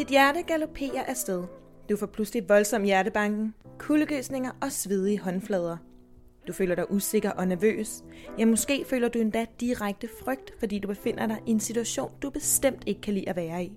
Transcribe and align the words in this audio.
Dit 0.00 0.08
hjerte 0.08 0.42
galopperer 0.42 1.04
afsted. 1.06 1.44
Du 1.88 1.96
får 1.96 2.06
pludselig 2.06 2.48
voldsom 2.48 2.82
hjertebanken, 2.82 3.54
kuldegøsninger 3.78 4.50
og 4.62 4.72
svedige 4.72 5.18
håndflader. 5.18 5.76
Du 6.48 6.52
føler 6.52 6.74
dig 6.74 6.90
usikker 6.90 7.30
og 7.30 7.48
nervøs. 7.48 8.04
Ja, 8.38 8.44
måske 8.44 8.84
føler 8.90 9.08
du 9.08 9.18
endda 9.18 9.46
direkte 9.60 10.08
frygt, 10.24 10.52
fordi 10.58 10.78
du 10.78 10.88
befinder 10.88 11.26
dig 11.26 11.38
i 11.46 11.50
en 11.50 11.60
situation, 11.60 12.10
du 12.22 12.30
bestemt 12.30 12.82
ikke 12.86 13.00
kan 13.00 13.14
lide 13.14 13.28
at 13.28 13.36
være 13.36 13.64
i. 13.64 13.72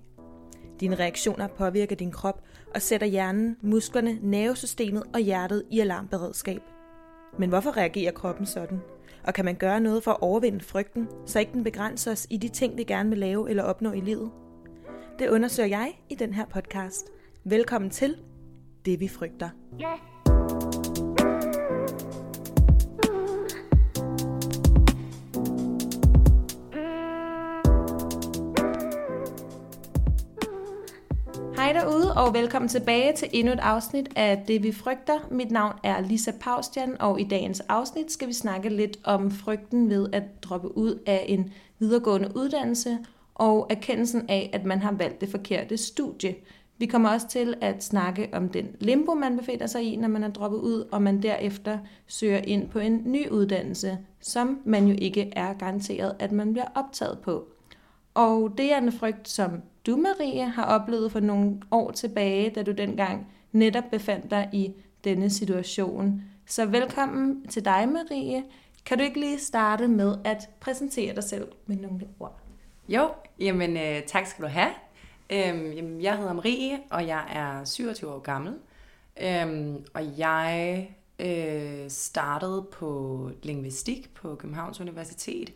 Dine 0.80 0.96
reaktioner 0.96 1.46
påvirker 1.46 1.96
din 1.96 2.10
krop 2.10 2.42
og 2.74 2.82
sætter 2.82 3.06
hjernen, 3.06 3.56
musklerne, 3.62 4.18
nervesystemet 4.22 5.02
og 5.14 5.20
hjertet 5.20 5.62
i 5.70 5.80
alarmberedskab. 5.80 6.62
Men 7.38 7.48
hvorfor 7.48 7.76
reagerer 7.76 8.12
kroppen 8.12 8.46
sådan? 8.46 8.80
Og 9.24 9.34
kan 9.34 9.44
man 9.44 9.56
gøre 9.56 9.80
noget 9.80 10.04
for 10.04 10.10
at 10.10 10.20
overvinde 10.20 10.60
frygten, 10.60 11.08
så 11.26 11.38
ikke 11.38 11.52
den 11.52 11.64
begrænser 11.64 12.12
os 12.12 12.26
i 12.30 12.36
de 12.36 12.48
ting, 12.48 12.76
vi 12.76 12.84
gerne 12.84 13.08
vil 13.08 13.18
lave 13.18 13.50
eller 13.50 13.62
opnå 13.62 13.92
i 13.92 14.00
livet? 14.00 14.30
Det 15.18 15.28
undersøger 15.28 15.68
jeg 15.68 15.92
i 16.10 16.14
den 16.14 16.34
her 16.34 16.44
podcast. 16.44 17.10
Velkommen 17.44 17.90
til 17.90 18.16
Det 18.84 19.00
vi 19.00 19.08
frygter. 19.08 19.48
Hej 31.56 31.72
derude, 31.72 32.14
og 32.16 32.34
velkommen 32.34 32.68
tilbage 32.68 33.16
til 33.16 33.28
endnu 33.32 33.52
et 33.52 33.60
afsnit 33.60 34.08
af 34.16 34.44
Det 34.48 34.62
vi 34.62 34.72
frygter. 34.72 35.28
Mit 35.30 35.50
navn 35.50 35.74
er 35.82 36.00
Lisa 36.00 36.32
Paustian, 36.40 37.00
og 37.00 37.20
i 37.20 37.24
dagens 37.24 37.60
afsnit 37.60 38.12
skal 38.12 38.28
vi 38.28 38.32
snakke 38.32 38.68
lidt 38.68 38.96
om 39.04 39.30
frygten 39.30 39.90
ved 39.90 40.08
at 40.12 40.42
droppe 40.42 40.76
ud 40.78 41.02
af 41.06 41.24
en 41.28 41.52
videregående 41.78 42.32
uddannelse, 42.36 42.98
og 43.34 43.66
erkendelsen 43.70 44.24
af, 44.28 44.50
at 44.52 44.64
man 44.64 44.78
har 44.78 44.92
valgt 44.92 45.20
det 45.20 45.28
forkerte 45.28 45.76
studie. 45.76 46.34
Vi 46.78 46.86
kommer 46.86 47.08
også 47.08 47.28
til 47.28 47.54
at 47.60 47.84
snakke 47.84 48.28
om 48.32 48.48
den 48.48 48.68
limbo, 48.80 49.14
man 49.14 49.36
befinder 49.36 49.66
sig 49.66 49.82
i, 49.82 49.96
når 49.96 50.08
man 50.08 50.24
er 50.24 50.30
droppet 50.30 50.58
ud, 50.58 50.88
og 50.92 51.02
man 51.02 51.22
derefter 51.22 51.78
søger 52.06 52.38
ind 52.38 52.68
på 52.68 52.78
en 52.78 53.02
ny 53.04 53.28
uddannelse, 53.28 53.98
som 54.20 54.60
man 54.64 54.86
jo 54.86 54.96
ikke 54.98 55.32
er 55.36 55.54
garanteret, 55.54 56.16
at 56.18 56.32
man 56.32 56.52
bliver 56.52 56.66
optaget 56.74 57.18
på. 57.18 57.48
Og 58.14 58.54
det 58.58 58.72
er 58.72 58.78
en 58.78 58.92
frygt, 58.92 59.28
som 59.28 59.50
du, 59.86 59.96
Marie, 59.96 60.44
har 60.44 60.64
oplevet 60.64 61.12
for 61.12 61.20
nogle 61.20 61.60
år 61.70 61.90
tilbage, 61.90 62.50
da 62.50 62.62
du 62.62 62.72
dengang 62.72 63.26
netop 63.52 63.84
befandt 63.90 64.30
dig 64.30 64.48
i 64.52 64.72
denne 65.04 65.30
situation. 65.30 66.22
Så 66.46 66.66
velkommen 66.66 67.46
til 67.48 67.64
dig, 67.64 67.88
Marie. 67.88 68.44
Kan 68.86 68.98
du 68.98 69.04
ikke 69.04 69.20
lige 69.20 69.38
starte 69.38 69.88
med 69.88 70.14
at 70.24 70.50
præsentere 70.60 71.14
dig 71.14 71.24
selv 71.24 71.48
med 71.66 71.76
nogle 71.76 72.00
ord? 72.20 72.43
Jo, 72.88 73.10
jamen 73.38 73.76
øh, 73.76 74.02
tak 74.06 74.26
skal 74.26 74.44
du 74.44 74.48
have. 74.48 74.70
Øhm, 75.30 75.72
jamen, 75.72 76.02
jeg 76.02 76.18
hedder 76.18 76.32
Marie, 76.32 76.80
og 76.90 77.06
jeg 77.06 77.26
er 77.32 77.64
27 77.64 78.10
år 78.12 78.18
gammel. 78.18 78.54
Øhm, 79.22 79.84
og 79.94 80.18
jeg 80.18 80.90
øh, 81.18 81.90
startede 81.90 82.66
på 82.72 83.30
linguistik 83.42 84.14
på 84.14 84.34
Københavns 84.34 84.80
Universitet 84.80 85.52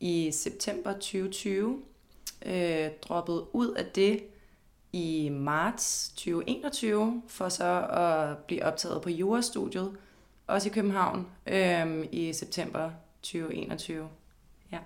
i 0.00 0.30
september 0.30 0.92
2020. 0.92 1.82
Øh, 2.46 2.90
droppede 3.02 3.54
ud 3.54 3.70
af 3.70 3.86
det 3.86 4.24
i 4.92 5.28
marts 5.32 6.08
2021, 6.08 7.22
for 7.28 7.48
så 7.48 7.86
at 7.90 8.38
blive 8.38 8.64
optaget 8.64 9.02
på 9.02 9.10
jurastudiet, 9.10 9.96
også 10.46 10.68
i 10.68 10.72
København, 10.72 11.26
øh, 11.46 12.06
i 12.12 12.32
september 12.32 12.90
2021. 13.22 14.08
Ja. 14.72 14.78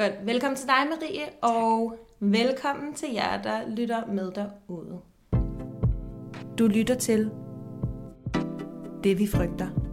Godt. 0.00 0.26
Velkommen 0.26 0.56
til 0.56 0.66
dig, 0.66 0.86
Marie, 0.90 1.26
og 1.42 1.96
velkommen 2.20 2.94
til 2.94 3.08
jer, 3.14 3.42
der 3.42 3.68
lytter 3.68 4.06
med 4.06 4.32
derude. 4.32 5.00
Du 6.58 6.66
lytter 6.66 6.94
til 6.94 7.30
Det 9.04 9.18
vi 9.18 9.26
frygter. 9.26 9.89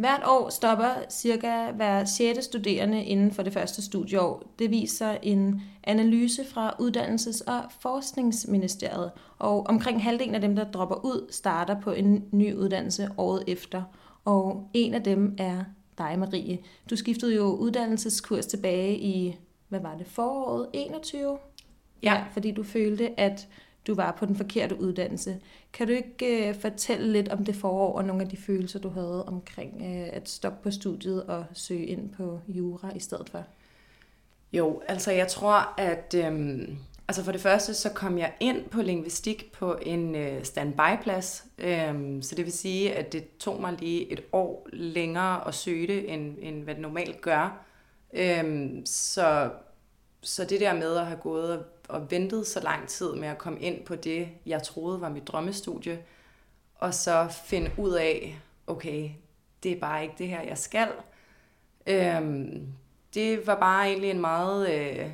Hvert 0.00 0.22
år 0.26 0.48
stopper 0.48 0.88
cirka 1.10 1.70
hver 1.70 2.04
6. 2.04 2.44
studerende 2.44 3.04
inden 3.04 3.30
for 3.32 3.42
det 3.42 3.52
første 3.52 3.82
studieår. 3.82 4.42
Det 4.58 4.70
viser 4.70 5.16
en 5.22 5.62
analyse 5.84 6.44
fra 6.44 6.74
Uddannelses- 6.80 7.44
og 7.46 7.62
Forskningsministeriet, 7.80 9.10
og 9.38 9.66
omkring 9.66 10.02
halvdelen 10.02 10.34
af 10.34 10.40
dem, 10.40 10.56
der 10.56 10.64
dropper 10.70 11.04
ud, 11.04 11.26
starter 11.30 11.80
på 11.80 11.90
en 11.92 12.24
ny 12.32 12.54
uddannelse 12.54 13.08
året 13.18 13.44
efter. 13.46 13.82
Og 14.24 14.70
en 14.74 14.94
af 14.94 15.02
dem 15.02 15.34
er 15.38 15.64
dig, 15.98 16.18
Marie. 16.18 16.58
Du 16.90 16.96
skiftede 16.96 17.34
jo 17.34 17.44
uddannelseskurs 17.44 18.46
tilbage 18.46 18.98
i, 18.98 19.38
hvad 19.68 19.80
var 19.80 19.96
det, 19.96 20.06
foråret 20.06 20.66
21? 20.72 21.38
Ja. 22.02 22.14
ja 22.14 22.24
fordi 22.32 22.50
du 22.50 22.62
følte, 22.62 23.20
at 23.20 23.48
du 23.86 23.94
var 23.94 24.12
på 24.12 24.26
den 24.26 24.36
forkerte 24.36 24.80
uddannelse. 24.80 25.40
Kan 25.72 25.86
du 25.86 25.92
ikke 25.92 26.48
øh, 26.48 26.54
fortælle 26.54 27.12
lidt 27.12 27.28
om 27.28 27.44
det 27.44 27.56
forår 27.56 27.96
og 27.96 28.04
nogle 28.04 28.22
af 28.22 28.28
de 28.28 28.36
følelser, 28.36 28.78
du 28.78 28.88
havde 28.88 29.24
omkring 29.24 29.82
øh, 29.82 30.08
at 30.12 30.28
stoppe 30.28 30.58
på 30.62 30.70
studiet 30.70 31.22
og 31.22 31.44
søge 31.52 31.86
ind 31.86 32.10
på 32.10 32.40
jura 32.48 32.92
i 32.96 33.00
stedet 33.00 33.28
for? 33.28 33.44
Jo, 34.52 34.82
altså 34.88 35.10
jeg 35.10 35.28
tror, 35.28 35.74
at 35.78 36.14
øh, 36.16 36.68
altså 37.08 37.24
for 37.24 37.32
det 37.32 37.40
første, 37.40 37.74
så 37.74 37.90
kom 37.90 38.18
jeg 38.18 38.32
ind 38.40 38.64
på 38.64 38.82
lingvistik 38.82 39.52
på 39.52 39.78
en 39.82 40.14
øh, 40.14 40.44
standby-plads. 40.44 41.44
Øhm, 41.58 42.22
så 42.22 42.34
det 42.34 42.44
vil 42.44 42.52
sige, 42.52 42.94
at 42.94 43.12
det 43.12 43.36
tog 43.38 43.60
mig 43.60 43.76
lige 43.78 44.12
et 44.12 44.22
år 44.32 44.68
længere 44.72 45.48
at 45.48 45.54
søge 45.54 45.86
det, 45.86 46.12
end, 46.12 46.36
end 46.40 46.62
hvad 46.62 46.74
det 46.74 46.82
normalt 46.82 47.20
gør. 47.20 47.64
Øh, 48.12 48.70
så, 48.84 49.50
så 50.20 50.44
det 50.44 50.60
der 50.60 50.74
med 50.74 50.96
at 50.96 51.06
have 51.06 51.20
gået 51.20 51.52
og, 51.52 51.64
og 51.90 52.10
ventet 52.10 52.46
så 52.46 52.60
lang 52.60 52.88
tid 52.88 53.14
med 53.14 53.28
at 53.28 53.38
komme 53.38 53.60
ind 53.60 53.84
på 53.84 53.96
det, 53.96 54.28
jeg 54.46 54.62
troede 54.62 55.00
var 55.00 55.08
mit 55.08 55.28
drømmestudie, 55.28 56.02
og 56.74 56.94
så 56.94 57.26
finde 57.44 57.70
ud 57.78 57.92
af, 57.92 58.40
okay, 58.66 59.10
det 59.62 59.72
er 59.72 59.80
bare 59.80 60.02
ikke 60.02 60.14
det 60.18 60.28
her, 60.28 60.42
jeg 60.42 60.58
skal. 60.58 60.88
Øhm, 61.86 62.66
det 63.14 63.46
var 63.46 63.60
bare 63.60 63.86
egentlig 63.86 64.10
en 64.10 64.20
meget 64.20 64.70
øh, 64.70 65.10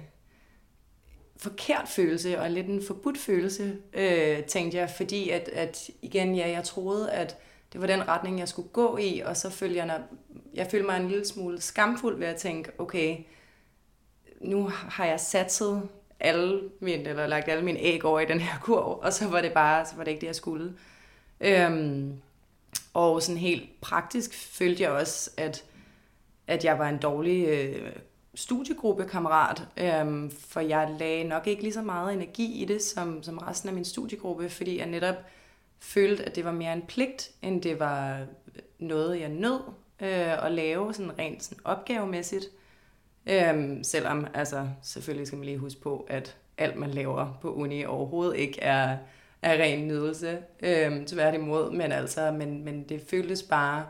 forkert 1.36 1.88
følelse, 1.88 2.40
og 2.40 2.50
lidt 2.50 2.66
en 2.66 2.82
forbudt 2.86 3.18
følelse, 3.18 3.76
øh, 3.92 4.44
tænkte 4.44 4.78
jeg, 4.78 4.90
fordi 4.90 5.30
at, 5.30 5.48
at 5.48 5.90
igen, 6.02 6.34
ja, 6.34 6.48
jeg 6.48 6.64
troede, 6.64 7.12
at 7.12 7.38
det 7.72 7.80
var 7.80 7.86
den 7.86 8.08
retning, 8.08 8.38
jeg 8.38 8.48
skulle 8.48 8.68
gå 8.68 8.96
i, 8.96 9.20
og 9.20 9.36
så 9.36 9.50
følte 9.50 9.76
jeg, 9.76 10.02
jeg 10.54 10.66
følte 10.70 10.86
mig 10.86 10.96
en 10.96 11.08
lille 11.08 11.26
smule 11.26 11.60
skamfuld 11.60 12.18
ved 12.18 12.26
at 12.26 12.36
tænke, 12.36 12.70
okay, 12.78 13.16
nu 14.40 14.68
har 14.68 15.04
jeg 15.04 15.20
satset 15.20 15.88
alle 16.20 16.62
mine, 16.80 17.08
eller 17.08 17.26
lagt 17.26 17.48
alle 17.48 17.64
mine 17.64 17.78
æg 17.78 18.04
over 18.04 18.20
i 18.20 18.26
den 18.26 18.40
her 18.40 18.58
kurv, 18.62 19.00
og 19.02 19.12
så 19.12 19.28
var 19.28 19.40
det 19.40 19.52
bare, 19.52 19.86
så 19.86 19.96
var 19.96 20.04
det 20.04 20.10
ikke 20.10 20.20
det, 20.20 20.26
jeg 20.26 20.34
skulle. 20.34 20.72
Øhm, 21.40 22.20
og 22.94 23.22
sådan 23.22 23.40
helt 23.40 23.80
praktisk 23.80 24.34
følte 24.34 24.82
jeg 24.82 24.90
også, 24.90 25.30
at, 25.36 25.64
at 26.46 26.64
jeg 26.64 26.78
var 26.78 26.88
en 26.88 26.98
dårlig 26.98 27.48
øh, 27.48 27.92
studiegruppekammerat, 28.34 29.62
øhm, 29.76 30.30
for 30.30 30.60
jeg 30.60 30.96
lagde 30.98 31.24
nok 31.24 31.46
ikke 31.46 31.62
lige 31.62 31.72
så 31.72 31.82
meget 31.82 32.12
energi 32.12 32.62
i 32.62 32.64
det, 32.64 32.82
som, 32.82 33.22
som 33.22 33.38
resten 33.38 33.68
af 33.68 33.74
min 33.74 33.84
studiegruppe, 33.84 34.48
fordi 34.48 34.78
jeg 34.78 34.86
netop 34.86 35.14
følte, 35.78 36.24
at 36.24 36.36
det 36.36 36.44
var 36.44 36.52
mere 36.52 36.72
en 36.72 36.82
pligt, 36.82 37.30
end 37.42 37.62
det 37.62 37.80
var 37.80 38.26
noget, 38.78 39.20
jeg 39.20 39.28
nød 39.28 39.60
øh, 40.00 40.44
at 40.46 40.52
lave 40.52 40.94
sådan 40.94 41.18
rent 41.18 41.44
sådan 41.44 41.58
opgavemæssigt. 41.64 42.44
Øhm, 43.26 43.84
selvom, 43.84 44.26
altså, 44.34 44.68
selvfølgelig 44.82 45.26
skal 45.26 45.38
man 45.38 45.46
lige 45.46 45.58
huske 45.58 45.80
på, 45.80 46.06
at 46.08 46.36
alt 46.58 46.76
man 46.76 46.90
laver 46.90 47.38
på 47.42 47.54
uni 47.54 47.84
overhovedet 47.84 48.36
ikke 48.36 48.60
er, 48.60 48.96
er 49.42 49.62
ren 49.62 49.88
nydelse. 49.88 50.38
Øhm, 50.62 51.06
tværtimod, 51.06 51.70
men 51.70 51.92
altså, 51.92 52.30
men, 52.30 52.64
men 52.64 52.82
det 52.88 53.00
føltes 53.10 53.42
bare 53.42 53.86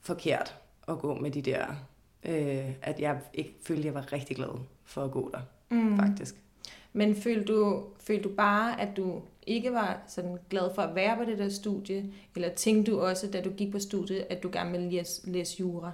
forkert 0.00 0.56
at 0.88 0.98
gå 0.98 1.14
med 1.14 1.30
de 1.30 1.42
der, 1.42 1.66
øh, 2.24 2.72
at 2.82 3.00
jeg 3.00 3.18
ikke 3.34 3.54
følte, 3.62 3.80
at 3.80 3.84
jeg 3.84 3.94
var 3.94 4.12
rigtig 4.12 4.36
glad 4.36 4.60
for 4.84 5.04
at 5.04 5.10
gå 5.10 5.30
der, 5.32 5.40
mm. 5.70 5.96
faktisk. 5.96 6.34
Men 6.92 7.16
følte 7.16 7.52
du, 7.52 7.84
følte 8.00 8.28
du 8.28 8.34
bare, 8.34 8.80
at 8.80 8.88
du 8.96 9.22
ikke 9.46 9.72
var 9.72 10.02
sådan 10.06 10.38
glad 10.50 10.74
for 10.74 10.82
at 10.82 10.94
være 10.94 11.16
på 11.16 11.24
det 11.24 11.38
der 11.38 11.48
studie, 11.48 12.12
eller 12.34 12.48
tænkte 12.48 12.92
du 12.92 13.00
også, 13.00 13.30
da 13.30 13.42
du 13.42 13.50
gik 13.50 13.72
på 13.72 13.78
studiet, 13.78 14.26
at 14.30 14.42
du 14.42 14.50
gerne 14.52 14.70
ville 14.70 14.90
læse, 14.90 15.30
læse 15.30 15.60
jura? 15.60 15.92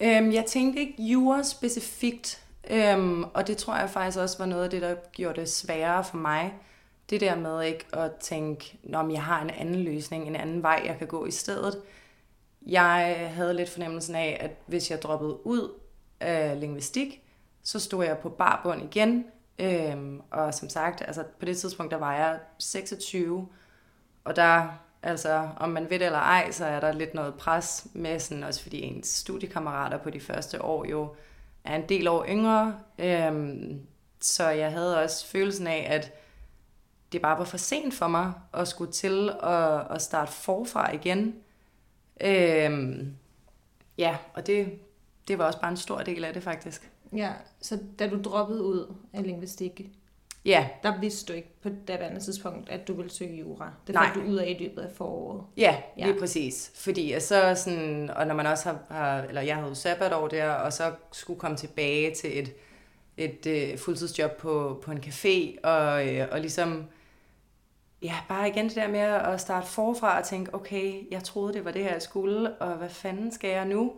Øhm, 0.00 0.32
jeg 0.32 0.44
tænkte 0.46 0.80
ikke 0.80 1.02
jura 1.02 1.42
specifikt, 1.42 2.44
øhm, 2.70 3.24
og 3.24 3.46
det 3.46 3.56
tror 3.56 3.76
jeg 3.76 3.90
faktisk 3.90 4.18
også 4.18 4.38
var 4.38 4.46
noget 4.46 4.64
af 4.64 4.70
det, 4.70 4.82
der 4.82 4.94
gjorde 5.12 5.40
det 5.40 5.50
sværere 5.50 6.04
for 6.04 6.16
mig. 6.16 6.54
Det 7.10 7.20
der 7.20 7.36
med 7.36 7.62
ikke 7.62 7.84
at 7.92 8.12
tænke, 8.20 8.78
om 8.94 9.10
jeg 9.10 9.22
har 9.22 9.42
en 9.42 9.50
anden 9.50 9.82
løsning, 9.84 10.26
en 10.26 10.36
anden 10.36 10.62
vej, 10.62 10.82
jeg 10.86 10.98
kan 10.98 11.06
gå 11.06 11.26
i 11.26 11.30
stedet. 11.30 11.82
Jeg 12.66 13.30
havde 13.34 13.54
lidt 13.54 13.70
fornemmelsen 13.70 14.14
af, 14.14 14.36
at 14.40 14.50
hvis 14.66 14.90
jeg 14.90 15.02
droppede 15.02 15.46
ud 15.46 15.70
af 16.20 16.60
linguistik, 16.60 17.22
så 17.62 17.80
stod 17.80 18.04
jeg 18.04 18.18
på 18.18 18.28
barbund 18.28 18.82
igen. 18.82 19.24
Øhm, 19.58 20.22
og 20.30 20.54
som 20.54 20.68
sagt, 20.68 21.02
altså 21.06 21.24
på 21.38 21.44
det 21.44 21.58
tidspunkt, 21.58 21.92
der 21.92 21.98
var 21.98 22.16
jeg 22.16 22.38
26, 22.58 23.48
og 24.24 24.36
der 24.36 24.68
Altså, 25.06 25.48
om 25.56 25.68
man 25.68 25.90
ved 25.90 25.98
det 25.98 26.06
eller 26.06 26.18
ej, 26.18 26.50
så 26.50 26.64
er 26.64 26.80
der 26.80 26.92
lidt 26.92 27.14
noget 27.14 27.34
pres 27.34 27.86
med, 27.92 28.18
sådan, 28.18 28.44
også 28.44 28.62
fordi 28.62 28.82
ens 28.82 29.08
studiekammerater 29.08 29.98
på 29.98 30.10
de 30.10 30.20
første 30.20 30.62
år 30.62 30.84
jo 30.84 31.14
er 31.64 31.76
en 31.76 31.88
del 31.88 32.08
år 32.08 32.26
yngre. 32.28 32.78
Øhm, 32.98 33.80
så 34.20 34.48
jeg 34.48 34.72
havde 34.72 35.02
også 35.02 35.26
følelsen 35.26 35.66
af, 35.66 35.86
at 35.90 36.12
det 37.12 37.22
bare 37.22 37.38
var 37.38 37.44
for 37.44 37.56
sent 37.56 37.94
for 37.94 38.08
mig 38.08 38.32
at 38.54 38.68
skulle 38.68 38.92
til 38.92 39.30
at, 39.42 39.86
at 39.90 40.02
starte 40.02 40.32
forfra 40.32 40.94
igen. 40.94 41.34
Øhm, 42.20 43.16
ja, 43.98 44.16
og 44.34 44.46
det, 44.46 44.78
det 45.28 45.38
var 45.38 45.46
også 45.46 45.60
bare 45.60 45.70
en 45.70 45.76
stor 45.76 45.98
del 45.98 46.24
af 46.24 46.34
det 46.34 46.42
faktisk. 46.42 46.90
Ja, 47.12 47.32
så 47.60 47.78
da 47.98 48.08
du 48.08 48.22
droppede 48.22 48.62
ud 48.62 48.94
af 49.12 49.22
lingvistik, 49.22 49.90
Ja, 50.46 50.68
der 50.82 51.00
vidste 51.00 51.32
du 51.32 51.36
ikke 51.36 51.48
på 51.62 51.68
det 51.68 51.90
andet 51.94 52.22
tidspunkt, 52.22 52.68
at 52.70 52.88
du 52.88 52.94
ville 52.94 53.10
søge 53.10 53.34
jura. 53.38 53.72
Det 53.86 53.94
Nej. 53.94 54.06
fandt 54.12 54.26
du 54.26 54.30
ud 54.30 54.36
af 54.36 54.56
i 54.58 54.62
løbet 54.64 54.82
af 54.82 54.90
foråret. 54.96 55.42
ja, 55.56 55.76
lige 55.96 56.08
Ja. 56.08 56.14
præcis. 56.18 56.72
Fordi 56.74 57.20
så 57.20 57.52
sådan, 57.56 58.10
og 58.16 58.26
når 58.26 58.34
man 58.34 58.46
også 58.46 58.64
har, 58.68 58.78
har 58.94 59.22
eller 59.22 59.40
jeg 59.40 59.56
havde 59.56 59.74
sabbatår 59.74 60.28
der, 60.28 60.50
og 60.50 60.72
så 60.72 60.92
skulle 61.12 61.40
komme 61.40 61.56
tilbage 61.56 62.14
til 62.14 62.38
et, 62.38 62.52
et 63.16 63.46
øh, 63.46 63.78
fuldtidsjob 63.78 64.36
på, 64.36 64.80
på 64.84 64.90
en 64.90 64.98
café, 64.98 65.60
og, 65.68 66.08
øh, 66.08 66.28
og 66.32 66.40
ligesom, 66.40 66.84
ja, 68.02 68.14
bare 68.28 68.48
igen 68.48 68.68
det 68.68 68.76
der 68.76 68.88
med 68.88 69.00
at 69.00 69.40
starte 69.40 69.66
forfra 69.66 70.18
og 70.18 70.24
tænke, 70.24 70.54
okay, 70.54 71.10
jeg 71.10 71.22
troede, 71.22 71.52
det 71.52 71.64
var 71.64 71.70
det 71.70 71.82
her, 71.84 71.92
jeg 71.92 72.02
skulle, 72.02 72.52
og 72.54 72.74
hvad 72.76 72.88
fanden 72.88 73.32
skal 73.32 73.50
jeg 73.50 73.64
nu? 73.64 73.92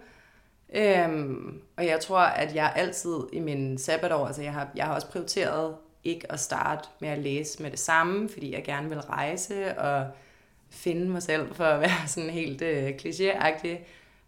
Øhm, 0.75 1.61
og 1.77 1.87
jeg 1.87 2.01
tror, 2.01 2.19
at 2.19 2.55
jeg 2.55 2.73
altid 2.77 3.15
i 3.33 3.41
min 3.41 3.79
sabbatår, 3.79 4.27
altså 4.27 4.43
jeg 4.43 4.53
har, 4.53 4.69
jeg 4.77 4.85
har 4.87 4.95
også 4.95 5.07
prioriteret 5.11 5.75
ikke 6.05 6.33
at 6.33 6.41
starte 6.41 6.89
med 7.01 7.09
at 7.09 7.19
læse 7.19 7.63
med 7.63 7.71
det 7.71 7.79
samme, 7.79 8.29
fordi 8.29 8.53
jeg 8.53 8.65
gerne 8.65 8.89
vil 8.89 9.01
rejse 9.01 9.79
og 9.79 10.11
finde 10.71 11.09
mig 11.09 11.23
selv 11.23 11.55
for 11.55 11.65
at 11.65 11.81
være 11.81 12.09
sådan 12.15 12.31
helt 12.31 12.63
øh, 12.63 12.91
klichéagtig. 13.03 13.79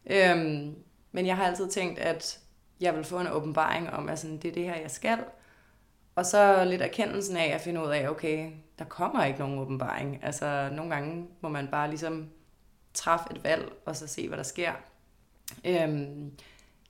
Øhm, 0.07 0.75
men 1.13 1.27
jeg 1.27 1.37
har 1.37 1.45
altid 1.45 1.71
tænkt, 1.71 1.99
at 1.99 2.41
jeg 2.81 2.97
vil 2.97 3.05
få 3.05 3.21
en 3.21 3.27
åbenbaring 3.27 3.91
om, 3.91 4.09
at 4.09 4.19
sådan, 4.19 4.37
det 4.37 4.49
er 4.49 4.53
det 4.53 4.65
her, 4.65 4.77
jeg 4.77 4.91
skal. 4.91 5.19
Og 6.15 6.27
så 6.27 6.65
lidt 6.65 6.83
erkendelsen 6.83 7.37
af 7.37 7.55
at 7.55 7.61
finde 7.61 7.83
ud 7.83 7.91
af, 7.91 8.09
okay, 8.09 8.51
der 8.79 8.85
kommer 8.85 9.25
ikke 9.25 9.39
nogen 9.39 9.59
åbenbaring. 9.59 10.19
Altså 10.23 10.69
nogle 10.73 10.95
gange 10.95 11.27
må 11.41 11.49
man 11.49 11.69
bare 11.69 11.89
ligesom 11.89 12.29
træffe 12.95 13.27
et 13.31 13.45
valg, 13.45 13.73
og 13.85 13.97
så 13.97 14.07
se, 14.07 14.29
hvad 14.29 14.39
der 14.39 14.45
sker. 14.45 14.73
Øhm, 15.65 16.33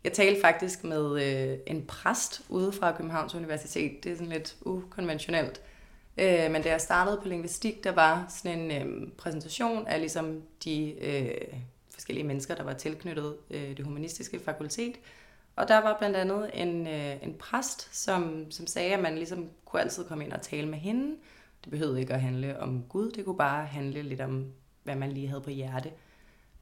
jeg 0.04 0.12
talte 0.12 0.40
faktisk 0.40 0.84
med 0.84 1.22
øh, 1.22 1.58
en 1.66 1.86
præst 1.86 2.42
ude 2.48 2.72
fra 2.72 2.96
Københavns 2.96 3.34
Universitet. 3.34 4.04
Det 4.04 4.12
er 4.12 4.16
sådan 4.16 4.32
lidt 4.32 4.56
ukonventionelt. 4.60 5.60
Øh, 6.18 6.50
men 6.50 6.62
da 6.62 6.68
jeg 6.68 6.80
startede 6.80 7.18
på 7.22 7.28
lingvistik, 7.28 7.84
der 7.84 7.92
var 7.92 8.26
sådan 8.28 8.60
en 8.60 8.88
øh, 8.88 9.08
præsentation 9.12 9.86
af 9.86 10.00
ligesom 10.00 10.42
de 10.64 10.94
øh, 11.00 11.58
forskellige 11.90 12.26
mennesker, 12.26 12.54
der 12.54 12.62
var 12.62 12.72
tilknyttet 12.72 13.36
øh, 13.50 13.76
det 13.76 13.84
humanistiske 13.84 14.40
fakultet. 14.44 14.94
Og 15.56 15.68
der 15.68 15.78
var 15.78 15.96
blandt 15.98 16.16
andet 16.16 16.50
en, 16.54 16.86
øh, 16.86 17.22
en 17.22 17.34
præst, 17.34 17.96
som, 17.96 18.50
som 18.50 18.66
sagde, 18.66 18.94
at 18.94 19.00
man 19.00 19.14
ligesom 19.14 19.48
kunne 19.64 19.82
altid 19.82 20.04
komme 20.04 20.24
ind 20.24 20.32
og 20.32 20.42
tale 20.42 20.68
med 20.68 20.78
hende. 20.78 21.16
Det 21.64 21.70
behøvede 21.70 22.00
ikke 22.00 22.14
at 22.14 22.20
handle 22.20 22.60
om 22.60 22.84
Gud, 22.88 23.10
det 23.10 23.24
kunne 23.24 23.36
bare 23.36 23.66
handle 23.66 24.02
lidt 24.02 24.20
om, 24.20 24.46
hvad 24.84 24.96
man 24.96 25.12
lige 25.12 25.28
havde 25.28 25.40
på 25.40 25.50
hjerte. 25.50 25.88
Øh, 25.88 26.09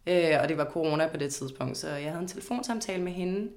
Øh, 0.08 0.38
og 0.42 0.48
det 0.48 0.56
var 0.58 0.64
corona 0.64 1.08
på 1.08 1.16
det 1.16 1.34
tidspunkt, 1.34 1.76
så 1.78 1.88
jeg 1.88 2.10
havde 2.10 2.22
en 2.22 2.28
telefonsamtale 2.28 3.02
med 3.02 3.12
hende. 3.12 3.50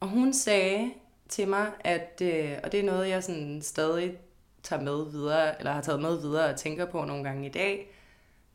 Og 0.00 0.08
hun 0.08 0.32
sagde 0.32 0.90
til 1.28 1.48
mig, 1.48 1.66
at, 1.80 2.22
øh, 2.22 2.52
og 2.64 2.72
det 2.72 2.80
er 2.80 2.84
noget, 2.84 3.08
jeg 3.08 3.24
sådan 3.24 3.62
stadig 3.62 4.18
tager 4.62 4.82
med 4.82 5.10
videre, 5.10 5.58
eller 5.58 5.72
har 5.72 5.80
taget 5.80 6.02
med 6.02 6.20
videre 6.20 6.50
og 6.50 6.56
tænker 6.56 6.84
på 6.84 7.04
nogle 7.04 7.24
gange 7.24 7.46
i 7.46 7.50
dag, 7.50 7.94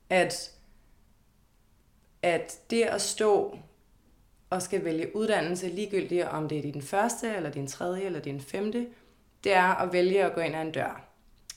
at, 0.09 0.51
at 2.21 2.59
det 2.69 2.83
at 2.83 3.01
stå 3.01 3.57
og 4.49 4.61
skal 4.61 4.85
vælge 4.85 5.15
uddannelse, 5.15 5.67
ligegyldigt 5.67 6.25
om 6.25 6.49
det 6.49 6.57
er 6.57 6.61
din 6.61 6.81
første, 6.81 7.35
eller 7.35 7.49
din 7.49 7.67
tredje, 7.67 8.01
eller 8.01 8.19
din 8.19 8.41
femte, 8.41 8.87
det 9.43 9.53
er 9.53 9.75
at 9.75 9.93
vælge 9.93 10.23
at 10.23 10.33
gå 10.33 10.41
ind 10.41 10.55
ad 10.55 10.61
en 10.61 10.71
dør. 10.71 11.01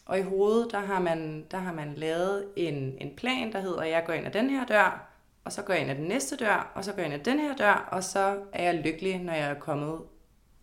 Og 0.06 0.18
i 0.18 0.22
hovedet, 0.22 0.72
der 0.72 0.78
har 0.78 1.00
man, 1.00 1.46
der 1.50 1.58
har 1.58 1.72
man 1.72 1.94
lavet 1.94 2.48
en, 2.56 2.96
en 3.00 3.16
plan, 3.16 3.52
der 3.52 3.60
hedder, 3.60 3.80
at 3.80 3.90
jeg 3.90 4.04
går 4.06 4.12
ind 4.12 4.26
ad 4.26 4.32
den 4.32 4.50
her 4.50 4.66
dør, 4.66 5.09
og 5.44 5.52
så 5.52 5.62
går 5.62 5.72
jeg 5.72 5.82
ind 5.82 5.90
ad 5.90 5.96
den 5.96 6.04
næste 6.04 6.36
dør, 6.36 6.72
og 6.74 6.84
så 6.84 6.92
går 6.92 6.98
jeg 6.98 7.06
ind 7.06 7.14
ad 7.14 7.24
den 7.24 7.38
her 7.38 7.56
dør, 7.56 7.88
og 7.92 8.04
så 8.04 8.38
er 8.52 8.62
jeg 8.62 8.74
lykkelig, 8.74 9.18
når 9.18 9.32
jeg 9.32 9.50
er 9.50 9.54
kommet 9.54 10.00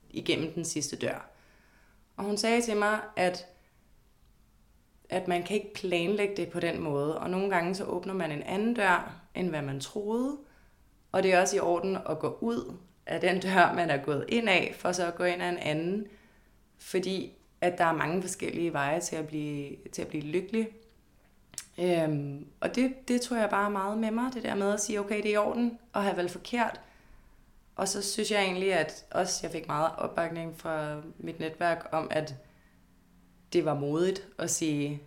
igennem 0.09 0.53
den 0.53 0.65
sidste 0.65 0.95
dør. 0.95 1.29
Og 2.17 2.23
hun 2.23 2.37
sagde 2.37 2.61
til 2.61 2.77
mig, 2.77 2.99
at, 3.15 3.47
at 5.09 5.27
man 5.27 5.43
kan 5.43 5.55
ikke 5.55 5.73
planlægge 5.73 6.35
det 6.35 6.49
på 6.49 6.59
den 6.59 6.81
måde, 6.81 7.19
og 7.19 7.29
nogle 7.29 7.49
gange 7.49 7.75
så 7.75 7.83
åbner 7.83 8.13
man 8.13 8.31
en 8.31 8.43
anden 8.43 8.73
dør, 8.73 9.21
end 9.35 9.49
hvad 9.49 9.61
man 9.61 9.79
troede, 9.79 10.37
og 11.11 11.23
det 11.23 11.33
er 11.33 11.41
også 11.41 11.55
i 11.55 11.59
orden 11.59 11.97
at 12.09 12.19
gå 12.19 12.37
ud 12.41 12.77
af 13.05 13.21
den 13.21 13.39
dør, 13.39 13.73
man 13.73 13.89
er 13.89 13.97
gået 13.97 14.25
ind 14.29 14.49
af, 14.49 14.75
for 14.77 14.91
så 14.91 15.07
at 15.07 15.15
gå 15.15 15.23
ind 15.23 15.41
ad 15.41 15.49
en 15.49 15.57
anden, 15.57 16.07
fordi 16.77 17.33
at 17.61 17.77
der 17.77 17.85
er 17.85 17.93
mange 17.93 18.21
forskellige 18.21 18.73
veje 18.73 18.99
til 18.99 19.15
at 19.15 19.27
blive, 19.27 19.75
til 19.91 20.01
at 20.01 20.07
blive 20.07 20.23
lykkelig. 20.23 20.67
Øhm, 21.79 22.47
og 22.59 22.75
det, 22.75 23.07
det 23.07 23.21
tror 23.21 23.37
jeg 23.37 23.49
bare 23.49 23.71
meget 23.71 23.97
med 23.97 24.11
mig, 24.11 24.33
det 24.33 24.43
der 24.43 24.55
med 24.55 24.73
at 24.73 24.81
sige, 24.81 24.99
okay, 24.99 25.17
det 25.17 25.25
er 25.25 25.33
i 25.33 25.37
orden 25.37 25.79
at 25.95 26.03
have 26.03 26.17
valgt 26.17 26.31
forkert. 26.31 26.81
Og 27.75 27.87
så 27.87 28.01
synes 28.01 28.31
jeg 28.31 28.43
egentlig, 28.43 28.73
at 28.73 29.05
også 29.11 29.39
jeg 29.43 29.51
fik 29.51 29.67
meget 29.67 29.91
opbakning 29.97 30.59
fra 30.59 31.01
mit 31.17 31.39
netværk 31.39 31.87
om, 31.91 32.07
at 32.11 32.35
det 33.53 33.65
var 33.65 33.73
modigt 33.73 34.27
at 34.37 34.49
sige, 34.49 35.01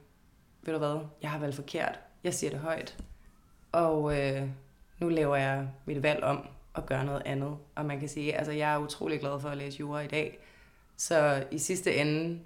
ved 0.62 0.72
du 0.72 0.78
hvad, 0.78 1.00
jeg 1.22 1.30
har 1.30 1.38
valgt 1.38 1.56
forkert. 1.56 1.98
Jeg 2.24 2.34
siger 2.34 2.50
det 2.50 2.58
højt. 2.58 2.96
Og 3.72 4.20
øh, 4.20 4.48
nu 4.98 5.08
laver 5.08 5.36
jeg 5.36 5.68
mit 5.84 6.02
valg 6.02 6.22
om 6.22 6.46
at 6.74 6.86
gøre 6.86 7.04
noget 7.04 7.22
andet. 7.24 7.56
Og 7.74 7.86
man 7.86 8.00
kan 8.00 8.08
sige, 8.08 8.36
altså 8.36 8.52
jeg 8.52 8.74
er 8.74 8.78
utrolig 8.78 9.20
glad 9.20 9.40
for 9.40 9.48
at 9.48 9.58
læse 9.58 9.80
jura 9.80 10.00
i 10.00 10.06
dag. 10.06 10.38
Så 10.96 11.44
i 11.50 11.58
sidste 11.58 11.94
ende, 11.94 12.40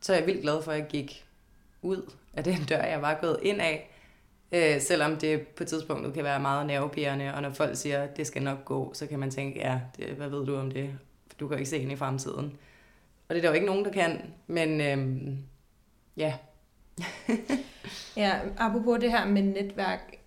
så 0.00 0.12
er 0.12 0.16
jeg 0.16 0.26
vildt 0.26 0.42
glad 0.42 0.62
for, 0.62 0.72
at 0.72 0.78
jeg 0.78 0.86
gik 0.88 1.26
ud 1.82 2.10
af 2.36 2.44
den 2.44 2.64
dør, 2.68 2.82
jeg 2.82 3.02
var 3.02 3.18
gået 3.20 3.38
ind 3.42 3.60
af. 3.60 3.90
Øh, 4.52 4.80
selvom 4.80 5.16
det 5.16 5.40
på 5.40 5.64
tidspunktet 5.64 6.14
kan 6.14 6.24
være 6.24 6.40
meget 6.40 6.66
nervepirrende, 6.66 7.34
og 7.34 7.42
når 7.42 7.50
folk 7.50 7.76
siger, 7.76 8.02
at 8.02 8.16
det 8.16 8.26
skal 8.26 8.42
nok 8.42 8.64
gå, 8.64 8.94
så 8.94 9.06
kan 9.06 9.18
man 9.18 9.30
tænke, 9.30 9.58
ja, 9.58 9.80
det, 9.96 10.06
hvad 10.06 10.28
ved 10.28 10.46
du 10.46 10.56
om 10.56 10.70
det? 10.70 10.90
Du 11.40 11.48
kan 11.48 11.54
jo 11.54 11.58
ikke 11.58 11.70
se 11.70 11.78
ind 11.78 11.92
i 11.92 11.96
fremtiden. 11.96 12.58
Og 13.28 13.34
det 13.34 13.36
er 13.36 13.40
der 13.40 13.48
jo 13.48 13.54
ikke 13.54 13.66
nogen, 13.66 13.84
der 13.84 13.92
kan, 13.92 14.20
men 14.46 14.80
øhm, 14.80 15.38
ja. 16.16 16.34
Ja, 18.16 18.40
apropos 18.56 19.00
det 19.00 19.10
her 19.10 19.26
med 19.26 19.42
netværk. 19.42 20.18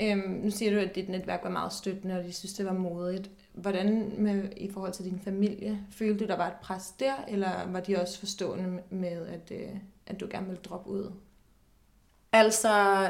Øhm, 0.00 0.40
nu 0.44 0.50
siger 0.50 0.72
du, 0.72 0.78
at 0.78 0.94
dit 0.94 1.08
netværk 1.08 1.40
var 1.44 1.50
meget 1.50 1.72
støttende, 1.72 2.18
og 2.18 2.24
de 2.24 2.32
synes, 2.32 2.52
det 2.52 2.66
var 2.66 2.72
modigt. 2.72 3.30
Hvordan 3.52 4.12
med, 4.18 4.48
i 4.56 4.70
forhold 4.70 4.92
til 4.92 5.04
din 5.04 5.20
familie? 5.24 5.80
Følte 5.90 6.24
du, 6.24 6.28
der 6.28 6.36
var 6.36 6.46
et 6.46 6.56
pres 6.62 6.94
der, 7.00 7.14
eller 7.28 7.70
var 7.70 7.80
de 7.80 7.96
også 7.96 8.18
forstående 8.18 8.82
med, 8.90 9.26
at, 9.26 9.50
øh, 9.50 9.68
at 10.06 10.20
du 10.20 10.26
gerne 10.30 10.46
ville 10.46 10.62
droppe 10.62 10.90
ud? 10.90 11.12
Altså, 12.32 13.06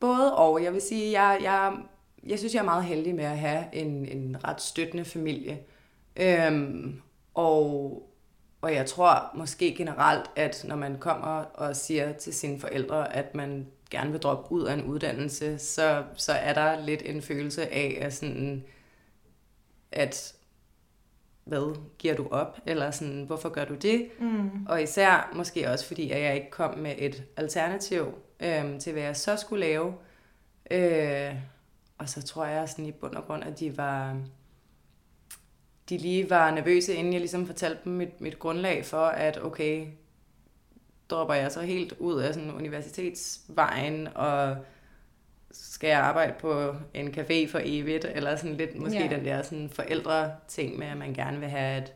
både 0.00 0.36
og. 0.36 0.62
Jeg 0.62 0.72
vil 0.72 0.82
sige, 0.82 1.22
jeg, 1.22 1.38
jeg, 1.42 1.72
jeg 2.26 2.38
synes, 2.38 2.54
jeg 2.54 2.60
er 2.60 2.64
meget 2.64 2.84
heldig 2.84 3.14
med 3.14 3.24
at 3.24 3.38
have 3.38 3.64
en, 3.72 4.06
en 4.06 4.44
ret 4.44 4.60
støttende 4.60 5.04
familie. 5.04 5.60
Øhm, 6.16 7.02
og, 7.34 8.02
og 8.60 8.74
jeg 8.74 8.86
tror 8.86 9.30
måske 9.34 9.74
generelt, 9.74 10.30
at 10.36 10.64
når 10.68 10.76
man 10.76 10.98
kommer 10.98 11.42
og 11.42 11.76
siger 11.76 12.12
til 12.12 12.34
sine 12.34 12.60
forældre, 12.60 13.16
at 13.16 13.34
man 13.34 13.66
gerne 13.90 14.10
vil 14.10 14.20
droppe 14.20 14.52
ud 14.52 14.64
af 14.64 14.74
en 14.74 14.84
uddannelse, 14.84 15.58
så, 15.58 16.04
så 16.14 16.32
er 16.32 16.52
der 16.52 16.80
lidt 16.80 17.02
en 17.04 17.22
følelse 17.22 17.72
af, 17.72 17.98
at, 18.00 18.14
sådan, 18.14 18.64
at 19.92 20.34
hvad 21.48 21.76
giver 21.98 22.14
du 22.14 22.28
op? 22.30 22.58
Eller 22.66 22.90
sådan, 22.90 23.22
hvorfor 23.22 23.48
gør 23.48 23.64
du 23.64 23.74
det? 23.74 24.08
Mm. 24.20 24.66
Og 24.66 24.82
især 24.82 25.32
måske 25.34 25.70
også 25.70 25.86
fordi, 25.86 26.10
at 26.10 26.22
jeg 26.22 26.34
ikke 26.34 26.50
kom 26.50 26.78
med 26.78 26.94
et 26.98 27.24
alternativ 27.36 28.06
øhm, 28.40 28.80
til, 28.80 28.92
hvad 28.92 29.02
jeg 29.02 29.16
så 29.16 29.36
skulle 29.36 29.60
lave. 29.66 29.94
Øh, 30.70 31.34
og 31.98 32.08
så 32.08 32.22
tror 32.22 32.44
jeg 32.44 32.68
sådan 32.68 32.86
i 32.86 32.92
bund 32.92 33.14
og 33.14 33.24
grund, 33.24 33.44
at 33.44 33.60
de 33.60 33.76
var 33.76 34.16
de 35.88 35.98
lige 35.98 36.30
var 36.30 36.50
nervøse, 36.50 36.94
inden 36.94 37.12
jeg 37.12 37.20
ligesom 37.20 37.46
fortalte 37.46 37.80
dem 37.84 37.92
mit, 37.92 38.20
mit 38.20 38.38
grundlag 38.38 38.84
for, 38.84 39.06
at 39.06 39.44
okay, 39.44 39.86
dropper 41.10 41.34
jeg 41.34 41.52
så 41.52 41.60
helt 41.60 41.92
ud 41.98 42.20
af 42.20 42.34
sådan 42.34 42.50
universitetsvejen, 42.50 44.08
og 44.14 44.56
skal 45.50 45.88
jeg 45.88 45.98
arbejde 45.98 46.34
på 46.40 46.74
en 46.94 47.08
café 47.08 47.50
for 47.50 47.60
evigt, 47.64 48.04
eller 48.04 48.36
sådan 48.36 48.56
lidt 48.56 48.78
måske 48.78 48.98
Ja. 48.98 49.16
den 49.16 49.24
der 49.24 49.42
sådan 49.42 49.70
forældre 49.70 50.32
ting 50.48 50.78
med, 50.78 50.86
at 50.86 50.96
man 50.96 51.14
gerne 51.14 51.40
vil 51.40 51.48
have, 51.48 51.76
at 51.82 51.94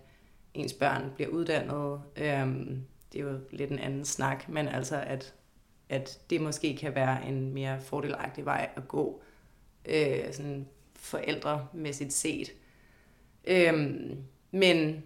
ens 0.54 0.73
børn 0.73 1.12
bliver 1.14 1.30
uddannet. 1.30 2.00
Øhm, 2.16 2.82
det 3.12 3.21
er 3.21 3.25
jo 3.25 3.38
lidt 3.50 3.71
en 3.71 3.78
anden 3.78 4.04
snak, 4.04 4.49
men 4.49 4.68
altså 4.68 5.00
at, 5.06 5.35
at 5.88 6.21
det 6.30 6.40
måske 6.40 6.76
kan 6.76 6.94
være 6.94 7.26
en 7.28 7.54
mere 7.54 7.80
fordelagtig 7.80 8.44
vej 8.44 8.68
at 8.76 8.88
gå, 8.88 9.23
øh, 9.88 10.32
sådan 10.32 10.68
forældremæssigt 10.97 12.12
set. 12.12 12.52
Øhm, 13.44 14.16
men 14.50 15.02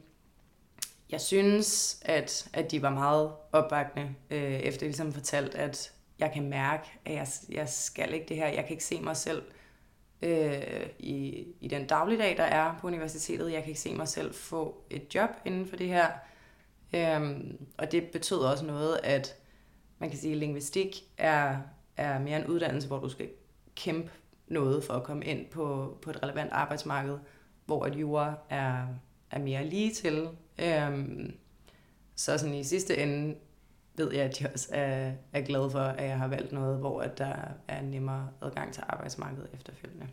jeg 1.11 1.21
synes, 1.21 1.99
at, 2.05 2.49
at 2.53 2.71
de 2.71 2.83
var 2.83 2.91
meget 2.91 3.31
opbakkende, 3.53 4.15
øh, 4.31 4.53
efter 4.53 4.87
ligesom 4.87 5.13
fortalt, 5.13 5.55
at, 5.55 5.93
jeg 6.19 6.31
kan 6.35 6.49
mærke, 6.49 6.85
at 7.05 7.15
jeg, 7.15 7.27
jeg 7.51 7.69
skal 7.69 8.15
ikke 8.15 8.27
det 8.29 8.37
her. 8.37 8.47
Jeg 8.47 8.65
kan 8.65 8.71
ikke 8.71 8.85
se 8.85 9.01
mig 9.01 9.17
selv 9.17 9.43
øh, 10.23 10.87
i, 10.99 11.47
i 11.61 11.69
den 11.69 11.87
dagligdag, 11.87 12.37
der 12.37 12.43
er 12.43 12.79
på 12.81 12.87
universitetet. 12.87 13.53
Jeg 13.53 13.63
kan 13.63 13.69
ikke 13.69 13.81
se 13.81 13.95
mig 13.95 14.09
selv 14.09 14.35
få 14.35 14.85
et 14.91 15.15
job 15.15 15.31
inden 15.45 15.67
for 15.67 15.77
det 15.77 15.89
her. 15.89 16.11
Øhm, 16.95 17.67
og 17.79 17.93
det 17.93 18.05
betød 18.05 18.39
også 18.39 18.65
noget, 18.65 19.01
at 19.05 19.37
man 19.99 20.11
kan 20.11 20.19
sige, 20.19 20.33
at 20.33 20.39
linguistik 20.39 21.03
er, 21.19 21.57
er 21.97 22.19
mere 22.19 22.39
en 22.39 22.47
uddannelse, 22.47 22.89
hvor 22.89 22.99
du 22.99 23.09
skal 23.09 23.29
kæmpe 23.75 24.11
noget 24.49 24.85
for 24.85 24.95
at 24.95 25.03
komme 25.03 25.25
ind 25.25 25.47
på, 25.47 25.97
på 26.03 26.11
et 26.11 26.23
relevant 26.23 26.53
arbejdsmarked, 26.53 27.19
hvor 27.67 27.85
at 27.85 27.97
jura 27.97 28.35
er, 28.51 28.87
er 29.31 29.39
mere 29.39 29.65
lige 29.65 29.95
til. 29.95 30.29
Øhm, 30.59 31.35
så 32.15 32.39
sådan 32.39 32.55
i 32.55 32.65
sidste 32.65 32.97
ende 32.99 33.37
ved 33.97 34.13
jeg, 34.13 34.23
at 34.23 34.39
de 34.39 34.47
også 34.53 34.69
er, 34.73 35.13
er 35.33 35.41
glade 35.41 35.71
for, 35.71 35.79
at 35.79 36.09
jeg 36.09 36.19
har 36.19 36.29
valgt 36.29 36.53
noget, 36.53 36.79
hvor 36.79 37.01
at 37.01 37.19
der 37.19 37.35
er 37.69 37.83
nemmere 37.83 38.29
adgang 38.43 38.73
til 38.73 38.83
arbejdsmarkedet 38.89 39.49
efterfølgende. 39.55 40.07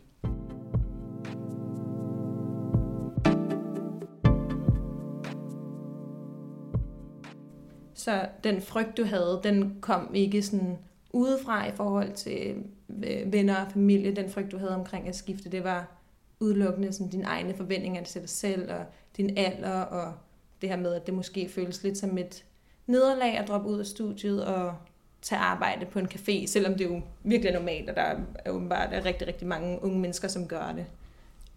Så 7.94 8.28
den 8.44 8.62
frygt, 8.62 8.96
du 8.96 9.04
havde, 9.04 9.40
den 9.44 9.78
kom 9.80 10.14
ikke 10.14 10.42
sådan 10.42 10.78
udefra 11.12 11.68
i 11.68 11.70
forhold 11.70 12.12
til 12.12 12.56
øh, 13.04 13.32
venner 13.32 13.64
og 13.64 13.72
familie, 13.72 14.16
den 14.16 14.30
frygt, 14.30 14.52
du 14.52 14.58
havde 14.58 14.74
omkring 14.74 15.08
at 15.08 15.16
skifte, 15.16 15.50
det 15.50 15.64
var 15.64 15.92
udelukkende 16.40 16.92
sådan 16.92 17.10
dine 17.10 17.24
egne 17.24 17.54
forventninger 17.54 18.04
til 18.04 18.20
dig 18.20 18.30
selv, 18.30 18.72
og 18.72 18.84
din 19.16 19.38
alder, 19.38 19.80
og 19.80 20.14
det 20.60 20.68
her 20.68 20.76
med, 20.76 20.94
at 20.94 21.06
det 21.06 21.14
måske 21.14 21.48
føles 21.48 21.82
lidt 21.82 21.98
som 21.98 22.18
et 22.18 22.44
nederlag 22.86 23.38
at 23.38 23.48
droppe 23.48 23.68
ud 23.68 23.80
af 23.80 23.86
studiet 23.86 24.44
og 24.44 24.74
tage 25.22 25.40
arbejde 25.40 25.86
på 25.86 25.98
en 25.98 26.08
café, 26.14 26.46
selvom 26.46 26.74
det 26.74 26.84
jo 26.84 27.02
virkelig 27.22 27.48
er 27.48 27.58
normalt, 27.58 27.90
og 27.90 27.96
der 27.96 28.02
er 28.02 28.50
åbenbart 28.50 28.92
er 28.92 29.04
rigtig, 29.04 29.28
rigtig 29.28 29.46
mange 29.46 29.82
unge 29.82 29.98
mennesker, 29.98 30.28
som 30.28 30.48
gør 30.48 30.72
det. 30.72 30.86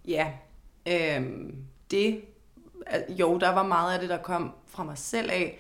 Ja, 0.08 0.32
øhm, 0.88 1.56
det, 1.92 2.22
jo, 3.10 3.38
der 3.38 3.50
var 3.50 3.64
meget 3.64 3.94
af 3.94 4.00
det, 4.00 4.10
der 4.10 4.18
kom 4.18 4.52
fra 4.68 4.84
mig 4.84 4.98
selv 4.98 5.32
af. 5.32 5.60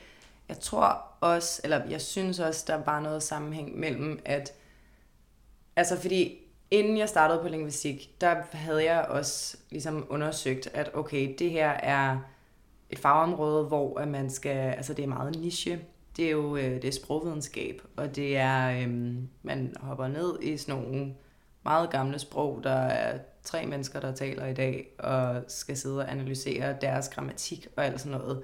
Jeg 0.49 0.59
tror 0.59 1.01
også, 1.21 1.61
eller 1.63 1.85
jeg 1.89 2.01
synes 2.01 2.39
også, 2.39 2.63
der 2.67 2.83
var 2.83 2.99
noget 2.99 3.23
sammenhæng 3.23 3.79
mellem, 3.79 4.19
at, 4.25 4.53
altså 5.75 6.01
fordi 6.01 6.37
inden 6.71 6.97
jeg 6.97 7.09
startede 7.09 7.39
på 7.41 7.47
linguistik, 7.47 8.21
der 8.21 8.35
havde 8.51 8.83
jeg 8.83 9.05
også 9.05 9.57
ligesom 9.69 10.07
undersøgt, 10.09 10.69
at 10.73 10.91
okay, 10.93 11.35
det 11.39 11.51
her 11.51 11.69
er 11.69 12.17
et 12.89 12.99
fagområde, 12.99 13.63
hvor 13.63 13.99
at 13.99 14.07
man 14.07 14.29
skal, 14.29 14.57
altså 14.57 14.93
det 14.93 15.03
er 15.03 15.07
meget 15.07 15.35
niche. 15.35 15.79
Det 16.17 16.25
er 16.25 16.31
jo 16.31 16.55
øh, 16.55 16.81
det 16.81 16.85
er 16.85 16.91
sprogvidenskab, 16.91 17.81
og 17.95 18.15
det 18.15 18.37
er, 18.37 18.81
øhm, 18.81 19.29
man 19.43 19.73
hopper 19.79 20.07
ned 20.07 20.39
i 20.41 20.57
sådan 20.57 20.83
nogle 20.83 21.13
meget 21.63 21.89
gamle 21.89 22.19
sprog, 22.19 22.59
der 22.63 22.69
er 22.71 23.19
tre 23.43 23.65
mennesker, 23.65 23.99
der 23.99 24.15
taler 24.15 24.45
i 24.45 24.53
dag, 24.53 24.87
og 24.99 25.43
skal 25.47 25.77
sidde 25.77 25.97
og 25.97 26.11
analysere 26.11 26.75
deres 26.81 27.09
grammatik 27.09 27.67
og 27.75 27.85
alt 27.85 28.01
sådan 28.01 28.17
noget. 28.19 28.43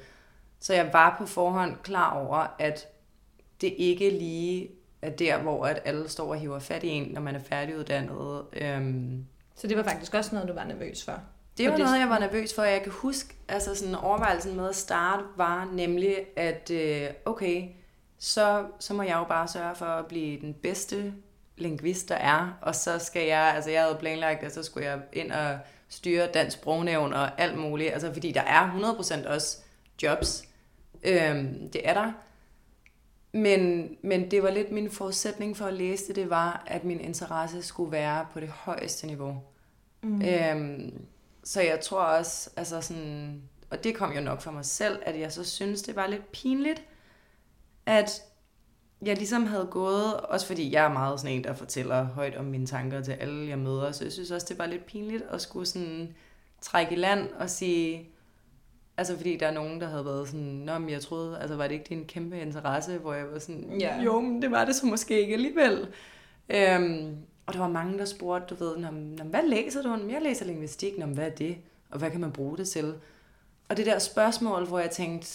Så 0.59 0.73
jeg 0.73 0.89
var 0.93 1.15
på 1.17 1.25
forhånd 1.25 1.77
klar 1.83 2.25
over, 2.27 2.55
at 2.59 2.87
det 3.61 3.73
ikke 3.77 4.09
lige 4.09 4.69
er 5.01 5.09
der, 5.09 5.41
hvor 5.41 5.65
at 5.65 5.81
alle 5.85 6.09
står 6.09 6.29
og 6.29 6.39
hiver 6.39 6.59
fat 6.59 6.83
i 6.83 6.87
en, 6.87 7.11
når 7.13 7.21
man 7.21 7.35
er 7.35 7.39
færdiguddannet. 7.39 8.45
Øhm. 8.53 9.25
Så 9.55 9.67
det 9.67 9.77
var 9.77 9.83
faktisk 9.83 10.13
også 10.13 10.35
noget, 10.35 10.49
du 10.49 10.53
var 10.53 10.63
nervøs 10.63 11.05
for? 11.05 11.19
Det 11.57 11.71
var 11.71 11.77
noget, 11.77 11.99
jeg 11.99 12.09
var 12.09 12.19
nervøs 12.19 12.53
for. 12.53 12.63
Jeg 12.63 12.83
kan 12.83 12.91
huske, 12.91 13.35
altså 13.47 13.75
sådan 13.75 13.95
overvejelsen 13.95 14.55
med 14.55 14.69
at 14.69 14.75
starte 14.75 15.23
var 15.35 15.69
nemlig, 15.73 16.17
at 16.35 16.71
øh, 16.71 17.09
okay, 17.25 17.67
så, 18.17 18.65
så 18.79 18.93
må 18.93 19.03
jeg 19.03 19.15
jo 19.15 19.23
bare 19.23 19.47
sørge 19.47 19.75
for 19.75 19.85
at 19.85 20.05
blive 20.05 20.41
den 20.41 20.53
bedste 20.53 21.13
lingvist, 21.57 22.09
der 22.09 22.15
er. 22.15 22.57
Og 22.61 22.75
så 22.75 22.99
skal 22.99 23.27
jeg, 23.27 23.53
altså 23.55 23.71
jeg 23.71 23.83
havde 23.83 23.97
planlagt, 23.99 24.43
at 24.43 24.53
så 24.53 24.63
skulle 24.63 24.87
jeg 24.87 24.99
ind 25.13 25.31
og 25.31 25.59
styre 25.89 26.27
dansk 26.27 26.57
sprognævn 26.57 27.13
og 27.13 27.41
alt 27.41 27.57
muligt. 27.57 27.93
Altså 27.93 28.13
fordi 28.13 28.31
der 28.31 28.41
er 28.41 28.95
100% 29.25 29.29
også 29.29 29.57
jobs. 30.03 30.43
Øhm, 31.03 31.69
det 31.69 31.89
er 31.89 31.93
der. 31.93 32.11
Men, 33.31 33.89
men 34.01 34.31
det 34.31 34.43
var 34.43 34.51
lidt 34.51 34.71
min 34.71 34.91
forudsætning 34.91 35.57
for 35.57 35.65
at 35.65 35.73
læse 35.73 36.07
det, 36.07 36.15
det 36.15 36.29
var, 36.29 36.63
at 36.67 36.83
min 36.83 36.99
interesse 36.99 37.61
skulle 37.61 37.91
være 37.91 38.25
på 38.33 38.39
det 38.39 38.49
højeste 38.49 39.07
niveau. 39.07 39.41
Mm. 40.01 40.21
Øhm, 40.21 41.05
så 41.43 41.61
jeg 41.61 41.79
tror 41.79 42.01
også, 42.01 42.49
altså 42.55 42.81
sådan, 42.81 43.41
og 43.69 43.83
det 43.83 43.95
kom 43.95 44.11
jo 44.11 44.21
nok 44.21 44.41
for 44.41 44.51
mig 44.51 44.65
selv, 44.65 44.99
at 45.05 45.19
jeg 45.19 45.31
så 45.31 45.43
synes, 45.43 45.81
det 45.81 45.95
var 45.95 46.07
lidt 46.07 46.31
pinligt, 46.31 46.83
at 47.85 48.21
jeg 49.05 49.17
ligesom 49.17 49.45
havde 49.45 49.67
gået, 49.71 50.19
også 50.19 50.47
fordi 50.47 50.71
jeg 50.71 50.85
er 50.85 50.93
meget 50.93 51.19
sådan 51.19 51.35
en, 51.35 51.43
der 51.43 51.53
fortæller 51.53 52.03
højt 52.03 52.35
om 52.35 52.45
mine 52.45 52.65
tanker 52.65 53.01
til 53.01 53.11
alle, 53.11 53.49
jeg 53.49 53.59
møder, 53.59 53.91
så 53.91 54.03
jeg 54.03 54.11
synes 54.11 54.31
også, 54.31 54.47
det 54.49 54.59
var 54.59 54.65
lidt 54.65 54.85
pinligt 54.85 55.23
at 55.31 55.41
skulle 55.41 55.65
sådan 55.65 56.15
trække 56.61 56.93
i 56.93 56.95
land 56.95 57.29
og 57.39 57.49
sige, 57.49 58.09
altså 58.97 59.17
fordi 59.17 59.37
der 59.37 59.47
er 59.47 59.53
nogen, 59.53 59.81
der 59.81 59.87
havde 59.87 60.05
været 60.05 60.27
sådan, 60.27 60.41
Nå, 60.41 60.77
men 60.77 60.89
jeg 60.89 61.01
troede, 61.01 61.39
altså 61.39 61.55
var 61.55 61.67
det 61.67 61.73
ikke 61.75 61.85
din 61.89 62.05
kæmpe 62.05 62.41
interesse, 62.41 62.97
hvor 62.97 63.13
jeg 63.13 63.31
var 63.31 63.39
sådan, 63.39 63.79
ja. 63.79 64.01
jo, 64.01 64.21
men 64.21 64.41
det 64.41 64.51
var 64.51 64.65
det 64.65 64.75
så 64.75 64.85
måske 64.85 65.21
ikke 65.21 65.33
alligevel. 65.33 65.87
Øhm, 66.49 67.17
og 67.45 67.53
der 67.53 67.59
var 67.59 67.67
mange, 67.67 67.97
der 67.97 68.05
spurgte, 68.05 68.55
du 68.55 68.63
ved, 68.63 68.77
Nå, 68.77 69.23
hvad 69.23 69.43
læser 69.47 69.81
du? 69.81 70.07
Jeg 70.09 70.21
læser 70.21 70.45
linguistik. 70.45 70.97
Nå, 70.97 71.05
hvad 71.05 71.25
er 71.25 71.29
det? 71.29 71.57
Og 71.89 71.99
hvad 71.99 72.11
kan 72.11 72.19
man 72.21 72.31
bruge 72.31 72.57
det 72.57 72.69
til? 72.69 72.95
Og 73.69 73.77
det 73.77 73.85
der 73.85 73.99
spørgsmål, 73.99 74.65
hvor 74.65 74.79
jeg 74.79 74.91
tænkte, 74.91 75.27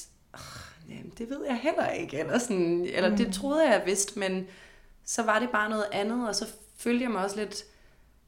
jamen, 0.88 1.12
det 1.18 1.30
ved 1.30 1.44
jeg 1.46 1.56
heller 1.56 1.90
ikke. 1.90 2.18
Eller, 2.18 2.38
sådan, 2.38 2.88
eller 2.92 3.10
mm. 3.10 3.16
det 3.16 3.34
troede 3.34 3.64
jeg, 3.64 3.72
jeg 3.72 3.82
vidste, 3.86 4.18
men 4.18 4.46
så 5.04 5.22
var 5.22 5.38
det 5.38 5.50
bare 5.50 5.70
noget 5.70 5.86
andet, 5.92 6.28
og 6.28 6.34
så 6.34 6.46
følte 6.76 7.02
jeg 7.02 7.10
mig 7.10 7.24
også 7.24 7.36
lidt 7.36 7.64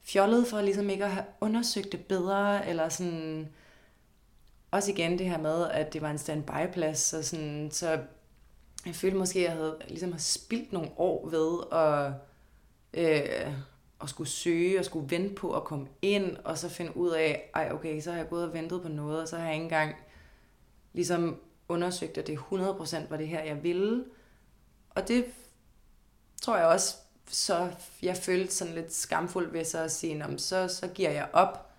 fjollet 0.02 0.46
for 0.46 0.60
ligesom 0.60 0.90
ikke 0.90 1.04
at 1.04 1.10
have 1.10 1.24
undersøgt 1.40 1.92
det 1.92 2.04
bedre, 2.04 2.68
eller 2.68 2.88
sådan... 2.88 3.48
Også 4.70 4.92
igen 4.92 5.18
det 5.18 5.26
her 5.26 5.38
med, 5.38 5.66
at 5.70 5.92
det 5.92 6.02
var 6.02 6.10
en 6.10 6.18
standby-plads, 6.18 6.98
så, 6.98 7.22
sådan, 7.22 7.68
så 7.72 8.00
jeg 8.86 8.94
følte 8.94 9.16
måske, 9.16 9.38
at 9.38 9.44
jeg 9.44 9.52
havde 9.52 9.76
ligesom 9.88 10.12
har 10.12 10.18
spildt 10.18 10.72
nogle 10.72 10.90
år 10.96 11.28
ved 11.28 11.58
at 11.72 12.12
øh, 12.94 13.52
at 14.02 14.08
skulle 14.08 14.30
søge 14.30 14.78
og 14.78 14.84
skulle 14.84 15.10
vente 15.10 15.34
på 15.34 15.56
at 15.56 15.64
komme 15.64 15.86
ind, 16.02 16.36
og 16.44 16.58
så 16.58 16.68
finde 16.68 16.96
ud 16.96 17.10
af, 17.10 17.50
ej 17.54 17.70
okay, 17.72 18.00
så 18.00 18.10
har 18.10 18.18
jeg 18.18 18.28
gået 18.28 18.44
og 18.44 18.54
ventet 18.54 18.82
på 18.82 18.88
noget, 18.88 19.20
og 19.20 19.28
så 19.28 19.36
har 19.36 19.44
jeg 19.44 19.54
ikke 19.54 19.64
engang 19.64 19.94
ligesom 20.92 21.40
undersøgt, 21.68 22.18
at 22.18 22.26
det 22.26 22.38
100% 22.38 23.10
var 23.10 23.16
det 23.16 23.28
her, 23.28 23.42
jeg 23.42 23.62
ville. 23.62 24.04
Og 24.90 25.08
det 25.08 25.24
tror 26.42 26.56
jeg 26.56 26.66
også, 26.66 26.96
så 27.28 27.70
jeg 28.02 28.16
følte 28.16 28.54
sådan 28.54 28.74
lidt 28.74 28.94
skamfuldt 28.94 29.52
ved 29.52 29.64
så 29.64 29.78
at 29.78 29.92
sige, 29.92 30.24
så, 30.38 30.68
så 30.68 30.88
giver 30.88 31.10
jeg 31.10 31.28
op. 31.32 31.70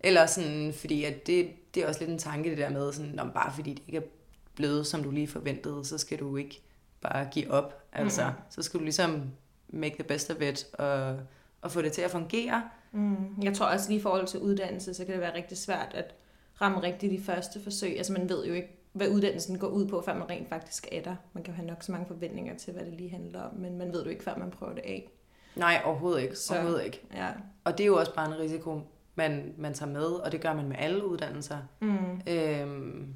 Eller 0.00 0.26
sådan, 0.26 0.72
fordi 0.72 1.04
at 1.04 1.26
det, 1.26 1.50
det 1.74 1.82
er 1.82 1.88
også 1.88 2.00
lidt 2.00 2.10
en 2.10 2.18
tanke, 2.18 2.50
det 2.50 2.58
der 2.58 2.70
med, 2.70 2.92
sådan, 2.92 3.18
om 3.18 3.32
bare 3.32 3.52
fordi 3.54 3.70
det 3.70 3.82
ikke 3.86 3.98
er 3.98 4.08
blevet, 4.54 4.86
som 4.86 5.02
du 5.02 5.10
lige 5.10 5.28
forventede, 5.28 5.84
så 5.84 5.98
skal 5.98 6.18
du 6.18 6.36
ikke 6.36 6.62
bare 7.00 7.28
give 7.32 7.50
op. 7.50 7.82
Altså, 7.92 8.22
mm-hmm. 8.22 8.42
så 8.50 8.62
skal 8.62 8.80
du 8.80 8.84
ligesom 8.84 9.30
make 9.68 9.94
the 9.94 10.04
best 10.04 10.30
of 10.30 10.40
it, 10.40 10.66
og, 10.72 11.18
og 11.62 11.70
få 11.70 11.82
det 11.82 11.92
til 11.92 12.02
at 12.02 12.10
fungere. 12.10 12.62
Mm. 12.92 13.42
Jeg 13.42 13.54
tror 13.54 13.66
også 13.66 13.88
lige 13.88 13.98
i 13.98 14.02
forhold 14.02 14.26
til 14.26 14.40
uddannelse, 14.40 14.94
så 14.94 15.04
kan 15.04 15.12
det 15.14 15.20
være 15.20 15.34
rigtig 15.34 15.58
svært 15.58 15.94
at 15.94 16.14
ramme 16.60 16.82
rigtigt 16.82 17.12
de 17.12 17.24
første 17.24 17.62
forsøg. 17.62 17.96
Altså 17.96 18.12
man 18.12 18.28
ved 18.28 18.46
jo 18.46 18.54
ikke, 18.54 18.80
hvad 18.92 19.08
uddannelsen 19.08 19.58
går 19.58 19.66
ud 19.66 19.88
på, 19.88 20.02
før 20.02 20.14
man 20.14 20.30
rent 20.30 20.48
faktisk 20.48 20.88
er 20.92 21.02
der. 21.02 21.16
Man 21.32 21.44
kan 21.44 21.54
jo 21.54 21.56
have 21.56 21.66
nok 21.66 21.82
så 21.82 21.92
mange 21.92 22.06
forventninger 22.06 22.56
til, 22.56 22.72
hvad 22.72 22.84
det 22.84 22.92
lige 22.92 23.10
handler 23.10 23.42
om, 23.42 23.54
men 23.54 23.78
man 23.78 23.92
ved 23.92 24.04
jo 24.04 24.10
ikke, 24.10 24.24
før 24.24 24.36
man 24.36 24.50
prøver 24.50 24.74
det 24.74 24.82
af. 24.84 25.10
Nej, 25.56 25.82
overhovedet 25.84 26.22
ikke. 26.22 26.36
Så, 26.36 26.54
overhovedet 26.54 26.84
ikke. 26.84 27.02
Ja. 27.14 27.28
Og 27.64 27.78
det 27.78 27.84
er 27.84 27.86
jo 27.86 27.96
også 27.96 28.14
bare 28.14 28.26
en 28.26 28.38
risiko, 28.38 28.80
man, 29.14 29.54
man 29.58 29.74
tager 29.74 29.92
med, 29.92 30.06
og 30.06 30.32
det 30.32 30.40
gør 30.40 30.54
man 30.54 30.68
med 30.68 30.76
alle 30.78 31.06
uddannelser. 31.06 31.58
Mm. 31.80 32.20
Øhm, 32.26 33.14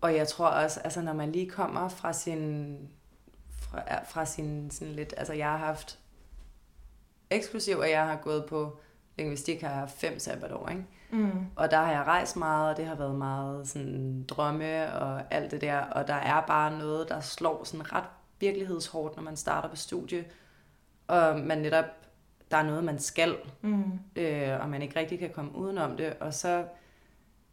og 0.00 0.16
jeg 0.16 0.28
tror 0.28 0.46
også, 0.46 0.80
altså 0.80 1.02
når 1.02 1.12
man 1.12 1.32
lige 1.32 1.50
kommer 1.50 1.88
fra 1.88 2.12
sin 2.12 2.78
fra, 3.50 4.04
fra 4.04 4.24
sin 4.24 4.70
sådan 4.70 4.94
lidt, 4.94 5.14
altså 5.16 5.32
jeg 5.32 5.46
har 5.46 5.56
haft, 5.56 5.98
eksklusiv 7.36 7.76
at 7.82 7.90
jeg 7.90 8.06
har 8.06 8.16
gået 8.16 8.44
på 8.46 8.78
linguistik, 9.18 9.62
har 9.62 9.80
jeg 9.80 9.88
fem 9.90 10.18
sabbatår, 10.18 10.68
ikke? 10.68 10.84
Mm. 11.10 11.46
Og 11.56 11.70
der 11.70 11.76
har 11.76 11.92
jeg 11.92 12.02
rejst 12.02 12.36
meget, 12.36 12.70
og 12.70 12.76
det 12.76 12.86
har 12.86 12.94
været 12.94 13.14
meget 13.14 13.68
sådan 13.68 14.24
drømme 14.28 14.92
og 14.92 15.22
alt 15.30 15.50
det 15.50 15.60
der, 15.60 15.78
og 15.78 16.08
der 16.08 16.14
er 16.14 16.40
bare 16.46 16.78
noget, 16.78 17.08
der 17.08 17.20
slår 17.20 17.64
sådan 17.64 17.92
ret 17.92 18.04
virkelighedshårdt, 18.40 19.16
når 19.16 19.22
man 19.22 19.36
starter 19.36 19.68
på 19.68 19.76
studie, 19.76 20.24
og 21.06 21.38
man 21.40 21.58
netop, 21.58 21.84
der 22.50 22.56
er 22.56 22.62
noget, 22.62 22.84
man 22.84 22.98
skal, 22.98 23.36
mm. 23.62 23.92
øh, 24.16 24.60
og 24.60 24.68
man 24.68 24.82
ikke 24.82 25.00
rigtig 25.00 25.18
kan 25.18 25.30
komme 25.30 25.56
udenom 25.56 25.96
det, 25.96 26.14
og 26.20 26.34
så, 26.34 26.64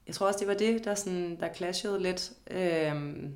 jeg 0.07 0.15
tror 0.15 0.27
også, 0.27 0.39
det 0.39 0.47
var 0.47 0.53
det, 0.53 0.85
der, 0.85 0.95
sådan, 0.95 1.39
der 1.39 1.53
clashede 1.53 1.99
lidt, 2.01 2.31
øh, 2.51 3.29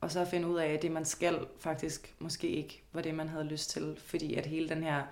og 0.00 0.10
så 0.10 0.24
finde 0.24 0.48
ud 0.48 0.58
af, 0.58 0.66
at 0.66 0.82
det, 0.82 0.92
man 0.92 1.04
skal, 1.04 1.46
faktisk 1.60 2.14
måske 2.18 2.48
ikke 2.48 2.82
var 2.92 3.02
det, 3.02 3.14
man 3.14 3.28
havde 3.28 3.44
lyst 3.44 3.70
til. 3.70 3.98
Fordi 4.04 4.34
at 4.34 4.46
hele 4.46 4.68
den 4.68 4.82
her 4.82 5.02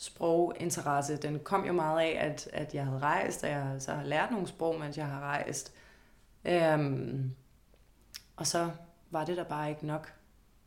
sproginteresse, 0.00 1.16
den 1.16 1.38
kom 1.38 1.66
jo 1.66 1.72
meget 1.72 2.00
af, 2.00 2.16
at, 2.26 2.48
at 2.52 2.74
jeg 2.74 2.84
havde 2.84 2.98
rejst, 2.98 3.44
og 3.44 3.50
jeg 3.50 3.76
så 3.78 3.92
har 3.92 4.04
lært 4.04 4.30
nogle 4.30 4.46
sprog, 4.46 4.80
mens 4.80 4.98
jeg 4.98 5.06
har 5.06 5.20
rejst. 5.20 5.72
Øhm, 6.44 7.30
og 8.36 8.46
så 8.46 8.70
var 9.10 9.24
det 9.24 9.36
der 9.36 9.44
bare 9.44 9.70
ikke 9.70 9.86
nok. 9.86 10.12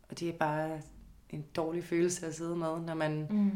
Og 0.09 0.19
det 0.19 0.29
er 0.29 0.33
bare 0.33 0.81
en 1.29 1.45
dårlig 1.55 1.83
følelse 1.83 2.27
at 2.27 2.35
sidde 2.35 2.55
med, 2.55 2.79
når 2.79 2.93
man 2.93 3.27
mm. 3.29 3.51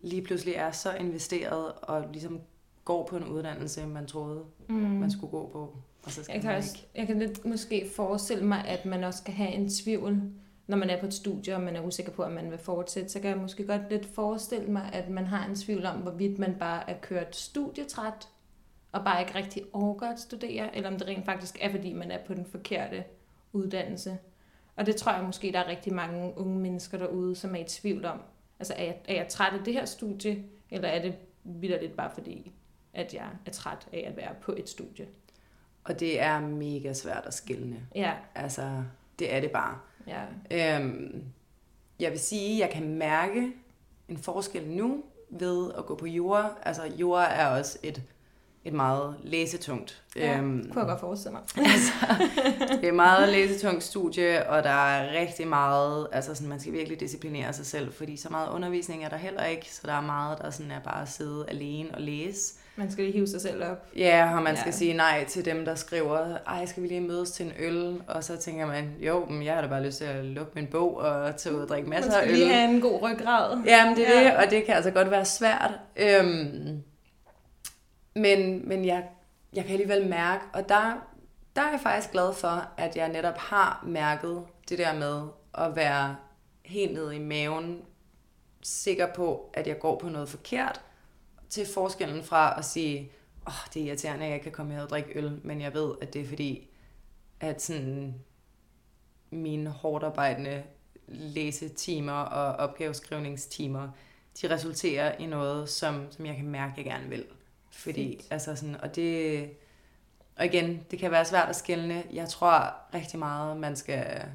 lige 0.00 0.22
pludselig 0.22 0.54
er 0.54 0.70
så 0.70 0.92
investeret 0.92 1.72
og 1.72 2.08
ligesom 2.12 2.40
går 2.84 3.06
på 3.06 3.16
en 3.16 3.24
uddannelse, 3.24 3.86
man 3.86 4.06
troede, 4.06 4.44
mm. 4.68 4.74
man 4.74 5.10
skulle 5.10 5.30
gå 5.30 5.48
på. 5.52 5.76
Og 6.02 6.10
så 6.10 6.24
skal 6.24 6.32
jeg, 6.32 6.42
kan 6.42 6.56
også, 6.56 6.78
jeg 6.94 7.06
kan 7.06 7.18
lidt 7.18 7.44
måske 7.44 7.90
forestille 7.96 8.44
mig, 8.44 8.64
at 8.64 8.86
man 8.86 9.04
også 9.04 9.18
skal 9.18 9.34
have 9.34 9.50
en 9.50 9.68
tvivl, 9.68 10.22
når 10.70 10.76
man 10.76 10.90
er 10.90 11.00
på 11.00 11.06
et 11.06 11.14
studie, 11.14 11.54
og 11.54 11.60
man 11.60 11.76
er 11.76 11.80
usikker 11.80 12.12
på, 12.12 12.22
at 12.22 12.32
man 12.32 12.50
vil 12.50 12.58
fortsætte, 12.58 13.08
så 13.08 13.20
kan 13.20 13.30
jeg 13.30 13.38
måske 13.38 13.66
godt 13.66 13.90
lidt 13.90 14.06
forestille 14.06 14.66
mig, 14.66 14.90
at 14.92 15.08
man 15.08 15.26
har 15.26 15.46
en 15.46 15.56
tvivl 15.56 15.86
om, 15.86 15.96
hvorvidt 15.96 16.38
man 16.38 16.54
bare 16.54 16.90
er 16.90 16.98
kørt 17.00 17.36
studietræt, 17.36 18.28
og 18.92 19.04
bare 19.04 19.20
ikke 19.20 19.34
rigtig 19.34 19.62
overgår 19.72 20.06
at 20.06 20.20
studere, 20.20 20.76
eller 20.76 20.90
om 20.90 20.98
det 20.98 21.06
rent 21.06 21.24
faktisk 21.24 21.58
er, 21.60 21.70
fordi 21.70 21.92
man 21.92 22.10
er 22.10 22.18
på 22.26 22.34
den 22.34 22.44
forkerte 22.44 23.04
uddannelse. 23.52 24.18
Og 24.76 24.86
det 24.86 24.96
tror 24.96 25.12
jeg 25.12 25.24
måske, 25.24 25.52
der 25.52 25.58
er 25.58 25.68
rigtig 25.68 25.94
mange 25.94 26.32
unge 26.36 26.58
mennesker 26.58 26.98
derude, 26.98 27.36
som 27.36 27.54
er 27.54 27.58
i 27.58 27.64
tvivl 27.64 28.04
om. 28.04 28.20
Altså, 28.58 28.74
er 28.76 28.84
jeg, 28.84 28.96
er 29.08 29.14
jeg 29.14 29.28
træt 29.28 29.52
af 29.52 29.64
det 29.64 29.72
her 29.72 29.84
studie, 29.84 30.44
eller 30.70 30.88
er 30.88 31.02
det 31.02 31.14
lidt 31.60 31.96
bare 31.96 32.10
fordi, 32.14 32.52
at 32.94 33.14
jeg 33.14 33.28
er 33.46 33.50
træt 33.50 33.88
af 33.92 34.04
at 34.06 34.16
være 34.16 34.34
på 34.42 34.54
et 34.56 34.68
studie? 34.68 35.06
Og 35.84 36.00
det 36.00 36.20
er 36.20 36.40
mega 36.40 36.92
svært 36.92 37.26
at 37.26 37.34
skille. 37.34 37.80
Ja. 37.94 38.12
Altså, 38.34 38.82
det 39.18 39.34
er 39.34 39.40
det 39.40 39.50
bare. 39.50 39.78
Ja. 40.06 40.22
Øhm, 40.50 41.24
jeg 42.00 42.10
vil 42.10 42.20
sige, 42.20 42.54
at 42.54 42.68
jeg 42.68 42.76
kan 42.76 42.94
mærke 42.94 43.52
en 44.08 44.18
forskel 44.18 44.68
nu 44.68 45.02
ved 45.30 45.72
at 45.78 45.86
gå 45.86 45.94
på 45.94 46.06
jura. 46.06 46.52
Altså, 46.62 46.82
jura 46.98 47.32
er 47.32 47.46
også 47.46 47.78
et 47.82 48.02
et 48.64 48.72
meget 48.72 49.16
læsetungt. 49.22 50.02
Ja, 50.16 50.38
øhm, 50.38 50.70
kunne 50.72 50.80
jeg 50.80 50.88
godt 50.88 51.00
forestille 51.00 51.32
mig. 51.32 51.42
altså, 51.72 51.92
det 52.68 52.84
er 52.84 52.88
et 52.88 52.94
meget 52.94 53.28
læsetungt 53.28 53.82
studie, 53.82 54.50
og 54.50 54.62
der 54.62 54.70
er 54.70 55.20
rigtig 55.20 55.48
meget, 55.48 56.08
altså 56.12 56.34
sådan, 56.34 56.48
man 56.48 56.60
skal 56.60 56.72
virkelig 56.72 57.00
disciplinere 57.00 57.52
sig 57.52 57.66
selv, 57.66 57.92
fordi 57.92 58.16
så 58.16 58.28
meget 58.28 58.50
undervisning 58.50 59.04
er 59.04 59.08
der 59.08 59.16
heller 59.16 59.44
ikke, 59.44 59.74
så 59.74 59.80
der 59.86 59.92
er 59.92 60.00
meget, 60.00 60.38
der 60.38 60.50
sådan 60.50 60.70
er 60.70 60.80
bare 60.80 61.02
at 61.02 61.08
sidde 61.08 61.44
alene 61.48 61.94
og 61.94 62.00
læse. 62.00 62.54
Man 62.76 62.90
skal 62.90 63.04
lige 63.04 63.12
hive 63.12 63.26
sig 63.26 63.40
selv 63.40 63.64
op. 63.64 63.86
Ja, 63.96 64.36
og 64.36 64.42
man 64.42 64.56
skal 64.56 64.70
ja. 64.70 64.76
sige 64.76 64.92
nej 64.92 65.24
til 65.24 65.44
dem, 65.44 65.64
der 65.64 65.74
skriver, 65.74 66.38
ej, 66.46 66.66
skal 66.66 66.82
vi 66.82 66.88
lige 66.88 67.00
mødes 67.00 67.30
til 67.30 67.46
en 67.46 67.52
øl? 67.58 68.02
Og 68.06 68.24
så 68.24 68.36
tænker 68.36 68.66
man, 68.66 68.94
jo, 68.98 69.24
men 69.24 69.44
jeg 69.44 69.54
har 69.54 69.60
da 69.62 69.68
bare 69.68 69.86
lyst 69.86 69.98
til 69.98 70.04
at 70.04 70.24
lukke 70.24 70.52
min 70.54 70.66
bog 70.66 70.96
og 70.96 71.36
tage 71.36 71.54
ud 71.56 71.60
og 71.60 71.68
drikke 71.68 71.90
masser 71.90 72.12
af 72.12 72.22
øl. 72.22 72.28
Man 72.28 72.36
skal 72.36 72.46
lige 72.46 72.54
have 72.54 72.74
en 72.74 72.80
god 72.80 73.02
ryggrad. 73.02 73.58
Jamen, 73.66 73.96
det 73.96 74.08
er 74.16 74.20
ja. 74.20 74.24
det, 74.24 74.36
og 74.36 74.50
det 74.50 74.64
kan 74.64 74.74
altså 74.74 74.90
godt 74.90 75.10
være 75.10 75.24
svært. 75.24 75.70
Øhm, 75.96 76.82
men, 78.14 78.68
men 78.68 78.84
jeg, 78.84 79.04
jeg 79.52 79.64
kan 79.64 79.72
alligevel 79.72 80.08
mærke, 80.08 80.44
og 80.52 80.68
der, 80.68 81.06
der 81.56 81.62
er 81.62 81.70
jeg 81.70 81.80
faktisk 81.82 82.12
glad 82.12 82.34
for, 82.34 82.68
at 82.76 82.96
jeg 82.96 83.08
netop 83.08 83.38
har 83.38 83.84
mærket 83.86 84.42
det 84.68 84.78
der 84.78 84.94
med 84.94 85.22
at 85.54 85.76
være 85.76 86.16
helt 86.64 86.92
nede 86.92 87.16
i 87.16 87.18
maven, 87.18 87.82
sikker 88.62 89.06
på, 89.06 89.50
at 89.54 89.66
jeg 89.66 89.78
går 89.78 89.98
på 89.98 90.08
noget 90.08 90.28
forkert, 90.28 90.80
til 91.50 91.66
forskellen 91.74 92.24
fra 92.24 92.58
at 92.58 92.64
sige, 92.64 93.12
åh, 93.46 93.54
oh, 93.54 93.68
det 93.74 93.82
er 93.82 93.86
irriterende, 93.86 94.24
at 94.26 94.32
jeg 94.32 94.40
kan 94.40 94.52
komme 94.52 94.74
her 94.74 94.82
og 94.82 94.88
drikke 94.90 95.18
øl, 95.18 95.40
men 95.44 95.60
jeg 95.60 95.74
ved, 95.74 95.94
at 96.02 96.14
det 96.14 96.22
er 96.22 96.26
fordi, 96.26 96.68
at 97.40 97.62
sådan 97.62 98.14
mine 99.30 99.70
hårdt 99.70 100.04
arbejdende 100.04 100.62
læsetimer 101.08 102.12
og 102.12 102.68
opgaveskrivningstimer, 102.68 103.88
de 104.42 104.54
resulterer 104.54 105.16
i 105.18 105.26
noget, 105.26 105.68
som, 105.68 106.06
som 106.10 106.26
jeg 106.26 106.36
kan 106.36 106.48
mærke, 106.48 106.74
jeg 106.76 106.84
gerne 106.84 107.08
vil. 107.08 107.24
Fordi, 107.70 108.08
Fint. 108.08 108.32
altså 108.32 108.56
sådan, 108.56 108.80
og 108.80 108.96
det, 108.96 109.50
og 110.36 110.44
igen, 110.46 110.86
det 110.90 110.98
kan 110.98 111.10
være 111.10 111.24
svært 111.24 111.48
at 111.48 111.56
skælne. 111.56 112.04
Jeg 112.12 112.28
tror 112.28 112.74
rigtig 112.94 113.18
meget, 113.18 113.56
man 113.56 113.76
skal, 113.76 114.26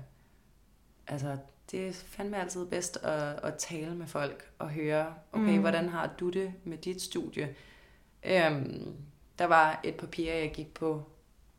altså, 1.08 1.38
det 1.72 1.88
er 1.88 1.94
fandme 1.94 2.38
altid 2.38 2.66
bedst 2.66 2.98
at, 2.98 3.40
at 3.44 3.56
tale 3.58 3.96
med 3.96 4.08
folk 4.08 4.52
og 4.60 4.70
høre, 4.70 5.14
okay, 5.32 5.56
mm. 5.56 5.62
hvordan 5.62 5.90
har 5.90 6.14
du 6.20 6.30
det 6.30 6.54
med 6.64 6.78
dit 6.78 7.02
studie? 7.02 7.56
Øhm, 8.26 8.96
der 9.40 9.46
var 9.46 9.80
et 9.84 9.96
papir, 9.96 10.34
jeg 10.34 10.52
gik 10.54 10.74
på, 10.74 11.04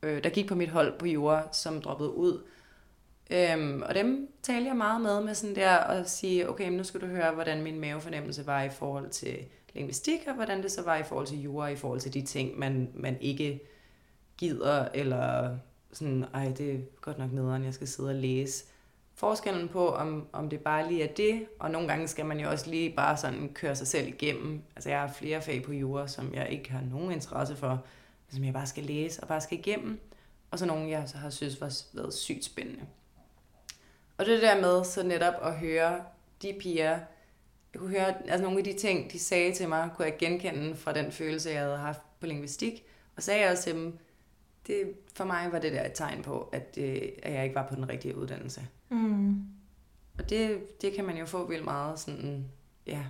øh, 0.02 0.24
der 0.24 0.30
gik 0.30 0.48
på 0.48 0.54
mit 0.54 0.68
hold 0.68 0.98
på 0.98 1.06
jord, 1.06 1.48
som 1.52 1.82
droppede 1.82 2.14
ud. 2.14 2.42
Øhm, 3.30 3.82
og 3.82 3.94
dem 3.94 4.28
talte 4.42 4.68
jeg 4.68 4.76
meget 4.76 5.00
med, 5.00 5.24
med 5.24 5.34
sådan 5.34 5.56
der, 5.56 5.76
og 5.76 6.06
sige, 6.06 6.48
okay, 6.48 6.70
nu 6.70 6.84
skal 6.84 7.00
du 7.00 7.06
høre, 7.06 7.34
hvordan 7.34 7.62
min 7.62 7.80
mavefornemmelse 7.80 8.46
var 8.46 8.62
i 8.62 8.70
forhold 8.70 9.10
til 9.10 9.38
linguistik, 9.74 10.20
og 10.26 10.34
hvordan 10.34 10.62
det 10.62 10.72
så 10.72 10.82
var 10.82 10.96
i 10.96 11.02
forhold 11.02 11.26
til 11.26 11.42
jura, 11.42 11.68
i 11.68 11.76
forhold 11.76 12.00
til 12.00 12.14
de 12.14 12.22
ting, 12.22 12.58
man, 12.58 12.90
man 12.94 13.20
ikke 13.20 13.60
gider, 14.36 14.88
eller 14.94 15.56
sådan, 15.92 16.24
ej, 16.34 16.52
det 16.58 16.74
er 16.74 16.78
godt 17.00 17.18
nok 17.18 17.32
nederen, 17.32 17.64
jeg 17.64 17.74
skal 17.74 17.88
sidde 17.88 18.08
og 18.08 18.14
læse. 18.14 18.64
Forskellen 19.18 19.68
på, 19.68 19.88
om, 19.88 20.26
om 20.32 20.48
det 20.48 20.60
bare 20.60 20.88
lige 20.88 21.02
er 21.02 21.14
det, 21.14 21.46
og 21.58 21.70
nogle 21.70 21.88
gange 21.88 22.08
skal 22.08 22.26
man 22.26 22.40
jo 22.40 22.50
også 22.50 22.70
lige 22.70 22.90
bare 22.90 23.16
sådan 23.16 23.50
køre 23.54 23.76
sig 23.76 23.86
selv 23.86 24.08
igennem. 24.08 24.62
Altså 24.76 24.90
jeg 24.90 25.00
har 25.00 25.08
flere 25.08 25.42
fag 25.42 25.62
på 25.62 25.72
jura, 25.72 26.08
som 26.08 26.34
jeg 26.34 26.48
ikke 26.50 26.70
har 26.70 26.82
nogen 26.90 27.12
interesse 27.12 27.56
for, 27.56 27.84
som 28.28 28.44
jeg 28.44 28.52
bare 28.52 28.66
skal 28.66 28.84
læse 28.84 29.22
og 29.22 29.28
bare 29.28 29.40
skal 29.40 29.58
igennem. 29.58 30.00
Og 30.50 30.58
så 30.58 30.66
nogle, 30.66 30.90
jeg 30.90 31.02
så 31.06 31.16
har 31.16 31.30
synes 31.30 31.60
var 31.60 31.82
været 31.94 32.14
sygt 32.14 32.44
spændende. 32.44 32.82
Og 34.18 34.26
det 34.26 34.42
der 34.42 34.60
med 34.60 34.84
så 34.84 35.02
netop 35.02 35.34
at 35.42 35.58
høre 35.58 36.04
de 36.42 36.56
piger, 36.60 36.90
jeg 37.72 37.80
kunne 37.80 37.90
høre, 37.90 38.28
altså 38.28 38.42
nogle 38.42 38.58
af 38.58 38.64
de 38.64 38.72
ting, 38.72 39.12
de 39.12 39.18
sagde 39.18 39.54
til 39.54 39.68
mig, 39.68 39.90
kunne 39.96 40.04
jeg 40.04 40.16
genkende 40.18 40.76
fra 40.76 40.92
den 40.92 41.12
følelse, 41.12 41.50
jeg 41.50 41.60
havde 41.60 41.76
haft 41.76 42.00
på 42.20 42.26
linguistik. 42.26 42.84
Og 43.16 43.22
sagde 43.22 43.42
jeg 43.42 43.50
også 43.50 43.62
til 43.62 43.74
dem, 43.74 43.98
det, 44.66 44.94
for 45.14 45.24
mig 45.24 45.52
var 45.52 45.58
det 45.58 45.72
der 45.72 45.86
et 45.86 45.92
tegn 45.94 46.22
på, 46.22 46.48
at, 46.52 46.74
det, 46.74 47.14
at 47.22 47.32
jeg 47.32 47.44
ikke 47.44 47.54
var 47.54 47.66
på 47.68 47.74
den 47.74 47.88
rigtige 47.88 48.16
uddannelse. 48.16 48.60
Mm. 48.88 49.44
Og 50.18 50.30
det, 50.30 50.66
det 50.82 50.92
kan 50.92 51.04
man 51.04 51.16
jo 51.16 51.26
få 51.26 51.46
vildt 51.46 51.64
meget 51.64 51.98
sådan, 51.98 52.44
ja, 52.86 53.04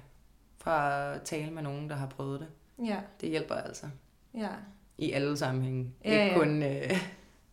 fra 0.58 1.14
at 1.14 1.22
tale 1.22 1.50
med 1.50 1.62
nogen, 1.62 1.90
der 1.90 1.96
har 1.96 2.06
prøvet 2.06 2.40
det. 2.40 2.48
Ja. 2.86 3.00
Det 3.20 3.28
hjælper 3.28 3.54
altså. 3.54 3.86
Ja. 4.34 4.50
I 4.98 5.12
alle 5.12 5.36
sammenhænge. 5.36 5.92
Ja, 6.04 6.10
ikke 6.10 6.34
ja. 6.34 6.38
kun 6.38 6.62
øh, 6.62 6.90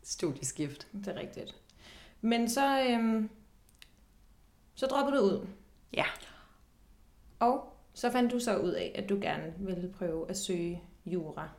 studieskift. 0.03 0.87
Det 0.93 1.07
er 1.07 1.19
rigtigt. 1.19 1.55
Men 2.21 2.49
så, 2.49 2.87
øhm, 2.89 3.29
så 4.75 4.85
dropper 4.85 5.11
du 5.11 5.19
ud. 5.19 5.47
Ja. 5.93 6.05
Og 7.39 7.73
så 7.93 8.11
fandt 8.11 8.31
du 8.31 8.39
så 8.39 8.57
ud 8.57 8.71
af, 8.71 8.91
at 8.95 9.09
du 9.09 9.19
gerne 9.21 9.53
ville 9.57 9.93
prøve 9.97 10.29
at 10.29 10.37
søge 10.37 10.81
jura. 11.05 11.49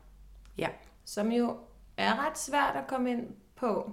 Ja. 0.57 0.69
Som 1.05 1.31
jo 1.31 1.57
er 1.97 2.27
ret 2.27 2.37
svært 2.37 2.75
at 2.75 2.87
komme 2.87 3.11
ind 3.11 3.27
på. 3.55 3.91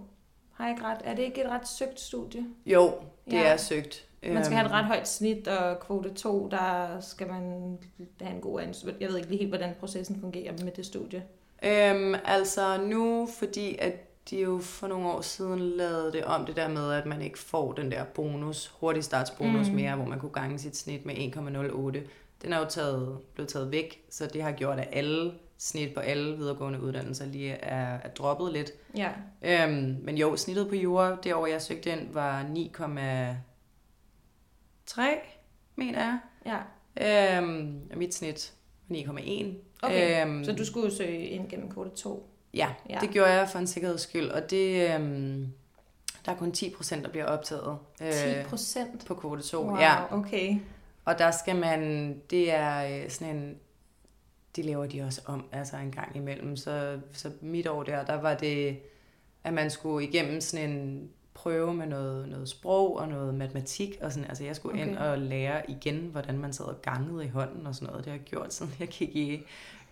Har 0.52 0.64
jeg 0.64 0.74
ikke 0.76 0.84
ret? 0.84 0.98
Er 1.04 1.14
det 1.14 1.22
ikke 1.22 1.44
et 1.44 1.50
ret 1.50 1.68
søgt 1.68 2.00
studie? 2.00 2.46
Jo, 2.66 2.92
det 3.24 3.32
ja. 3.32 3.42
er 3.42 3.56
søgt. 3.56 4.08
Man 4.22 4.44
skal 4.44 4.56
have 4.56 4.66
et 4.66 4.70
øhm. 4.70 4.80
ret 4.80 4.84
højt 4.84 5.08
snit, 5.08 5.48
og 5.48 5.80
kvote 5.80 6.14
2, 6.14 6.48
der 6.48 7.00
skal 7.00 7.28
man 7.28 7.78
have 8.20 8.34
en 8.34 8.40
god 8.40 8.60
ansvar. 8.60 8.92
Jeg 9.00 9.08
ved 9.08 9.16
ikke 9.16 9.28
lige 9.28 9.38
helt, 9.38 9.50
hvordan 9.50 9.74
processen 9.80 10.20
fungerer 10.20 10.52
med 10.64 10.72
det 10.72 10.86
studie. 10.86 11.22
Øhm, 11.62 12.14
altså 12.24 12.82
nu, 12.82 13.28
fordi 13.38 13.76
at 13.78 14.12
de 14.30 14.40
jo 14.40 14.58
for 14.58 14.86
nogle 14.86 15.08
år 15.08 15.20
siden 15.20 15.58
lavede 15.58 16.12
det 16.12 16.24
om 16.24 16.46
det 16.46 16.56
der 16.56 16.68
med, 16.68 16.92
at 16.92 17.06
man 17.06 17.22
ikke 17.22 17.38
får 17.38 17.72
den 17.72 17.90
der 17.90 18.04
bonus, 18.04 18.72
hurtig 18.80 19.04
startsbonus 19.04 19.68
mm. 19.68 19.74
mere, 19.74 19.96
hvor 19.96 20.04
man 20.04 20.18
kunne 20.18 20.32
gange 20.32 20.58
sit 20.58 20.76
snit 20.76 21.06
med 21.06 21.14
1,08. 21.14 22.08
Den 22.42 22.52
er 22.52 22.58
jo 22.58 22.64
taget, 22.64 23.18
blevet 23.34 23.48
taget 23.48 23.70
væk, 23.70 24.04
så 24.10 24.26
det 24.26 24.42
har 24.42 24.52
gjort, 24.52 24.78
at 24.78 24.88
alle 24.92 25.32
snit 25.62 25.94
på 25.94 26.00
alle 26.00 26.36
videregående 26.36 26.80
uddannelser 26.80 27.26
lige 27.26 27.52
er, 27.52 27.98
er 28.04 28.08
droppet 28.08 28.52
lidt. 28.52 28.70
Ja. 28.96 29.10
Øhm, 29.42 29.96
men 30.02 30.18
jo, 30.18 30.36
snittet 30.36 30.68
på 30.68 30.74
jura, 30.74 31.16
det 31.24 31.34
år 31.34 31.46
jeg 31.46 31.62
søgte 31.62 31.92
ind, 31.92 32.12
var 32.12 32.42
9,3, 32.42 35.02
mener 35.76 35.98
jeg. 35.98 36.18
Ja. 36.46 36.58
Øhm, 37.36 37.80
og 37.92 37.98
mit 37.98 38.14
snit 38.14 38.52
var 38.88 38.96
9,1. 38.96 39.46
Okay, 39.82 40.26
øhm, 40.26 40.44
så 40.44 40.52
du 40.52 40.64
skulle 40.64 40.96
søge 40.96 41.26
ind 41.26 41.48
gennem 41.48 41.70
kvote 41.70 41.90
2? 41.90 42.28
Ja, 42.54 42.68
ja, 42.90 42.98
det 43.00 43.10
gjorde 43.10 43.30
jeg 43.30 43.48
for 43.48 43.58
en 43.58 43.66
sikkerheds 43.66 44.00
skyld, 44.00 44.28
og 44.28 44.50
det, 44.50 44.94
øhm, 44.94 45.52
der 46.26 46.32
er 46.32 46.36
kun 46.36 46.52
10 46.52 46.74
procent, 46.76 47.04
der 47.04 47.10
bliver 47.10 47.26
optaget. 47.26 47.78
10 47.98 48.04
øh, 48.04 48.46
procent? 48.46 48.94
Øh, 48.94 49.00
på 49.06 49.14
kvote 49.14 49.42
2, 49.42 49.64
wow, 49.64 49.78
ja. 49.78 50.14
okay. 50.14 50.56
Og 51.04 51.18
der 51.18 51.30
skal 51.30 51.56
man, 51.56 52.14
det 52.30 52.52
er 52.52 53.04
øh, 53.04 53.10
sådan 53.10 53.36
en, 53.36 53.58
det 54.56 54.64
laver 54.64 54.86
de 54.86 55.02
også 55.02 55.22
om, 55.26 55.44
altså 55.52 55.76
en 55.76 55.92
gang 55.92 56.16
imellem. 56.16 56.56
Så, 56.56 57.00
så 57.12 57.30
mit 57.40 57.66
år 57.66 57.82
der, 57.82 58.04
der 58.04 58.20
var 58.20 58.34
det, 58.34 58.78
at 59.44 59.54
man 59.54 59.70
skulle 59.70 60.08
igennem 60.08 60.40
sådan 60.40 60.70
en 60.70 61.10
prøve 61.34 61.74
med 61.74 61.86
noget, 61.86 62.28
noget 62.28 62.48
sprog 62.48 62.96
og 62.96 63.08
noget 63.08 63.34
matematik. 63.34 63.98
Og 64.00 64.12
sådan, 64.12 64.28
altså 64.28 64.44
jeg 64.44 64.56
skulle 64.56 64.82
okay. 64.82 64.90
ind 64.90 64.98
og 64.98 65.18
lære 65.18 65.70
igen, 65.70 66.08
hvordan 66.12 66.38
man 66.38 66.52
sad 66.52 66.64
og 66.64 66.82
gangede 66.82 67.24
i 67.24 67.28
hånden 67.28 67.66
og 67.66 67.74
sådan 67.74 67.88
noget. 67.88 68.04
Det 68.04 68.12
har 68.12 68.18
jeg 68.18 68.26
gjort, 68.26 68.54
siden 68.54 68.72
jeg 68.80 68.88
gik 68.88 69.16
i 69.16 69.42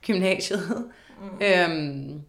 gymnasiet. 0.07 0.90
Mm. 1.20 1.42
øhm, 1.42 2.23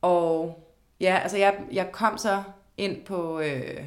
og 0.00 0.64
ja, 1.00 1.18
altså 1.22 1.36
jeg, 1.36 1.64
jeg 1.72 1.92
kom 1.92 2.18
så 2.18 2.42
ind 2.76 3.04
på... 3.04 3.40
Øh, 3.40 3.84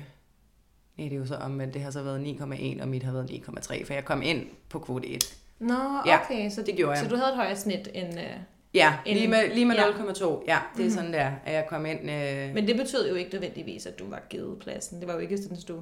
nej, 0.97 1.07
det 1.09 1.13
er 1.13 1.17
jo 1.17 1.25
så 1.25 1.35
om, 1.35 1.61
at 1.61 1.73
det 1.73 1.81
har 1.81 1.91
så 1.91 2.03
været 2.03 2.25
9,1, 2.25 2.81
og 2.81 2.87
mit 2.87 3.03
har 3.03 3.11
været 3.11 3.29
9,3, 3.29 3.85
for 3.85 3.93
jeg 3.93 4.05
kom 4.05 4.21
ind 4.21 4.47
på 4.69 4.79
kvote 4.79 5.07
1. 5.07 5.42
Nå, 5.59 5.73
okay, 5.99 6.43
ja, 6.43 6.49
så, 6.49 6.61
det 6.61 6.75
gjorde 6.75 6.91
jeg. 6.91 7.03
så 7.03 7.09
du 7.09 7.15
havde 7.15 7.29
et 7.29 7.35
højere 7.35 7.55
snit 7.55 7.89
end... 7.93 8.19
Øh, 8.19 8.25
ja, 8.73 8.93
end, 9.05 9.17
lige 9.17 9.27
med, 9.27 9.53
lige 9.53 9.65
med 9.65 9.75
ja. 9.75 9.83
0,2. 9.83 9.89
Ja, 9.89 9.97
det 9.97 10.45
er 10.47 10.59
mm-hmm. 10.75 10.89
sådan 10.89 11.13
der, 11.13 11.31
at 11.45 11.53
jeg 11.53 11.65
kom 11.69 11.85
ind... 11.85 12.11
Øh... 12.11 12.53
Men 12.53 12.67
det 12.67 12.75
betød 12.77 13.09
jo 13.09 13.15
ikke 13.15 13.31
nødvendigvis, 13.33 13.85
at 13.85 13.99
du 13.99 14.09
var 14.09 14.21
givet 14.29 14.59
pladsen. 14.59 14.99
Det 14.99 15.07
var 15.07 15.13
jo 15.13 15.19
ikke 15.19 15.37
sådan, 15.37 15.57
at 15.57 15.67
du 15.67 15.81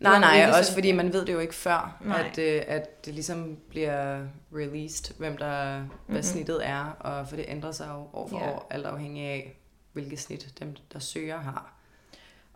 Nej, 0.00 0.18
nej, 0.20 0.44
også 0.48 0.62
sådan- 0.64 0.74
fordi 0.74 0.92
man 0.92 1.12
ved 1.12 1.24
det 1.26 1.32
jo 1.32 1.38
ikke 1.38 1.54
før, 1.54 2.00
Nej. 2.04 2.28
at, 2.32 2.38
øh, 2.38 2.62
at 2.66 3.04
det 3.06 3.14
ligesom 3.14 3.58
bliver 3.68 4.22
released, 4.54 5.14
hvem 5.18 5.36
der, 5.36 5.78
hvad 6.06 6.16
Mhm. 6.16 6.22
snittet 6.22 6.66
er, 6.66 6.96
og 7.00 7.28
for 7.28 7.36
det 7.36 7.44
ændrer 7.48 7.72
sig 7.72 7.88
jo 7.88 8.18
år 8.18 8.28
for 8.28 8.38
Ja. 8.38 8.50
år, 8.50 8.66
alt 8.70 8.86
afhængig 8.86 9.24
af, 9.26 9.56
hvilket 9.92 10.18
snit 10.20 10.54
dem, 10.60 10.76
der 10.92 10.98
søger, 10.98 11.38
har. 11.38 11.74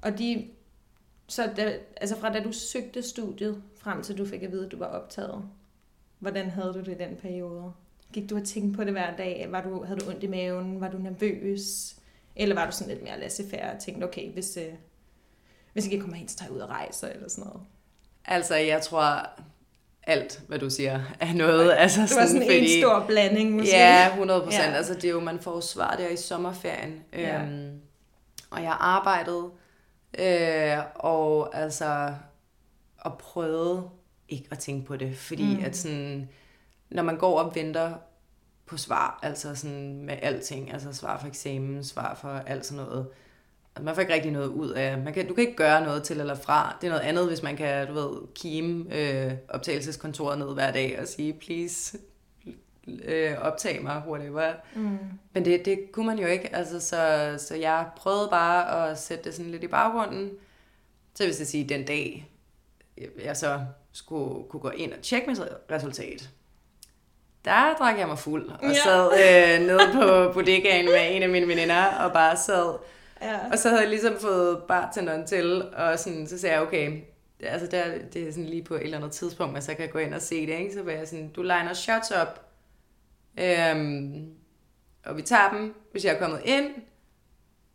Og 0.02 0.18
de, 0.18 0.46
så 1.28 1.50
da, 1.56 1.72
altså 1.96 2.16
fra 2.20 2.32
da 2.32 2.40
du 2.40 2.52
søgte 2.52 3.02
studiet, 3.02 3.62
frem 3.82 4.02
til 4.02 4.18
du 4.18 4.26
fik 4.26 4.42
at 4.42 4.52
vide, 4.52 4.66
at 4.66 4.72
du 4.72 4.78
var 4.78 4.86
optaget, 4.86 5.42
hvordan 6.24 6.50
havde 6.50 6.72
du 6.72 6.78
det 6.78 6.88
i 6.88 6.98
den 6.98 7.16
periode? 7.22 7.72
Gik 8.12 8.30
du 8.30 8.36
og 8.36 8.44
tænkte 8.44 8.76
på 8.76 8.84
det 8.84 8.92
hver 8.92 9.16
dag? 9.16 9.46
Var 9.50 9.60
du, 9.62 9.84
havde 9.84 10.00
du 10.00 10.10
ondt 10.10 10.22
i 10.22 10.26
maven? 10.26 10.80
Var 10.80 10.88
du 10.88 10.98
nervøs? 10.98 11.94
Eller 12.36 12.54
var 12.54 12.66
du 12.66 12.72
sådan 12.72 12.92
lidt 12.92 13.02
mere 13.02 13.20
laissez-faire 13.20 13.74
og 13.74 13.80
tænkte, 13.80 14.04
okay, 14.04 14.32
hvis, 14.32 14.56
øh, 14.56 14.72
hvis 15.72 15.84
ikke 15.84 15.96
jeg 15.96 16.02
kommer 16.02 16.16
hen, 16.16 16.28
så 16.28 16.36
tager 16.36 16.48
jeg 16.48 16.56
ud 16.56 16.60
og 16.60 16.68
rejser 16.68 17.08
eller 17.08 17.28
sådan 17.28 17.44
noget? 17.44 17.60
Altså, 18.24 18.54
jeg 18.54 18.82
tror, 18.82 19.28
alt, 20.06 20.42
hvad 20.48 20.58
du 20.58 20.70
siger, 20.70 21.00
er 21.20 21.32
noget. 21.34 21.72
Altså, 21.72 22.00
Det 22.00 22.16
var 22.16 22.26
sådan 22.26 22.50
en 22.50 22.80
stor 22.82 23.04
blanding, 23.06 23.52
måske. 23.52 23.76
Ja, 23.76 24.08
100 24.08 24.40
procent. 24.40 24.64
Ja. 24.64 24.72
Altså, 24.72 24.94
det 24.94 25.04
er 25.04 25.10
jo, 25.10 25.20
man 25.20 25.38
får 25.38 25.60
svar 25.60 25.96
der 25.96 26.08
i 26.08 26.16
sommerferien. 26.16 27.04
Ja. 27.12 27.42
Øhm, 27.42 27.80
og 28.50 28.62
jeg 28.62 28.76
arbejdede, 28.80 29.50
øh, 30.18 30.78
og 30.94 31.56
altså, 31.56 32.14
og 32.98 33.18
prøvede 33.18 33.88
ikke 34.34 34.48
at 34.50 34.58
tænke 34.58 34.86
på 34.86 34.96
det, 34.96 35.16
fordi 35.16 35.56
Mm. 35.56 35.64
at 35.64 35.76
sådan, 35.76 36.28
når 36.90 37.02
man 37.02 37.18
går 37.18 37.40
og 37.40 37.54
venter 37.54 37.94
på 38.66 38.76
svar, 38.76 39.18
altså 39.22 39.54
sådan 39.54 40.02
med 40.02 40.16
alting, 40.22 40.72
altså 40.72 40.92
svar 40.92 41.18
for 41.18 41.26
eksamen, 41.26 41.84
svar 41.84 42.14
for 42.14 42.28
alt 42.28 42.66
sådan 42.66 42.84
noget, 42.84 43.06
man 43.80 43.94
får 43.94 44.00
ikke 44.00 44.14
rigtig 44.14 44.32
noget 44.32 44.48
ud 44.48 44.70
af, 44.70 44.98
man 44.98 45.12
kan, 45.14 45.28
du 45.28 45.34
kan 45.34 45.42
ikke 45.44 45.56
gøre 45.56 45.84
noget 45.84 46.02
til 46.02 46.20
eller 46.20 46.34
fra. 46.34 46.76
Det 46.80 46.86
er 46.86 46.90
noget 46.90 47.04
andet, 47.04 47.26
hvis 47.26 47.42
man 47.42 47.56
kan, 47.56 47.86
du 47.88 47.94
ved, 47.94 48.34
kime 48.34 48.94
øh, 48.96 49.32
optagelseskontoret 49.48 50.38
ned 50.38 50.54
hver 50.54 50.70
dag 50.72 51.00
og 51.00 51.08
sige, 51.08 51.32
please, 51.32 51.98
øh, 53.04 53.38
optag 53.38 53.82
mig, 53.82 54.02
whatever. 54.08 54.52
Mm. 54.76 54.98
Men 55.32 55.44
det, 55.44 55.64
det 55.64 55.78
kunne 55.92 56.06
man 56.06 56.18
jo 56.18 56.26
ikke, 56.26 56.56
altså, 56.56 56.80
så, 56.80 57.34
så 57.38 57.54
jeg 57.54 57.86
prøvede 57.96 58.28
bare 58.30 58.90
at 58.90 58.98
sætte 58.98 59.24
det 59.24 59.34
sådan 59.34 59.50
lidt 59.50 59.64
i 59.64 59.68
baggrunden. 59.68 60.30
Så 61.14 61.24
hvis 61.24 61.38
jeg 61.38 61.46
sige, 61.46 61.68
den 61.68 61.84
dag, 61.84 62.30
jeg 63.24 63.36
så 63.36 63.60
skulle 63.94 64.48
kunne 64.48 64.60
gå 64.60 64.70
ind 64.70 64.92
og 64.92 65.02
tjekke 65.02 65.28
mit 65.30 65.40
resultat, 65.70 66.28
der 67.44 67.74
drak 67.78 67.98
jeg 67.98 68.08
mig 68.08 68.18
fuld 68.18 68.48
og 68.48 68.58
Ja. 68.62 68.72
sad 68.74 69.10
øh, 69.12 69.66
nede 69.66 69.80
på 69.92 70.04
bodegaen 70.34 70.84
med 70.84 71.16
en 71.16 71.22
af 71.22 71.28
mine 71.28 71.48
veninder 71.48 71.84
og 71.86 72.12
bare 72.12 72.36
sad. 72.36 72.78
Ja. 73.22 73.38
Og 73.52 73.58
så 73.58 73.68
havde 73.68 73.80
jeg 73.80 73.90
ligesom 73.90 74.18
fået 74.20 74.62
bartenderen 74.68 75.26
til, 75.26 75.62
og 75.76 75.98
sådan, 75.98 76.26
så 76.26 76.38
sagde 76.38 76.54
jeg, 76.54 76.62
okay, 76.66 77.00
altså 77.42 77.66
der, 77.66 77.84
det 78.12 78.28
er 78.28 78.32
sådan 78.32 78.46
lige 78.46 78.64
på 78.64 78.74
et 78.74 78.82
eller 78.82 78.96
andet 78.96 79.12
tidspunkt, 79.12 79.52
man 79.52 79.62
så 79.62 79.74
kan 79.74 79.88
gå 79.88 79.98
ind 79.98 80.14
og 80.14 80.22
se 80.22 80.46
det, 80.46 80.58
ikke? 80.58 80.74
så 80.74 80.82
var 80.82 80.92
jeg 80.92 81.08
sådan, 81.08 81.28
du 81.28 81.42
liner 81.42 81.72
shots 81.74 82.10
op, 82.10 82.40
øhm, 83.40 84.28
og 85.04 85.16
vi 85.16 85.22
tager 85.22 85.50
dem, 85.50 85.74
hvis 85.92 86.04
jeg 86.04 86.14
er 86.14 86.18
kommet 86.18 86.40
ind, 86.44 86.66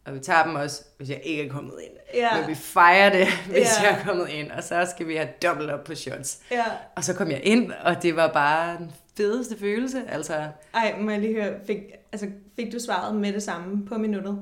og 0.10 0.15
vi 0.15 0.19
tager 0.19 0.43
dem 0.43 0.56
også, 0.56 0.84
hvis 0.98 1.10
jeg 1.10 1.22
ikke 1.24 1.43
er 1.45 1.50
kommet 1.50 1.74
ind. 1.84 1.91
Ja. 2.13 2.39
Men 2.39 2.48
vi 2.50 2.56
fejrer 2.56 3.10
det, 3.10 3.28
hvis 3.52 3.67
Ja. 3.84 3.89
jeg 3.89 4.00
er 4.00 4.04
kommet 4.06 4.30
ind, 4.30 4.52
og 4.52 4.63
så 4.63 4.88
skal 4.95 5.08
vi 5.08 5.15
have 5.15 5.30
dobbelt 5.43 5.69
op 5.69 5.84
på 5.84 5.95
shots. 5.95 6.39
ja. 6.52 6.63
Og 6.95 7.04
så 7.04 7.13
kom 7.13 7.32
jeg 7.32 7.39
ind, 7.43 7.72
og 7.84 8.04
det 8.04 8.15
var 8.15 8.34
bare 8.34 8.78
den 8.78 8.91
fedeste 9.17 9.60
følelse, 9.60 10.02
altså... 10.10 10.48
Ej, 10.74 10.95
må 11.00 11.12
jeg 11.12 11.19
lige 11.19 11.34
høre, 11.43 11.54
fik, 11.67 11.78
altså, 12.12 12.28
fik 12.56 12.72
du 12.74 12.80
svaret 12.80 13.15
med 13.15 13.34
det 13.34 13.43
samme 13.43 13.86
på 13.86 13.98
minuttet? 13.98 14.39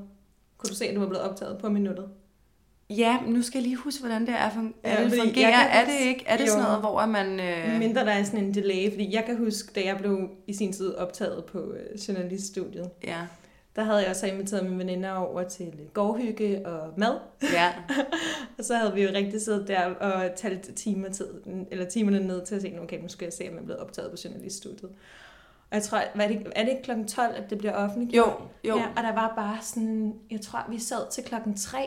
Kunne 0.58 0.70
du 0.70 0.76
se, 0.76 0.86
at 0.88 0.96
du 0.96 1.00
var 1.00 1.08
blevet 1.08 1.30
optaget 1.30 1.58
på 1.62 1.70
minuttet? 1.70 2.06
Ja, 2.90 3.20
men 3.22 3.34
nu 3.34 3.42
skal 3.42 3.58
jeg 3.60 3.64
lige 3.64 3.76
huske, 3.76 4.00
hvordan 4.00 4.22
det 4.22 4.30
er, 4.36 4.50
fun- 4.50 4.74
Ja, 4.84 4.90
er 4.96 5.10
det 5.10 5.20
fungerer. 5.24 5.52
kan 5.52 5.70
Er 5.72 5.86
det 5.86 6.06
ikke? 6.08 6.24
Er 6.28 6.38
det 6.38 6.44
Jo. 6.44 6.50
sådan 6.50 6.64
noget, 6.64 6.80
hvor 6.80 7.06
man... 7.06 7.40
Øh... 7.40 7.80
Mindre 7.80 8.06
der 8.06 8.12
er 8.12 8.24
sådan 8.24 8.40
en 8.40 8.54
delay, 8.54 8.90
fordi 8.92 9.14
jeg 9.16 9.24
kan 9.26 9.38
huske, 9.38 9.72
da 9.76 9.86
jeg 9.86 9.98
blev 9.98 10.30
i 10.48 10.54
sin 10.54 10.74
tid 10.74 10.94
optaget 10.96 11.46
på 11.46 11.60
øh, 11.74 12.00
journaliststudiet, 12.08 12.90
Ja, 13.04 13.20
der 13.78 13.84
havde 13.84 14.00
jeg 14.00 14.10
også 14.10 14.28
inviteret 14.28 14.66
mine 14.66 14.78
veninder 14.78 15.12
over 15.12 15.44
til 15.44 15.74
gårdhygge 15.94 16.66
og 16.66 16.94
mad. 16.98 17.20
ja, 17.54 17.74
Og 18.58 18.64
så 18.64 18.76
havde 18.76 18.94
vi 18.94 19.04
jo 19.04 19.10
rigtig 19.14 19.42
siddet 19.42 19.68
der 19.68 19.86
og 19.86 20.36
talt 20.36 20.76
timer 20.76 21.10
tid, 21.10 21.28
eller 21.72 21.86
timerne 21.86 22.20
ned 22.20 22.46
til 22.46 22.56
at 22.56 22.62
se, 22.62 22.78
okay, 22.82 23.02
nu 23.02 23.08
skal 23.08 23.26
jeg 23.26 23.34
se, 23.34 23.44
om 23.48 23.54
jeg 23.54 23.60
er 23.60 23.66
blevet 23.66 23.82
optaget 23.82 24.12
på 24.12 24.18
journaliststudiet. 24.26 24.90
Og 25.70 25.76
jeg 25.76 25.84
tror, 25.84 26.02
hvad 26.16 26.26
er 26.26 26.30
det, 26.30 26.48
er 26.56 26.64
det 26.64 26.70
ikke 26.70 26.84
klokken 26.84 27.08
12, 27.08 27.36
at 27.36 27.50
det 27.50 27.58
bliver 27.58 27.74
offentliggjort? 27.74 28.28
jo, 28.64 28.70
jo. 28.70 28.78
Ja, 28.78 28.86
og 28.98 29.04
der 29.04 29.14
var 29.14 29.34
bare 29.36 29.58
sådan, 29.62 30.14
jeg 30.32 30.42
tror, 30.42 30.66
vi 30.70 30.80
sad 30.80 31.12
til 31.12 31.24
klokken 31.24 31.58
3 31.58 31.78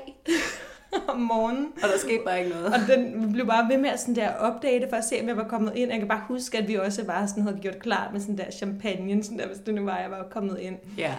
om 1.08 1.20
morgenen. 1.20 1.72
Og 1.82 1.88
der 1.88 1.98
skete 1.98 2.22
bare 2.24 2.38
ikke 2.38 2.50
noget. 2.50 2.66
Og 2.66 2.80
den 2.88 3.32
blev 3.32 3.46
bare 3.46 3.68
ved 3.68 3.78
med 3.78 3.90
at 3.90 4.00
sådan 4.00 4.16
der 4.16 4.34
opdate 4.34 4.88
for 4.88 4.96
at 4.96 5.04
se, 5.04 5.20
om 5.20 5.28
jeg 5.28 5.36
var 5.36 5.48
kommet 5.48 5.72
ind. 5.76 5.90
Jeg 5.90 5.98
kan 5.98 6.08
bare 6.08 6.24
huske, 6.28 6.58
at 6.58 6.68
vi 6.68 6.74
også 6.74 7.04
bare 7.04 7.28
sådan 7.28 7.42
havde 7.42 7.58
gjort 7.62 7.78
klar 7.78 8.10
med 8.12 8.20
sådan 8.20 8.38
der 8.38 8.50
champagne, 8.50 9.22
sådan 9.22 9.38
der, 9.38 9.46
hvis 9.46 9.58
det 9.58 9.74
nu 9.74 9.84
var, 9.84 9.98
jeg 9.98 10.10
var 10.10 10.26
kommet 10.30 10.58
ind. 10.58 10.76
Ja, 10.98 11.14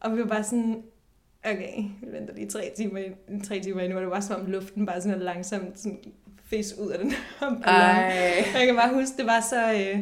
Og 0.00 0.12
vi 0.16 0.18
var 0.20 0.26
bare 0.26 0.44
sådan, 0.44 0.82
okay, 1.44 1.76
vi 2.02 2.12
venter 2.12 2.34
lige 2.34 2.48
tre 2.50 2.72
timer, 2.76 2.98
ind- 2.98 3.44
tre 3.44 3.60
timer 3.60 3.80
endnu, 3.80 3.96
og 3.98 4.02
det 4.02 4.10
var 4.10 4.20
som 4.20 4.40
om 4.40 4.46
luften 4.46 4.86
bare 4.86 5.00
sådan 5.00 5.18
langsomt 5.20 5.78
sådan 5.80 5.98
fes 6.50 6.74
ud 6.78 6.90
af 6.90 6.98
den 6.98 7.10
her 7.10 7.16
ballon. 7.40 7.62
Jeg 8.60 8.66
kan 8.66 8.76
bare 8.76 8.94
huske, 8.94 9.16
det 9.16 9.26
var 9.26 9.40
så, 9.40 9.72
øh, 9.72 10.00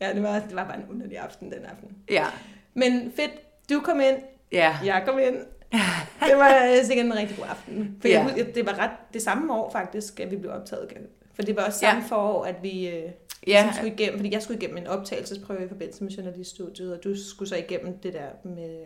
ja, 0.00 0.12
det 0.14 0.22
var, 0.22 0.38
det 0.38 0.56
var 0.56 0.64
bare 0.64 0.76
en 0.76 0.84
underlig 0.90 1.18
aften 1.18 1.50
den 1.52 1.64
aften. 1.64 1.88
Ja, 2.10 2.26
Men 2.74 3.12
fedt, 3.16 3.30
du 3.70 3.80
kom 3.80 4.00
ind, 4.00 4.16
ja, 4.52 4.76
jeg 4.84 5.02
kom 5.06 5.18
ind. 5.18 5.36
Det 6.28 6.36
var 6.36 6.66
øh, 6.78 6.84
sikkert 6.84 7.06
en 7.06 7.16
rigtig 7.16 7.36
god 7.36 7.46
aften. 7.50 7.96
For 8.00 8.08
Ja. 8.08 8.26
jeg, 8.36 8.54
det 8.54 8.66
var 8.66 8.78
ret 8.78 8.90
det 9.12 9.22
samme 9.22 9.54
år 9.54 9.70
faktisk, 9.70 10.20
at 10.20 10.30
vi 10.30 10.36
blev 10.36 10.52
optaget. 10.52 10.92
For 11.34 11.42
det 11.42 11.56
var 11.56 11.62
også 11.64 11.78
samme 11.78 12.02
Ja. 12.02 12.06
forår, 12.08 12.44
at 12.44 12.56
vi 12.62 12.88
øh, 12.88 13.10
ja, 13.46 13.52
ja. 13.52 13.72
skulle 13.72 13.92
igennem, 13.92 14.18
fordi 14.18 14.32
jeg 14.32 14.42
skulle 14.42 14.58
igennem 14.58 14.76
en 14.76 14.86
optagelsesprøve 14.86 15.64
i 15.64 15.68
forbindelse 15.68 16.04
med 16.04 16.12
journaliststudiet, 16.12 16.92
og 16.98 17.04
du 17.04 17.14
skulle 17.30 17.48
så 17.48 17.56
igennem 17.56 17.98
det 17.98 18.12
der 18.12 18.28
med... 18.44 18.84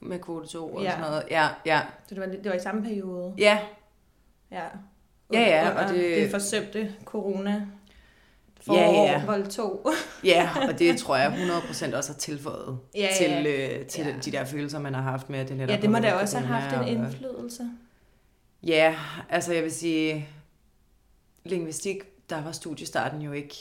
med 0.00 0.18
kvote 0.18 0.48
2 0.48 0.68
og 0.74 0.82
Ja. 0.82 0.90
sådan 0.90 1.04
noget. 1.04 1.22
Ja, 1.30 1.48
ja, 1.66 1.80
Så 2.08 2.14
det 2.14 2.20
var, 2.20 2.26
det 2.26 2.44
var 2.44 2.52
i 2.54 2.60
samme 2.60 2.82
periode. 2.82 3.34
ja, 3.38 3.58
Ja, 4.50 4.64
Ja, 5.32 5.40
ja, 5.40 5.70
og 5.70 5.84
og 5.84 5.94
det, 5.94 6.00
det- 6.16 6.30
forsømte 6.30 6.94
corona 7.04 7.50
Ja, 8.66 8.72
forår, 8.72 9.06
ja. 9.06 9.24
vold 9.26 9.46
2. 9.46 9.90
ja, 10.24 10.50
og 10.72 10.78
det 10.78 10.98
tror 10.98 11.16
jeg 11.16 11.32
100% 11.32 11.96
også 11.96 12.12
har 12.12 12.18
tilføjet 12.18 12.78
Ja, 12.94 13.00
ja. 13.00 13.08
til, 13.18 13.46
øh, 13.46 13.86
til 13.86 14.06
Ja. 14.06 14.14
de 14.24 14.32
der 14.32 14.44
følelser, 14.44 14.78
man 14.78 14.94
har 14.94 15.02
haft 15.02 15.30
med, 15.30 15.38
at 15.38 15.48
det 15.48 15.56
netop 15.56 15.76
Ja, 15.76 15.80
det 15.80 15.90
må 15.90 15.98
da 15.98 16.12
også 16.14 16.38
have 16.38 16.60
haft 16.60 16.88
en 16.88 16.96
indflydelse. 16.96 17.70
Ja, 18.62 18.96
altså 19.28 19.52
jeg 19.52 19.62
vil 19.62 19.72
sige, 19.72 20.28
lingvistik, 21.44 21.96
der 22.30 22.42
var 22.42 22.52
studiestarten 22.52 23.22
jo 23.22 23.32
ikke 23.32 23.54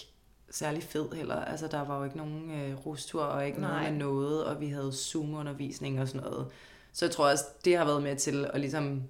særlig 0.51 0.83
fed 0.83 1.12
heller. 1.13 1.36
Altså 1.36 1.67
der 1.67 1.81
var 1.86 1.97
jo 1.97 2.03
ikke 2.03 2.17
nogen 2.17 2.51
øh, 2.51 2.86
rustur 2.86 3.23
og 3.23 3.45
ikke 3.47 3.62
Nej. 3.62 3.69
noget 3.79 3.91
med 3.91 3.99
noget, 3.99 4.45
og 4.45 4.60
vi 4.62 4.67
havde 4.67 4.91
Zoom-undervisning 4.93 6.01
og 6.01 6.07
sådan 6.07 6.21
noget. 6.21 6.47
Så 6.93 7.05
jeg 7.05 7.12
tror 7.12 7.29
også, 7.29 7.45
det 7.65 7.77
har 7.77 7.86
været 7.86 8.03
med 8.03 8.15
til 8.15 8.45
at 8.53 8.60
ligesom 8.60 9.03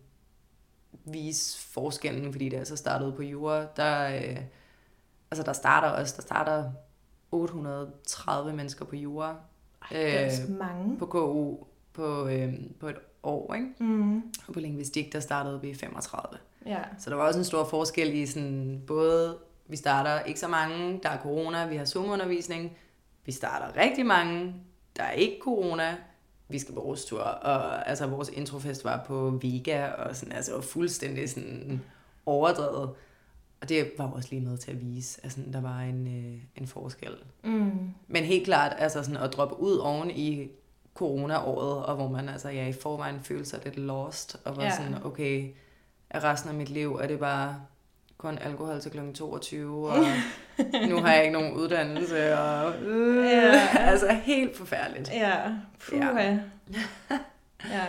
vise 1.06 1.60
forskellen, 1.60 2.32
fordi 2.32 2.50
det 2.50 2.58
altså 2.58 2.76
startede 2.76 3.12
på 3.12 3.22
jura. 3.24 3.66
Der, 3.76 4.16
øh, 4.16 4.38
altså 5.32 5.44
der 5.44 5.54
starter 5.54 5.88
også, 5.90 6.14
der 6.18 6.22
starter 6.22 6.72
830 7.32 8.54
mennesker 8.54 8.86
på 8.86 8.96
jura 8.96 9.36
Ej, 9.82 9.88
det 9.92 10.16
er 10.16 10.22
Øh, 10.22 10.26
også 10.28 10.52
mange. 10.52 10.98
på 10.98 11.06
KU 11.06 11.58
på, 11.94 12.28
øh, 12.28 12.54
på 12.80 12.88
et 12.90 12.96
år, 13.24 13.54
ikke? 13.54 13.68
Mm, 13.80 14.18
Og 14.48 14.54
på 14.54 14.60
lingvistik, 14.60 15.14
der 15.14 15.20
startede 15.20 15.62
vi 15.62 15.74
35. 15.74 16.38
ja. 16.66 16.80
Så 17.00 17.10
der 17.10 17.16
var 17.16 17.28
også 17.28 17.40
en 17.40 17.46
stor 17.46 17.66
forskel 17.66 18.14
i 18.14 18.26
sådan, 18.26 18.82
både, 18.88 19.38
vi 19.68 19.76
starter 19.76 20.20
ikke 20.20 20.40
så 20.40 20.48
mange, 20.48 21.00
der 21.04 21.10
er 21.10 21.18
corona, 21.18 21.66
vi 21.68 21.76
har 21.76 21.86
Zoom-undervisning, 21.86 22.78
vi 23.26 23.32
starter 23.32 23.82
rigtig 23.82 24.06
mange, 24.06 24.54
der 24.98 25.04
er 25.04 25.12
ikke 25.12 25.38
corona, 25.42 25.96
vi 26.50 26.60
skal 26.60 26.74
på 26.74 26.80
rustur, 26.80 27.22
og 27.22 27.90
altså 27.90 28.08
vores 28.08 28.30
introfest 28.30 28.84
var 28.86 29.04
på 29.08 29.40
Vega, 29.42 29.88
og 29.88 30.16
sådan, 30.16 30.34
altså 30.34 30.62
fuldstændig 30.62 31.30
sådan 31.30 31.82
overdrevet. 32.26 32.90
Og 33.62 33.70
det 33.70 33.92
var 33.98 34.12
også 34.12 34.30
lige 34.32 34.42
med 34.42 34.58
til 34.58 34.72
at 34.72 34.82
vise, 34.82 35.20
at 35.26 35.32
sådan, 35.32 35.54
der 35.54 35.62
var 35.62 35.80
en, 35.80 36.08
øh, 36.08 36.42
en 36.56 36.68
forskel. 36.68 37.16
Mm. 37.44 37.72
Men 38.08 38.24
helt 38.24 38.46
klart, 38.46 38.76
altså 38.78 39.04
sådan 39.04 39.24
at 39.24 39.34
droppe 39.34 39.60
ud 39.60 39.78
oven 39.78 40.12
i 40.12 40.48
corona-året, 40.96 41.86
og 41.86 41.96
hvor 41.96 42.10
man 42.10 42.30
altså, 42.30 42.50
ja, 42.50 42.68
i 42.68 42.74
forvejen 42.74 43.20
følte 43.24 43.46
sig 43.46 43.60
lidt 43.64 43.78
lost, 43.78 44.38
og 44.46 44.58
var 44.58 44.64
Ja. 44.64 44.76
sådan, 44.76 45.06
okay, 45.06 45.52
er 46.10 46.24
resten 46.24 46.50
af 46.50 46.56
mit 46.56 46.70
liv, 46.70 46.96
er 46.96 47.08
det 47.08 47.20
bare 47.20 47.62
kun 48.18 48.38
alkohol 48.38 48.80
til 48.82 48.92
kl. 48.92 49.14
22, 49.14 49.90
og 49.90 49.98
nu 50.90 50.98
har 50.98 51.14
jeg 51.14 51.24
ikke 51.24 51.34
nogen 51.34 51.54
uddannelse, 51.54 52.40
og 52.40 52.76
øh, 52.82 53.26
Ja. 53.26 53.68
altså 53.78 54.14
helt 54.14 54.56
forfærdeligt. 54.58 55.12
Ja, 55.14 55.42
puha. 55.90 56.22
Ja. 56.22 56.40
ja. 57.76 57.86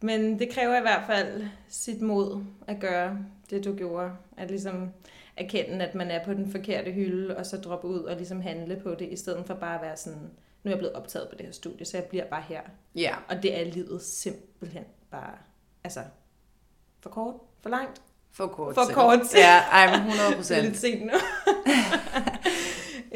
Men 0.00 0.38
det 0.38 0.50
kræver 0.50 0.76
i 0.78 0.80
hvert 0.80 1.02
fald 1.06 1.44
sit 1.68 2.00
mod 2.00 2.44
at 2.66 2.80
gøre 2.80 3.18
det, 3.50 3.64
du 3.64 3.74
gjorde. 3.76 4.10
At 4.36 4.48
ligesom 4.48 4.88
erkende, 5.36 5.84
at 5.86 5.94
man 5.94 6.10
er 6.10 6.24
på 6.24 6.34
den 6.34 6.50
forkerte 6.52 6.92
hylde, 6.92 7.36
og 7.36 7.46
så 7.46 7.56
droppe 7.56 7.86
ud 7.88 7.98
og 8.00 8.16
ligesom 8.16 8.40
handle 8.40 8.80
på 8.82 8.90
det, 8.94 9.08
i 9.12 9.16
stedet 9.16 9.46
for 9.46 9.54
bare 9.54 9.74
at 9.74 9.82
være 9.82 9.96
sådan, 9.96 10.18
nu 10.62 10.68
er 10.68 10.70
jeg 10.70 10.78
blevet 10.78 10.94
optaget 10.94 11.28
på 11.28 11.34
det 11.36 11.46
her 11.46 11.52
studie, 11.52 11.86
så 11.86 11.96
jeg 11.96 12.04
bliver 12.04 12.24
bare 12.24 12.42
her. 12.48 12.60
Ja, 12.94 13.14
Og 13.28 13.42
det 13.42 13.60
er 13.60 13.64
livet 13.72 14.02
simpelthen 14.02 14.84
bare, 15.10 15.32
altså, 15.84 16.00
for 17.00 17.10
kort, 17.10 17.34
for 17.62 17.70
langt. 17.70 18.02
For 18.36 18.46
kort 18.46 18.74
For 18.74 18.84
kort 18.92 19.20
tid. 19.30 19.38
Ja, 19.38 19.58
ej, 19.58 19.86
men 19.86 20.06
100 20.06 20.18
Det 20.26 20.32
er 20.32 20.36
procent. 20.36 20.62
lidt 20.62 20.76
sent 20.76 21.02
nu. 21.02 21.12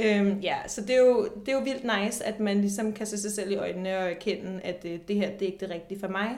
øhm, 0.04 0.40
ja, 0.40 0.56
så 0.66 0.80
det 0.80 0.90
er, 0.90 1.00
jo, 1.00 1.28
det 1.46 1.48
er 1.48 1.52
jo 1.52 1.64
vildt 1.64 1.84
nice, 1.84 2.24
at 2.24 2.40
man 2.40 2.60
ligesom 2.60 2.92
kan 2.92 3.06
se 3.06 3.18
sig 3.18 3.32
selv 3.32 3.50
i 3.50 3.54
øjnene 3.54 3.98
og 3.98 4.10
erkende, 4.10 4.60
at 4.60 4.84
øh, 4.84 4.98
det 5.08 5.16
her 5.16 5.30
det 5.30 5.42
er 5.42 5.46
ikke 5.46 5.58
det 5.60 5.70
rigtige 5.70 6.00
for 6.00 6.08
mig. 6.08 6.36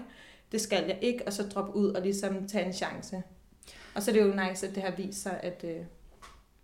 Det 0.52 0.60
skal 0.60 0.84
jeg 0.86 0.98
ikke, 1.00 1.22
og 1.26 1.32
så 1.32 1.42
droppe 1.42 1.76
ud 1.76 1.92
og 1.92 2.02
ligesom 2.02 2.48
tage 2.48 2.66
en 2.66 2.72
chance. 2.72 3.22
Og 3.94 4.02
så 4.02 4.10
er 4.10 4.12
det 4.12 4.22
jo 4.22 4.48
nice, 4.48 4.66
at 4.66 4.74
det 4.74 4.82
har 4.82 4.92
vist 4.96 5.22
sig, 5.22 5.40
at 5.42 5.64
øh, 5.64 5.76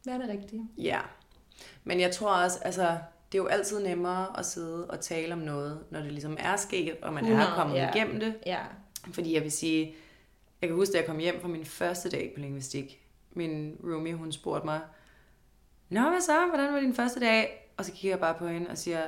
hvad 0.04 0.14
er 0.14 0.18
det 0.18 0.28
rigtige? 0.28 0.62
Ja. 0.78 1.00
Men 1.85 2.00
jeg 2.00 2.11
tror 2.11 2.35
også, 2.35 2.59
altså, 2.62 2.83
det 3.33 3.38
er 3.38 3.42
jo 3.42 3.46
altid 3.46 3.81
nemmere 3.81 4.38
at 4.38 4.46
sidde 4.46 4.87
og 4.87 5.00
tale 5.00 5.33
om 5.33 5.38
noget, 5.38 5.78
når 5.90 6.00
det 6.00 6.12
ligesom 6.12 6.37
er 6.40 6.57
sket, 6.57 6.96
og 7.02 7.12
man 7.12 7.24
100, 7.24 7.48
er 7.50 7.54
kommet 7.54 7.76
ja. 7.76 7.90
igennem 7.94 8.20
det. 8.20 8.35
Ja, 8.46 8.59
Fordi 9.12 9.35
jeg 9.35 9.42
vil 9.42 9.52
sige, 9.52 9.94
jeg 10.61 10.68
kan 10.68 10.77
huske, 10.77 10.92
da 10.92 10.99
jeg 10.99 11.07
kom 11.07 11.18
hjem 11.18 11.40
fra 11.40 11.49
min 11.49 11.64
første 11.64 12.11
dag 12.11 12.33
på 12.35 12.40
lingvistik, 12.40 13.01
min 13.33 13.77
roomie, 13.85 14.14
hun 14.14 14.33
spurgte 14.33 14.64
mig, 14.66 14.81
Nå, 15.88 16.01
hvad 16.01 16.21
så? 16.21 16.47
Hvordan 16.49 16.73
var 16.73 16.81
din 16.81 16.94
første 16.94 17.21
dag? 17.21 17.71
Og 17.77 17.85
så 17.85 17.92
kigger 17.92 18.11
jeg 18.11 18.21
bare 18.21 18.35
på 18.35 18.47
hende 18.49 18.71
og 18.71 18.79
siger, 18.79 19.03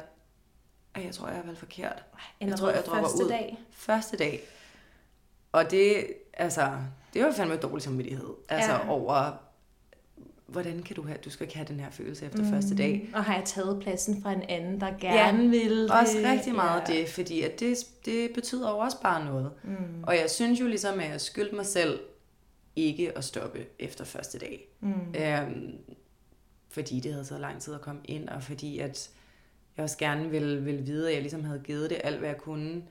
at 0.94 1.04
jeg 1.04 1.14
tror, 1.14 1.26
jeg 1.26 1.36
har 1.36 1.42
valgt 1.42 1.58
forkert. 1.58 2.04
eller 2.40 2.56
tror, 2.56 2.70
jeg 2.70 2.82
dropper 2.86 3.02
første 3.02 3.24
ud. 3.24 3.28
dag. 3.28 3.58
Første 3.70 4.16
dag. 4.16 4.40
Og 5.52 5.70
det, 5.70 6.06
altså, 6.34 6.72
det 7.14 7.24
var 7.24 7.32
fandme 7.32 7.56
dårlig 7.56 7.82
samvittighed. 7.82 8.28
Altså 8.48 8.72
Ja. 8.72 8.88
over, 8.90 9.32
hvordan 10.52 10.82
kan 10.82 10.96
du 10.96 11.02
have, 11.02 11.18
du 11.24 11.30
skal 11.30 11.44
ikke 11.44 11.56
have 11.56 11.66
den 11.68 11.80
her 11.80 11.90
følelse 11.90 12.26
efter 12.26 12.42
mm. 12.42 12.50
første 12.50 12.76
dag. 12.76 13.08
Og 13.14 13.24
har 13.24 13.34
jeg 13.34 13.44
taget 13.44 13.80
pladsen 13.82 14.22
fra 14.22 14.32
en 14.32 14.42
anden, 14.42 14.80
der 14.80 14.86
gerne 15.00 15.42
Ja, 15.42 15.48
vil 15.48 15.70
det? 15.70 15.90
Også 15.90 16.18
rigtig 16.24 16.54
meget 16.54 16.82
ja. 16.88 16.94
det, 16.94 17.08
fordi 17.08 17.42
at 17.42 17.60
det, 17.60 17.76
det 18.04 18.30
betyder 18.34 18.70
jo 18.70 18.78
også 18.78 18.96
bare 19.02 19.24
noget. 19.24 19.50
Mm. 19.64 20.02
Og 20.02 20.16
jeg 20.16 20.30
synes 20.30 20.60
jo 20.60 20.66
ligesom, 20.66 21.00
at 21.00 21.10
jeg 21.10 21.20
skyldte 21.20 21.54
mig 21.54 21.66
selv 21.66 22.00
ikke 22.76 23.18
at 23.18 23.24
stoppe 23.24 23.66
efter 23.78 24.04
første 24.04 24.38
dag. 24.38 24.68
Mm. 24.80 25.14
Øhm, 25.14 25.78
fordi 26.68 27.00
det 27.00 27.12
havde 27.12 27.24
taget 27.24 27.40
lang 27.40 27.60
tid 27.60 27.74
at 27.74 27.80
komme 27.80 28.00
ind, 28.04 28.28
og 28.28 28.42
fordi 28.42 28.78
at 28.78 29.10
jeg 29.76 29.82
også 29.84 29.98
gerne 29.98 30.30
ville, 30.30 30.62
ville 30.64 30.82
vide, 30.82 31.08
at 31.08 31.14
jeg 31.14 31.22
ligesom 31.22 31.44
havde 31.44 31.60
givet 31.64 31.90
det 31.90 32.00
alt, 32.04 32.18
hvad 32.18 32.28
jeg 32.28 32.38
kunne. 32.38 32.82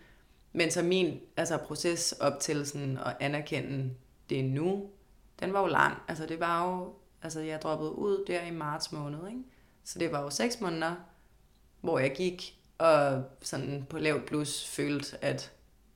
Men 0.53 0.71
så 0.71 0.83
min 0.83 1.19
altså, 1.37 1.57
proces 1.57 2.11
op 2.11 2.39
til 2.39 2.65
sådan 2.65 2.97
at 3.05 3.15
anerkende 3.19 3.89
det 4.29 4.45
nu, 4.45 4.89
den 5.39 5.53
var 5.53 5.61
jo 5.61 5.67
lang. 5.67 5.97
Altså 6.07 6.25
det 6.25 6.39
var 6.39 6.67
jo, 6.67 6.93
altså 7.21 7.39
jeg 7.39 7.61
droppede 7.61 7.91
ud 7.91 8.25
der 8.27 8.41
i 8.45 8.51
marts 8.51 8.91
måned, 8.91 9.27
ikke? 9.27 9.43
Så 9.83 9.99
det 9.99 10.11
var 10.11 10.21
jo 10.21 10.29
seks 10.29 10.61
måneder, 10.61 10.95
hvor 11.81 11.99
jeg 11.99 12.13
gik 12.15 12.59
og 12.77 13.23
sådan 13.41 13.85
på 13.89 13.97
lavt 13.97 14.25
blus 14.25 14.65
følte, 14.67 15.23
at 15.23 15.51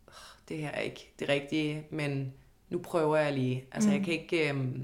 "Åh, 0.07 0.13
det 0.49 0.57
her 0.57 0.69
er 0.69 0.79
ikke 0.81 1.13
det 1.19 1.29
rigtige, 1.29 1.87
men 1.91 2.33
nu 2.69 2.79
prøver 2.79 3.17
jeg 3.17 3.33
lige. 3.33 3.65
Altså 3.71 3.89
mm. 3.89 3.95
jeg 3.95 4.03
kan 4.05 4.13
ikke, 4.13 4.49
øhm, 4.49 4.83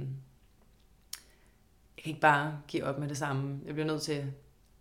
jeg 1.97 2.03
kan 2.03 2.09
ikke 2.09 2.21
bare 2.21 2.61
give 2.67 2.83
op 2.83 2.99
med 2.99 3.07
det 3.09 3.17
samme. 3.17 3.59
Jeg 3.65 3.73
bliver 3.73 3.87
nødt 3.87 4.01
til 4.01 4.33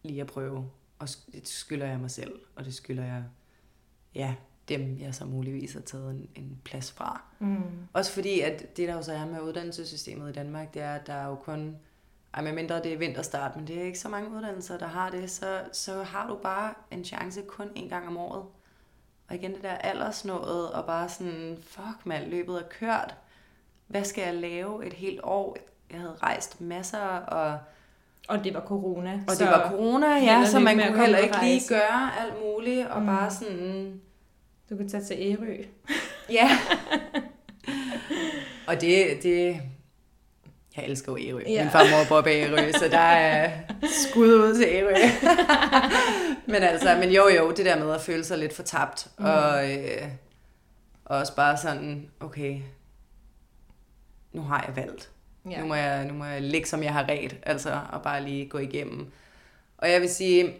lige 0.02 0.20
at 0.20 0.26
prøve, 0.26 0.70
og 0.98 1.08
det 1.32 1.48
skylder 1.48 1.86
jeg 1.86 2.00
mig 2.00 2.10
selv, 2.10 2.40
og 2.56 2.64
det 2.64 2.74
skylder 2.74 3.04
jeg, 3.04 3.24
ja, 4.14 4.34
dem 4.68 4.98
jeg 5.00 5.14
så 5.14 5.24
muligvis 5.24 5.72
har 5.72 5.80
taget 5.80 6.10
en, 6.10 6.28
en 6.34 6.58
plads 6.64 6.92
fra. 6.92 7.22
Mm. 7.38 7.62
Også 7.92 8.12
fordi, 8.12 8.40
at 8.40 8.76
det 8.76 8.88
der 8.88 8.94
jo 8.94 9.02
så 9.02 9.12
er 9.12 9.26
med 9.26 9.40
uddannelsessystemet 9.40 10.30
i 10.30 10.32
Danmark, 10.32 10.74
det 10.74 10.82
er, 10.82 10.94
at 10.94 11.06
der 11.06 11.12
er 11.12 11.26
jo 11.26 11.34
kun, 11.34 11.76
ej, 12.34 12.42
med 12.42 12.52
mindre 12.52 12.82
det 12.82 12.92
er 12.92 12.98
vinterstart, 12.98 13.56
men 13.56 13.66
det 13.66 13.78
er 13.78 13.82
ikke 13.82 13.98
så 13.98 14.08
mange 14.08 14.30
uddannelser, 14.30 14.78
der 14.78 14.86
har 14.86 15.10
det, 15.10 15.30
så, 15.30 15.60
så 15.72 16.02
har 16.02 16.28
du 16.28 16.38
bare 16.42 16.74
en 16.90 17.04
chance 17.04 17.42
kun 17.42 17.68
en 17.74 17.88
gang 17.88 18.06
om 18.06 18.16
året. 18.16 18.42
Og 19.28 19.34
igen 19.34 19.54
det 19.54 19.62
der 19.62 19.74
aldersnået, 19.74 20.72
og 20.72 20.86
bare 20.86 21.08
sådan, 21.08 21.58
fuck 21.62 22.06
mand, 22.06 22.30
løbet 22.30 22.56
er 22.56 22.68
kørt. 22.80 23.14
Hvad 23.86 24.04
skal 24.04 24.24
jeg 24.24 24.34
lave 24.34 24.86
et 24.86 24.92
helt 24.92 25.20
år? 25.22 25.56
Jeg 25.90 26.00
havde 26.00 26.14
rejst 26.22 26.60
masser, 26.60 27.06
og, 27.06 27.58
Og 28.28 28.44
det 28.44 28.54
var 28.54 28.60
corona. 28.60 29.20
og 29.28 29.36
så 29.36 29.44
det 29.44 29.52
var 29.52 29.70
corona, 29.70 30.06
ja, 30.06 30.44
så 30.46 30.58
man 30.58 30.76
kunne 30.76 31.00
heller 31.00 31.18
ikke 31.18 31.36
lige 31.42 31.60
gøre 31.68 32.20
alt 32.20 32.34
muligt, 32.44 32.86
og 32.86 33.00
mm. 33.00 33.06
bare 33.06 33.30
sådan, 33.30 34.00
Du 34.70 34.76
kan 34.76 34.88
tage 34.88 35.04
til 35.04 35.16
Ærø. 35.20 35.56
Ja. 36.30 36.50
og 38.68 38.80
det, 38.80 39.22
det... 39.22 39.60
Jeg 40.76 40.84
elsker 40.84 41.12
jo 41.12 41.18
Ærø. 41.18 41.42
Ja. 41.46 41.62
Min 41.62 41.70
farmor 41.70 42.08
bor 42.08 42.20
på 42.20 42.28
Ærø, 42.28 42.72
så 42.72 42.88
der 42.90 42.98
er 42.98 43.50
skud 43.82 44.34
ud 44.34 44.54
til 44.54 44.66
Ærø. 44.68 44.94
men 46.52 46.62
altså, 46.62 46.96
men 47.00 47.10
jo 47.10 47.28
jo, 47.28 47.50
det 47.50 47.66
der 47.66 47.78
med 47.78 47.94
at 47.94 48.00
føle 48.00 48.24
sig 48.24 48.38
lidt 48.38 48.52
fortabt, 48.52 49.08
mm. 49.18 49.24
og, 49.24 49.72
øh, 49.72 50.08
og 51.04 51.18
også 51.18 51.36
bare 51.36 51.56
sådan, 51.56 52.10
okay, 52.20 52.60
nu 54.32 54.42
har 54.42 54.64
jeg 54.66 54.76
valgt. 54.76 55.10
Ja. 55.50 55.60
Nu, 55.60 55.66
må 55.66 55.74
jeg, 55.74 56.04
nu 56.04 56.14
må 56.14 56.24
jeg 56.24 56.42
ligge, 56.42 56.68
som 56.68 56.82
jeg 56.82 56.92
har 56.92 57.08
ret, 57.08 57.36
altså, 57.42 57.80
og 57.92 58.02
bare 58.02 58.22
lige 58.24 58.48
gå 58.48 58.58
igennem. 58.58 59.10
Og 59.78 59.90
jeg 59.90 60.00
vil 60.00 60.10
sige, 60.10 60.54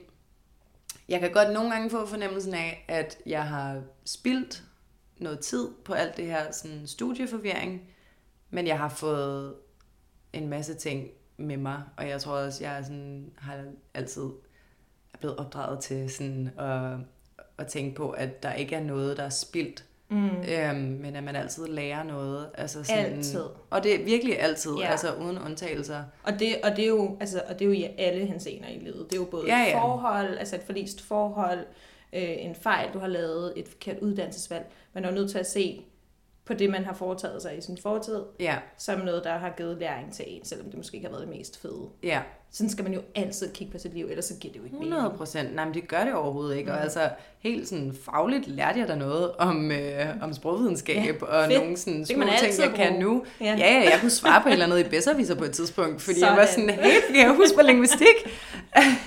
jeg 1.09 1.21
kan 1.21 1.33
godt 1.33 1.53
nogle 1.53 1.71
gange 1.71 1.91
få 1.91 2.07
fornemmelsen 2.07 2.55
af, 2.55 2.85
at 2.89 3.19
jeg 3.27 3.49
har 3.49 3.83
spildt 4.05 4.63
noget 5.17 5.41
tid 5.41 5.69
på 5.85 5.93
alt 5.93 6.17
det 6.17 6.27
her 6.27 6.53
sådan 6.53 6.87
studieforvirring, 6.87 7.83
men 8.51 8.67
jeg 8.67 8.79
har 8.79 8.89
fået 8.89 9.55
en 10.33 10.49
masse 10.49 10.75
ting 10.75 11.09
med 11.37 11.57
mig, 11.57 11.83
og 11.97 12.09
jeg 12.09 12.21
tror 12.21 12.33
også, 12.33 12.65
jeg 12.65 12.79
er 12.79 12.83
sådan, 12.83 13.33
har 13.39 13.65
altid 13.95 14.31
er 15.15 15.19
blevet 15.19 15.37
opdraget 15.37 15.81
til 15.81 16.11
sådan 16.11 16.51
at, 16.59 16.99
at 17.59 17.67
tænke 17.67 17.97
på, 17.97 18.11
at 18.11 18.43
der 18.43 18.53
ikke 18.53 18.77
er 18.77 18.85
noget, 18.85 19.17
der 19.17 19.23
er 19.23 19.31
spildt, 19.31 19.85
Mm. 20.11 20.27
øhm, 20.49 20.77
men 20.77 21.17
at 21.17 21.23
man 21.25 21.37
altid 21.37 21.67
lærer 21.67 22.03
noget. 22.03 22.47
Altså 22.55 22.85
sådan, 22.85 23.05
Altid. 23.05 23.45
Og 23.71 23.83
det 23.85 24.01
er 24.01 24.05
virkelig 24.05 24.41
altid, 24.41 24.73
Ja. 24.81 24.87
altså 24.91 25.15
uden 25.15 25.39
undtagelser. 25.39 26.03
Og 26.23 26.33
det, 26.39 26.57
og, 26.65 26.71
det 26.77 26.85
er 26.85 26.89
jo, 26.89 27.17
altså, 27.21 27.43
og 27.49 27.55
det 27.59 27.63
er 27.63 27.67
jo 27.67 27.73
i 27.73 27.87
alle 27.99 28.27
henseender 28.27 28.69
i 28.69 28.79
livet. 28.79 29.07
Det 29.11 29.17
er 29.17 29.21
jo 29.21 29.25
både 29.31 29.47
Ja, 29.47 29.67
et 29.67 29.71
ja. 29.71 29.83
forhold, 29.85 30.39
altså 30.39 30.57
et 30.57 30.63
forlist 30.63 31.01
forhold, 31.01 31.59
øh, 32.13 32.23
en 32.39 32.55
fejl, 32.55 32.89
du 32.95 32.99
har 32.99 33.07
lavet, 33.07 33.53
et 33.57 33.69
forkert 33.69 33.99
uddannelsesvalg. 33.99 34.65
Man 34.93 35.05
er 35.05 35.09
jo 35.09 35.15
nødt 35.15 35.31
til 35.31 35.39
at 35.39 35.51
se 35.51 35.85
på 36.49 36.55
det, 36.55 36.71
man 36.71 36.85
har 36.85 36.95
foretaget 36.95 37.43
sig 37.43 37.59
i 37.59 37.61
sin 37.61 37.79
fortid, 37.83 38.23
Ja, 38.41 38.57
som 38.79 39.01
noget, 39.01 39.25
der 39.25 39.39
har 39.39 39.53
givet 39.57 39.77
læring 39.79 40.13
til 40.13 40.25
en, 40.29 40.45
selvom 40.45 40.67
det 40.67 40.77
måske 40.77 40.95
ikke 40.95 41.07
har 41.09 41.15
været 41.17 41.29
det 41.29 41.37
mest 41.39 41.61
fede. 41.63 41.89
ja. 42.03 42.21
Sådan 42.51 42.71
skal 42.71 42.85
man 42.85 42.95
jo 42.95 43.01
altid 43.15 43.53
kigge 43.55 43.73
på 43.73 43.79
sit 43.79 43.95
liv, 43.95 44.07
ellers 44.11 44.25
så 44.25 44.35
giver 44.41 44.53
det 44.53 44.59
jo 44.61 44.65
ikke 44.65 44.77
100 44.77 45.03
mening. 45.03 45.19
procent. 45.19 45.55
Nej, 45.55 45.65
men 45.65 45.75
det 45.75 45.89
gør 45.89 46.05
det 46.05 46.15
overhovedet 46.15 46.57
ikke. 46.57 46.71
Mm. 46.71 46.77
Og 46.77 46.83
altså, 46.83 47.11
helt 47.39 47.69
sådan 47.69 47.97
fagligt 48.05 48.49
lærte 48.49 48.79
jeg 48.81 48.89
der 48.89 48.95
noget 48.97 49.33
om, 49.39 49.71
øh, 49.73 50.07
om 50.23 50.33
sprogvidenskab, 50.33 50.97
Ja, 51.23 51.27
og 51.27 51.47
fedt. 51.51 51.61
nogle 51.61 51.77
sådan 51.77 52.07
små 52.07 52.17
kan 52.25 52.29
ting, 52.41 52.61
jeg 52.69 52.73
kan 52.77 52.89
bruge. 52.93 53.01
nu. 53.05 53.25
Ja. 53.41 53.57
Ja. 53.59 53.75
jeg 53.91 53.99
kunne 54.01 54.11
svare 54.11 54.43
på 54.43 54.49
et 54.49 54.53
eller 54.53 54.67
andet 54.67 54.81
i 54.87 54.89
Besserviser 54.97 55.35
på 55.35 55.45
et 55.45 55.51
tidspunkt, 55.53 56.03
fordi 56.03 56.21
sådan. 56.21 56.35
jeg 56.35 56.41
var 56.43 56.47
Sådan. 56.47 56.71
hey, 56.71 57.01
kan 57.15 57.17
jeg 57.27 57.35
huske 57.37 57.57
på 57.57 57.63
lingvistik? 57.63 58.17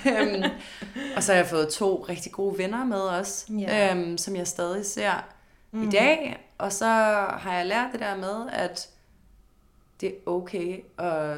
Øhm, 0.06 0.42
og 1.16 1.22
så 1.22 1.32
har 1.32 1.36
jeg 1.38 1.46
fået 1.46 1.68
to 1.68 2.06
rigtig 2.08 2.32
gode 2.32 2.58
venner 2.58 2.84
med 2.84 3.00
os, 3.00 3.46
Ja. 3.60 3.90
øhm, 3.94 4.18
som 4.18 4.36
jeg 4.36 4.46
stadig 4.46 4.86
ser 4.86 5.24
Mm. 5.72 5.82
i 5.82 5.90
dag. 5.90 6.48
Og 6.58 6.72
så 6.72 6.86
har 7.38 7.52
jeg 7.54 7.66
lært 7.66 7.92
det 7.92 8.00
der 8.00 8.16
med, 8.16 8.50
at 8.52 8.90
det 10.00 10.08
er 10.08 10.30
okay 10.30 10.84
at 10.98 11.36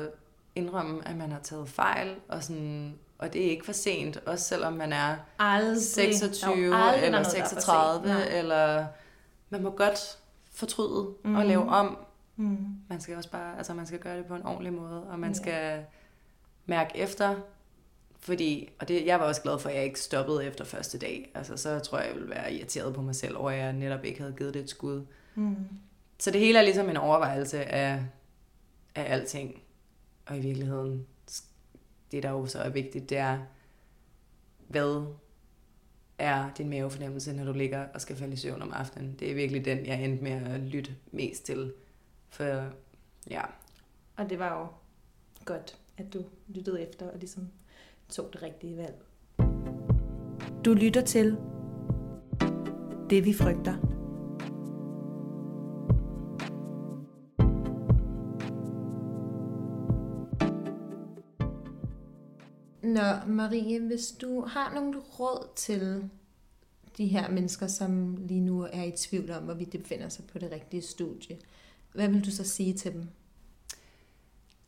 indrømme, 0.55 1.09
at 1.09 1.17
man 1.17 1.33
har 1.33 1.39
taget 1.41 1.69
fejl, 1.69 2.15
og, 2.29 2.43
sådan, 2.43 2.95
og 3.19 3.33
det 3.33 3.47
er 3.47 3.51
ikke 3.51 3.65
for 3.65 3.73
sent, 3.73 4.17
også 4.27 4.45
selvom 4.45 4.73
man 4.73 4.93
er 4.93 5.17
Aldrig. 5.39 5.83
26 5.83 6.51
Der 6.51 6.57
er 6.57 6.61
jo 6.67 6.75
aldrig 6.75 7.05
eller 7.05 7.11
noget, 7.11 7.33
der 7.35 7.41
er 7.41 7.45
for 7.45 7.49
sent. 7.49 7.63
36, 7.63 8.09
Nej. 8.09 8.39
eller 8.39 8.87
man 9.51 9.63
må 9.63 9.71
godt 9.71 10.19
fortryde 10.53 11.15
mm. 11.25 11.35
Og 11.37 11.45
lave 11.47 11.69
om. 11.69 11.99
Mm. 12.37 12.59
Man 12.89 13.01
skal 13.01 13.17
også 13.17 13.31
bare, 13.31 13.57
altså 13.59 13.75
man 13.75 13.87
skal 13.87 13.99
gøre 13.99 14.17
det 14.19 14.27
på 14.27 14.35
en 14.35 14.47
ordentlig 14.47 14.73
måde, 14.73 15.03
og 15.03 15.19
man 15.19 15.31
Ja. 15.31 15.37
skal 15.37 15.85
mærke 16.67 16.97
efter, 16.99 17.35
fordi, 18.25 18.71
og 18.79 18.89
det, 18.89 19.07
jeg 19.07 19.21
var 19.21 19.27
også 19.27 19.43
glad 19.43 19.59
for, 19.59 19.69
at 19.69 19.75
jeg 19.77 19.85
ikke 19.85 20.01
stoppede 20.01 20.45
efter 20.45 20.65
første 20.65 20.99
dag. 20.99 21.31
Altså, 21.35 21.57
så 21.57 21.79
tror 21.79 21.99
jeg, 21.99 22.07
jeg 22.07 22.15
ville 22.15 22.31
være 22.31 22.55
irriteret 22.55 22.95
på 22.95 23.03
mig 23.03 23.15
selv 23.15 23.37
over, 23.37 23.51
at 23.51 23.59
jeg 23.59 23.73
netop 23.73 24.05
ikke 24.05 24.21
havde 24.21 24.35
givet 24.39 24.55
det 24.55 24.63
et 24.63 24.71
skud. 24.71 25.07
Mm. 25.35 25.57
Så 26.19 26.31
det 26.31 26.41
hele 26.41 26.59
er 26.59 26.63
ligesom 26.63 26.89
en 26.89 26.97
overvejelse 26.97 27.65
af, 27.65 28.05
af 28.95 29.13
alting. 29.13 29.63
Og 30.27 30.37
i 30.39 30.41
virkeligheden, 30.41 31.07
det 32.13 32.23
der 32.23 32.31
jo 32.31 32.47
så 32.47 32.59
er 32.59 32.69
vigtigt, 32.69 33.11
det 33.11 33.19
er, 33.19 33.39
hvad 34.69 35.07
er 36.19 36.51
din 36.59 36.71
mavefornemmelse, 36.71 37.33
når 37.33 37.45
du 37.45 37.53
ligger 37.53 37.87
og 37.95 38.01
skal 38.01 38.17
falde 38.17 38.33
i 38.33 38.37
søvn 38.37 38.63
om 38.63 38.73
aftenen. 38.73 39.17
Det 39.19 39.31
er 39.31 39.35
virkelig 39.35 39.65
den, 39.65 39.87
jeg 39.87 40.05
endte 40.05 40.25
med 40.25 40.33
at 40.33 40.61
lytte 40.61 40.95
mest 41.13 41.45
til. 41.45 41.73
For 42.29 42.71
ja, 43.31 43.43
Og 44.17 44.31
det 44.31 44.39
var 44.39 44.61
jo 44.61 44.67
godt, 45.45 45.79
at 45.97 46.13
du 46.13 46.25
lyttede 46.49 46.83
efter 46.89 47.11
og 47.11 47.19
ligesom 47.19 47.49
tog 48.15 48.33
det 48.33 48.43
rigtige 48.43 48.77
valg. 48.77 48.95
Du 50.65 50.75
lytter 50.75 51.01
til 51.01 51.37
Det 53.11 53.25
vi 53.25 53.33
frygter. 53.33 53.75
Nå, 62.83 63.33
Marie, 63.33 63.81
hvis 63.87 64.13
du 64.21 64.41
har 64.41 64.75
nogle 64.75 64.99
råd 64.99 65.49
til 65.57 66.11
de 66.97 67.07
her 67.07 67.31
mennesker, 67.31 67.67
som 67.67 68.17
lige 68.17 68.41
nu 68.41 68.63
er 68.73 68.83
i 68.83 68.91
tvivl 68.91 69.31
om, 69.31 69.43
hvorvidt 69.43 69.73
de 69.73 69.79
befinder 69.79 70.09
sig 70.09 70.25
på 70.25 70.39
det 70.39 70.51
rigtige 70.53 70.83
studie, 70.83 71.39
hvad 71.93 72.09
vil 72.09 72.25
du 72.25 72.31
så 72.31 72.45
sige 72.45 72.75
til 72.75 72.93
dem? 72.93 73.09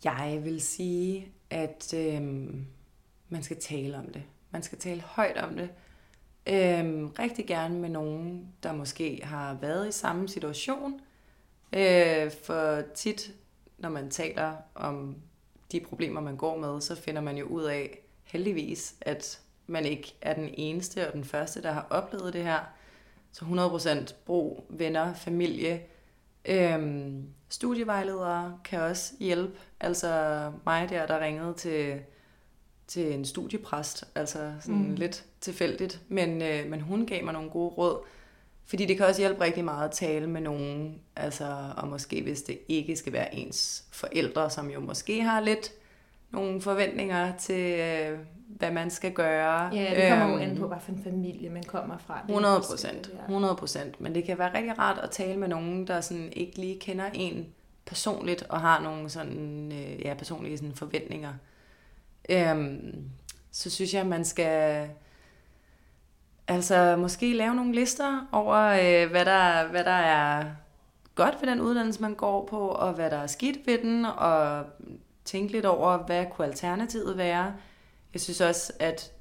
Jeg 0.04 0.40
vil 0.44 0.60
sige, 0.60 1.32
at 1.50 1.94
øhm, 1.94 2.66
man 3.28 3.42
skal 3.42 3.60
tale 3.60 3.98
om 3.98 4.06
det. 4.06 4.22
Man 4.50 4.62
skal 4.62 4.78
tale 4.78 5.00
højt 5.00 5.36
om 5.36 5.56
det. 5.56 5.70
Øhm, 6.46 7.06
rigtig 7.06 7.46
gerne 7.46 7.78
med 7.78 7.88
nogen, 7.88 8.48
der 8.62 8.72
måske 8.72 9.20
har 9.22 9.54
været 9.54 9.88
i 9.88 9.92
samme 9.92 10.28
situation. 10.28 11.00
Øh, 11.72 12.30
for 12.44 12.82
tit, 12.94 13.32
når 13.78 13.88
man 13.88 14.10
taler 14.10 14.56
om 14.74 15.16
de 15.72 15.80
problemer, 15.80 16.20
man 16.20 16.36
går 16.36 16.58
med, 16.58 16.80
så 16.80 16.94
finder 16.94 17.20
man 17.20 17.38
jo 17.38 17.44
ud 17.44 17.64
af, 17.64 17.98
heldigvis, 18.24 18.94
at 19.00 19.40
man 19.66 19.84
ikke 19.84 20.14
er 20.20 20.34
den 20.34 20.50
eneste 20.54 21.06
og 21.06 21.12
den 21.12 21.24
første, 21.24 21.62
der 21.62 21.72
har 21.72 21.86
oplevet 21.90 22.32
det 22.32 22.42
her. 22.42 22.60
Så 23.32 23.44
100% 23.44 24.14
brug 24.26 24.66
venner, 24.68 25.14
familie. 25.14 25.82
Øhm, 26.44 27.28
studievejledere 27.48 28.58
kan 28.64 28.80
også 28.80 29.14
hjælpe. 29.20 29.58
Altså 29.80 30.52
mig 30.64 30.88
der, 30.88 31.06
der 31.06 31.20
ringede 31.20 31.54
til, 31.54 32.00
til 32.86 33.14
en 33.14 33.24
studiepræst, 33.24 34.04
altså 34.14 34.52
sådan 34.60 34.88
mm. 34.88 34.94
lidt 34.94 35.24
tilfældigt. 35.40 36.00
Men, 36.08 36.42
øh, 36.42 36.70
men 36.70 36.80
hun 36.80 37.06
gav 37.06 37.24
mig 37.24 37.32
nogle 37.32 37.50
gode 37.50 37.68
råd. 37.68 37.98
Fordi 38.64 38.86
det 38.86 38.96
kan 38.96 39.06
også 39.06 39.20
hjælpe 39.20 39.40
rigtig 39.40 39.64
meget 39.64 39.88
at 39.88 39.90
tale 39.90 40.26
med 40.26 40.40
nogen, 40.40 41.00
altså, 41.16 41.56
og 41.76 41.88
måske 41.88 42.22
hvis 42.22 42.42
det 42.42 42.58
ikke 42.68 42.96
skal 42.96 43.12
være 43.12 43.34
ens 43.34 43.84
forældre, 43.92 44.50
som 44.50 44.70
jo 44.70 44.80
måske 44.80 45.22
har 45.22 45.40
lidt 45.40 45.72
nogle 46.30 46.60
forventninger 46.60 47.36
til, 47.36 47.80
øh, 47.80 48.18
hvad 48.48 48.70
man 48.70 48.90
skal 48.90 49.12
gøre. 49.12 49.74
Ja, 49.74 50.02
det 50.02 50.08
kommer 50.08 50.34
jo 50.34 50.38
an 50.38 50.56
på, 50.56 50.62
øhm, 50.62 50.68
hvad 50.68 50.80
for 50.80 50.92
en 50.92 51.02
familie 51.04 51.50
man 51.50 51.62
kommer 51.62 51.98
fra. 51.98 52.20
100 52.28 52.60
procent, 52.70 53.10
100 53.28 53.56
procent. 53.56 54.00
Men 54.00 54.14
det 54.14 54.24
kan 54.24 54.38
være 54.38 54.54
rigtig 54.54 54.78
rart 54.78 54.98
at 54.98 55.10
tale 55.10 55.36
med 55.36 55.48
nogen, 55.48 55.86
der 55.86 56.00
sådan 56.00 56.32
ikke 56.32 56.58
lige 56.58 56.80
kender 56.80 57.04
en 57.14 57.46
personligt, 57.86 58.42
og 58.42 58.60
har 58.60 58.82
nogle 58.82 59.10
sådan, 59.10 59.72
øh, 59.72 60.00
ja, 60.00 60.14
personlige 60.14 60.58
sådan 60.58 60.74
forventninger. 60.74 61.32
Øhm, 62.28 63.10
så 63.52 63.70
synes 63.70 63.94
jeg, 63.94 64.00
at 64.00 64.06
man 64.06 64.24
skal 64.24 64.88
altså 66.48 66.96
måske 66.96 67.32
lave 67.32 67.54
nogle 67.54 67.74
lister 67.74 68.28
over, 68.32 68.56
øh, 68.56 69.10
hvad, 69.10 69.24
der, 69.24 69.68
hvad 69.68 69.84
der 69.84 69.90
er 69.90 70.44
godt 71.14 71.36
ved 71.40 71.48
den 71.48 71.60
uddannelse, 71.60 72.02
man 72.02 72.14
går 72.14 72.46
på, 72.46 72.68
og 72.68 72.92
hvad 72.92 73.10
der 73.10 73.16
er 73.16 73.26
skidt 73.26 73.66
ved 73.66 73.78
den, 73.78 74.04
og 74.04 74.64
tænke 75.24 75.52
lidt 75.52 75.64
over, 75.64 75.98
hvad 75.98 76.26
kunne 76.32 76.46
alternativet 76.46 77.16
være. 77.16 77.54
Jeg 78.12 78.20
synes 78.20 78.40
også, 78.40 78.72
at 78.78 79.12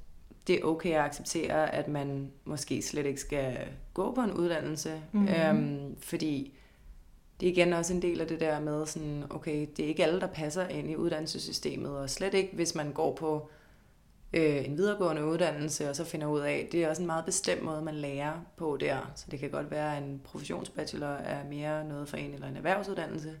det 0.46 0.56
er 0.56 0.64
okay 0.64 0.90
at 0.90 1.00
acceptere, 1.00 1.74
at 1.74 1.88
man 1.88 2.30
måske 2.44 2.82
slet 2.82 3.06
ikke 3.06 3.20
skal 3.20 3.58
gå 3.94 4.14
på 4.14 4.20
en 4.20 4.32
uddannelse. 4.32 5.00
Mm-hmm. 5.12 5.28
Øhm, 5.28 5.96
fordi 6.00 6.55
det 7.40 7.48
er 7.48 7.52
igen 7.52 7.72
også 7.72 7.94
en 7.94 8.02
del 8.02 8.20
af 8.20 8.26
det 8.26 8.40
der 8.40 8.60
med, 8.60 8.86
sådan, 8.86 9.24
okay, 9.30 9.66
det 9.76 9.84
er 9.84 9.88
ikke 9.88 10.04
alle, 10.04 10.20
der 10.20 10.26
passer 10.26 10.68
ind 10.68 10.90
i 10.90 10.96
uddannelsessystemet, 10.96 11.98
og 11.98 12.10
slet 12.10 12.34
ikke, 12.34 12.54
hvis 12.54 12.74
man 12.74 12.92
går 12.92 13.14
på 13.14 13.48
øh, 14.32 14.64
en 14.64 14.76
videregående 14.78 15.24
uddannelse, 15.24 15.90
og 15.90 15.96
så 15.96 16.04
finder 16.04 16.26
ud 16.26 16.40
af, 16.40 16.68
det 16.72 16.84
er 16.84 16.88
også 16.88 17.02
en 17.02 17.06
meget 17.06 17.24
bestemt 17.24 17.62
måde, 17.62 17.82
man 17.82 17.94
lærer 17.94 18.40
på 18.56 18.76
der. 18.80 19.12
Så 19.14 19.26
det 19.30 19.38
kan 19.38 19.50
godt 19.50 19.70
være, 19.70 19.96
at 19.96 20.02
en 20.02 20.20
professionsbachelor 20.24 21.06
er 21.06 21.44
mere 21.44 21.84
noget 21.84 22.08
for 22.08 22.16
en 22.16 22.34
eller 22.34 22.48
en 22.48 22.56
erhvervsuddannelse. 22.56 23.40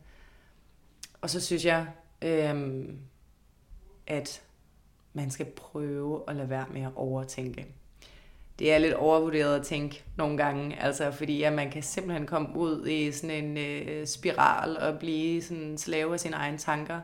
Og 1.20 1.30
så 1.30 1.40
synes 1.40 1.64
jeg, 1.64 1.86
øh, 2.22 2.84
at 4.06 4.42
man 5.12 5.30
skal 5.30 5.46
prøve 5.46 6.22
at 6.28 6.36
lade 6.36 6.50
være 6.50 6.66
med 6.72 6.82
at 6.82 6.92
overtænke. 6.96 7.66
Det 8.58 8.72
er 8.72 8.78
lidt 8.78 8.94
overvurderet 8.94 9.60
at 9.60 9.66
tænke 9.66 10.04
nogle 10.16 10.36
gange, 10.36 10.82
altså 10.82 11.10
fordi 11.10 11.42
at 11.42 11.52
man 11.52 11.70
kan 11.70 11.82
simpelthen 11.82 12.26
komme 12.26 12.56
ud 12.56 12.86
i 12.86 13.12
sådan 13.12 13.44
en 13.44 13.58
øh, 13.58 14.06
spiral 14.06 14.78
og 14.78 14.98
blive 14.98 15.42
sådan 15.42 15.78
slave 15.78 16.12
af 16.12 16.20
sine 16.20 16.36
egne 16.36 16.58
tanker. 16.58 17.00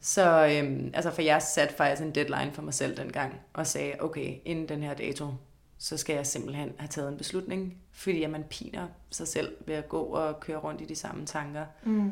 Så 0.00 0.46
øhm, 0.46 0.90
altså 0.94 1.10
for 1.10 1.22
jeg 1.22 1.42
satte 1.42 1.74
faktisk 1.74 2.02
en 2.02 2.14
deadline 2.14 2.52
for 2.52 2.62
mig 2.62 2.74
selv 2.74 2.96
dengang, 2.96 3.34
og 3.52 3.66
sagde, 3.66 3.94
okay, 4.00 4.34
inden 4.44 4.68
den 4.68 4.82
her 4.82 4.94
dato, 4.94 5.26
så 5.78 5.96
skal 5.96 6.16
jeg 6.16 6.26
simpelthen 6.26 6.72
have 6.78 6.88
taget 6.88 7.08
en 7.08 7.16
beslutning, 7.16 7.76
fordi 7.92 8.22
at 8.22 8.30
man 8.30 8.44
piner 8.50 8.86
sig 9.10 9.28
selv 9.28 9.56
ved 9.66 9.74
at 9.74 9.88
gå 9.88 10.00
og 10.00 10.40
køre 10.40 10.58
rundt 10.58 10.80
i 10.80 10.84
de 10.84 10.94
samme 10.94 11.26
tanker. 11.26 11.64
Mm. 11.84 12.10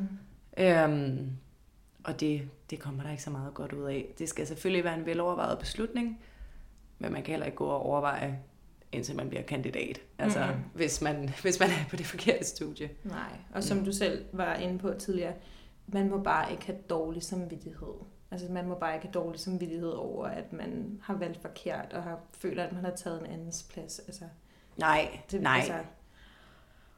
Øhm, 0.59 1.31
og 2.05 2.21
det, 2.21 2.43
det 2.71 2.79
kommer 2.79 3.03
der 3.03 3.11
ikke 3.11 3.23
så 3.23 3.31
meget 3.31 3.55
godt 3.55 3.73
ud 3.73 3.85
af. 3.85 4.07
Det 4.19 4.29
skal 4.29 4.47
selvfølgelig 4.47 4.85
være 4.85 4.95
en 4.95 5.07
velovervejet 5.07 5.59
beslutning, 5.59 6.21
men 6.99 7.13
man 7.13 7.23
kan 7.23 7.33
heller 7.33 7.47
ikke 7.47 7.57
gå 7.57 7.67
og 7.67 7.83
overveje, 7.83 8.39
indtil 8.93 9.17
man 9.17 9.29
bliver 9.29 9.43
kandidat. 9.43 10.01
Altså, 10.19 10.47
mm. 10.47 10.63
hvis, 10.75 11.03
man, 11.03 11.29
hvis 11.43 11.61
man 11.61 11.69
er 11.69 11.89
på 11.91 11.97
det 11.97 12.07
forkerte 12.07 12.45
studie. 12.45 12.91
Nej, 13.05 13.33
og 13.55 13.65
som 13.65 13.79
mm. 13.79 13.85
du 13.85 13.93
selv 13.93 14.25
var 14.33 14.55
inde 14.55 14.79
på 14.79 14.95
tidligere, 14.99 15.35
man 15.87 16.11
må 16.11 16.19
bare 16.19 16.53
ikke 16.53 16.67
have 16.67 16.79
dårlig 16.91 17.23
samvittighed. 17.23 17.95
Altså 18.31 18.53
man 18.53 18.69
må 18.69 18.75
bare 18.75 18.95
ikke 18.95 19.07
have 19.07 19.13
dårlig 19.13 19.41
samvittighed 19.41 19.91
over, 19.91 20.27
at 20.27 20.53
man 20.53 21.01
har 21.03 21.15
valgt 21.15 21.43
forkert, 21.43 21.93
og 21.93 22.03
har 22.03 22.21
føler, 22.33 22.65
at 22.65 22.73
man 22.73 22.85
har 22.85 22.91
taget 22.91 23.21
en 23.21 23.27
andens 23.27 23.67
plads. 23.73 23.99
Altså, 23.99 24.25
nej, 24.77 25.21
det, 25.31 25.43
nej. 25.43 25.57
Altså, 25.57 25.79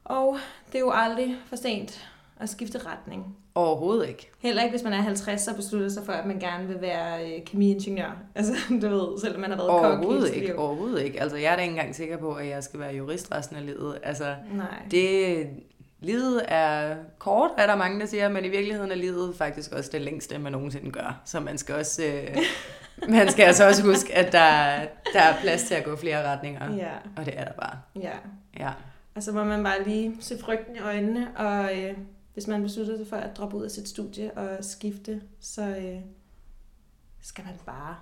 og 0.05 0.37
det 0.67 0.75
er 0.75 0.81
jo 0.81 0.91
aldrig 0.95 1.37
for 1.47 1.57
sent 1.57 2.09
at 2.41 2.49
skifte 2.49 2.79
retning. 2.79 3.37
Overhovedet 3.55 4.09
ikke. 4.09 4.31
Heller 4.39 4.63
ikke, 4.63 4.73
hvis 4.73 4.85
man 4.85 4.93
er 4.93 4.97
50 4.97 5.49
og 5.49 5.57
beslutter 5.57 5.89
sig 5.89 6.03
for, 6.07 6.13
at 6.13 6.27
man 6.27 6.39
gerne 6.39 6.67
vil 6.67 6.81
være 6.81 7.25
øh, 7.33 7.45
kemiingeniør. 7.47 8.17
Altså, 8.35 8.53
du 8.83 8.89
ved, 8.89 9.21
selvom 9.21 9.41
man 9.41 9.51
har 9.51 9.57
været 9.57 9.71
Overhovedet 9.71 10.35
ikke, 10.35 10.47
liv. 10.47 10.59
overhovedet 10.59 11.03
ikke. 11.03 11.23
Altså, 11.23 11.37
jeg 11.37 11.53
er 11.53 11.57
da 11.57 11.63
ikke 11.63 11.71
engang 11.73 11.95
sikker 11.95 12.17
på, 12.17 12.35
at 12.35 12.49
jeg 12.49 12.65
skal 12.65 12.81
være 12.81 12.95
jurist 12.95 13.33
resten 13.33 13.57
af 13.57 13.67
livet. 13.67 13.99
Altså, 14.03 14.35
Nej. 14.55 14.67
det, 14.91 15.47
livet 16.01 16.43
er 16.49 16.97
kort, 17.19 17.51
er 17.59 17.67
der 17.67 17.77
mange, 17.77 18.01
der 18.01 18.07
siger, 18.07 18.29
men 18.29 18.45
i 18.45 18.49
virkeligheden 18.49 18.91
er 18.91 18.95
livet 18.97 19.35
faktisk 19.37 19.73
også 19.73 19.91
det 19.93 20.01
længste, 20.01 20.39
man 20.39 20.53
nogensinde 20.53 20.91
gør. 20.91 21.21
Så 21.25 21.41
man 21.41 21.59
skal 21.59 21.75
også, 21.75 22.03
øh, 22.05 22.37
man 23.17 23.31
skal 23.31 23.43
altså 23.43 23.67
også 23.69 23.83
huske, 23.83 24.15
at 24.15 24.33
der, 24.33 24.81
der 25.13 25.21
er 25.21 25.41
plads 25.41 25.63
til 25.63 25.75
at 25.75 25.85
gå 25.85 25.97
flere 25.97 26.33
retninger. 26.33 26.75
Ja. 26.77 26.93
Og 27.17 27.27
det 27.27 27.35
er 27.37 27.45
der 27.45 27.53
bare. 27.53 27.79
Ja. 28.03 28.13
ja. 28.59 28.71
Og 29.15 29.23
så 29.23 29.33
må 29.33 29.45
man 29.45 29.63
bare 29.65 29.85
lige 29.85 30.17
se 30.21 30.39
frygten 30.41 30.77
i 30.77 30.79
øjnene, 30.79 31.29
og 31.37 31.65
øh, 31.79 31.93
hvis 32.39 32.47
man 32.47 32.63
beslutter 32.63 32.97
sig 32.97 33.07
for 33.07 33.17
at 33.17 33.37
droppe 33.37 33.57
ud 33.57 33.65
af 33.65 33.71
sit 33.71 33.89
studie 33.89 34.31
og 34.31 34.65
skifte, 34.65 35.21
så 35.41 35.63
øh, 35.63 36.01
skal 37.23 37.45
man 37.45 37.55
bare 37.67 37.97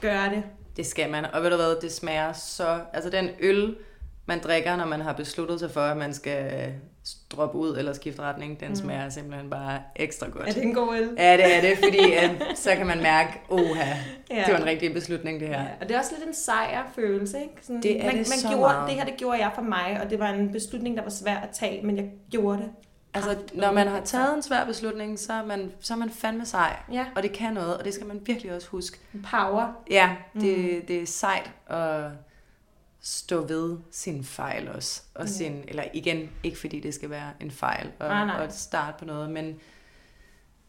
gøre 0.00 0.30
det. 0.30 0.42
Det 0.76 0.86
skal 0.86 1.10
man, 1.10 1.24
og 1.24 1.42
ved 1.42 1.50
du 1.50 1.56
hvad, 1.56 1.80
det 1.80 1.92
smager 1.92 2.32
så... 2.32 2.80
Altså 2.92 3.10
den 3.10 3.28
øl, 3.40 3.76
man 4.26 4.40
drikker, 4.40 4.76
når 4.76 4.86
man 4.86 5.00
har 5.00 5.12
besluttet 5.12 5.60
sig 5.60 5.70
for, 5.70 5.80
at 5.80 5.96
man 5.96 6.14
skal 6.14 6.72
droppe 7.30 7.58
ud 7.58 7.76
eller 7.76 7.92
skifte 7.92 8.22
retning, 8.22 8.60
den 8.60 8.68
mm. 8.68 8.74
smager 8.74 9.08
simpelthen 9.08 9.50
bare 9.50 9.80
ekstra 9.96 10.28
godt. 10.28 10.48
Er 10.48 10.52
det 10.52 10.62
en 10.62 10.74
god 10.74 10.96
øl? 10.96 11.14
Ja, 11.18 11.36
det 11.36 11.56
er 11.56 11.60
det, 11.60 11.78
fordi 11.78 12.12
at, 12.12 12.58
så 12.58 12.74
kan 12.74 12.86
man 12.86 13.02
mærke, 13.02 13.30
oha, 13.48 13.94
ja. 14.30 14.44
det 14.46 14.52
var 14.52 14.58
en 14.58 14.66
rigtig 14.66 14.92
beslutning 14.92 15.40
det 15.40 15.48
her. 15.48 15.62
Ja, 15.62 15.68
og 15.80 15.88
det 15.88 15.94
er 15.94 15.98
også 15.98 16.14
lidt 16.18 16.28
en 16.28 16.34
sejrfølelse, 16.34 17.40
ikke? 17.40 17.54
Sådan, 17.62 17.82
det 17.82 18.00
er 18.00 18.06
man, 18.06 18.18
det 18.18 18.28
man 18.28 18.38
så 18.38 18.48
gjorde, 18.48 18.60
meget. 18.60 18.88
Det 18.88 18.96
her, 18.98 19.04
det 19.04 19.16
gjorde 19.16 19.38
jeg 19.38 19.50
for 19.54 19.62
mig, 19.62 20.00
og 20.04 20.10
det 20.10 20.18
var 20.18 20.28
en 20.28 20.52
beslutning, 20.52 20.96
der 20.96 21.02
var 21.02 21.10
svær 21.10 21.36
at 21.36 21.50
tage, 21.52 21.86
men 21.86 21.96
jeg 21.96 22.10
gjorde 22.30 22.58
det. 22.58 22.70
Altså, 23.14 23.38
når 23.54 23.72
man 23.72 23.86
har 23.86 24.00
taget 24.00 24.34
en 24.34 24.42
svær 24.42 24.64
beslutning, 24.64 25.18
så 25.18 25.32
er 25.32 25.44
man, 25.44 25.72
så 25.80 25.94
er 25.94 25.98
man 25.98 26.10
fandme 26.10 26.46
sej. 26.46 26.76
Ja. 26.92 27.06
Og 27.16 27.22
det 27.22 27.32
kan 27.32 27.54
noget, 27.54 27.78
og 27.78 27.84
det 27.84 27.94
skal 27.94 28.06
man 28.06 28.20
virkelig 28.26 28.54
også 28.54 28.68
huske. 28.68 28.98
Power. 29.30 29.72
Ja, 29.90 30.16
det, 30.34 30.74
mm. 30.74 30.86
det 30.86 31.02
er 31.02 31.06
sejt 31.06 31.50
at 31.66 32.10
stå 33.00 33.46
ved 33.46 33.78
sin 33.90 34.24
fejl 34.24 34.68
også. 34.68 35.02
Og 35.14 35.24
ja. 35.24 35.30
sin, 35.30 35.64
eller 35.68 35.84
igen, 35.94 36.30
ikke 36.42 36.58
fordi 36.58 36.80
det 36.80 36.94
skal 36.94 37.10
være 37.10 37.32
en 37.40 37.50
fejl 37.50 37.92
og, 37.98 38.08
nej, 38.08 38.26
nej. 38.26 38.44
og 38.44 38.52
starte 38.52 38.98
på 38.98 39.04
noget, 39.04 39.30
men 39.30 39.60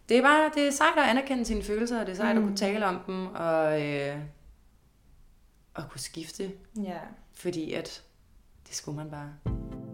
det 0.09 0.17
er 0.17 0.21
bare 0.21 0.51
det 0.55 0.67
er 0.67 0.71
sejt 0.71 0.97
at 0.97 1.03
anerkende 1.03 1.45
sine 1.45 1.63
følelser, 1.63 1.99
og 1.99 2.05
det 2.05 2.11
er 2.11 2.15
sejt 2.15 2.35
mm. 2.35 2.41
at 2.41 2.47
kunne 2.47 2.57
tale 2.57 2.85
om 2.85 2.99
dem, 3.07 3.27
og, 3.27 3.87
øh, 3.87 4.17
og 5.73 5.83
kunne 5.89 6.01
skifte. 6.01 6.51
Ja. 6.83 6.99
Fordi 7.33 7.73
at 7.73 8.03
det 8.67 8.75
skulle 8.75 8.97
man 8.97 9.11
bare. 9.11 9.90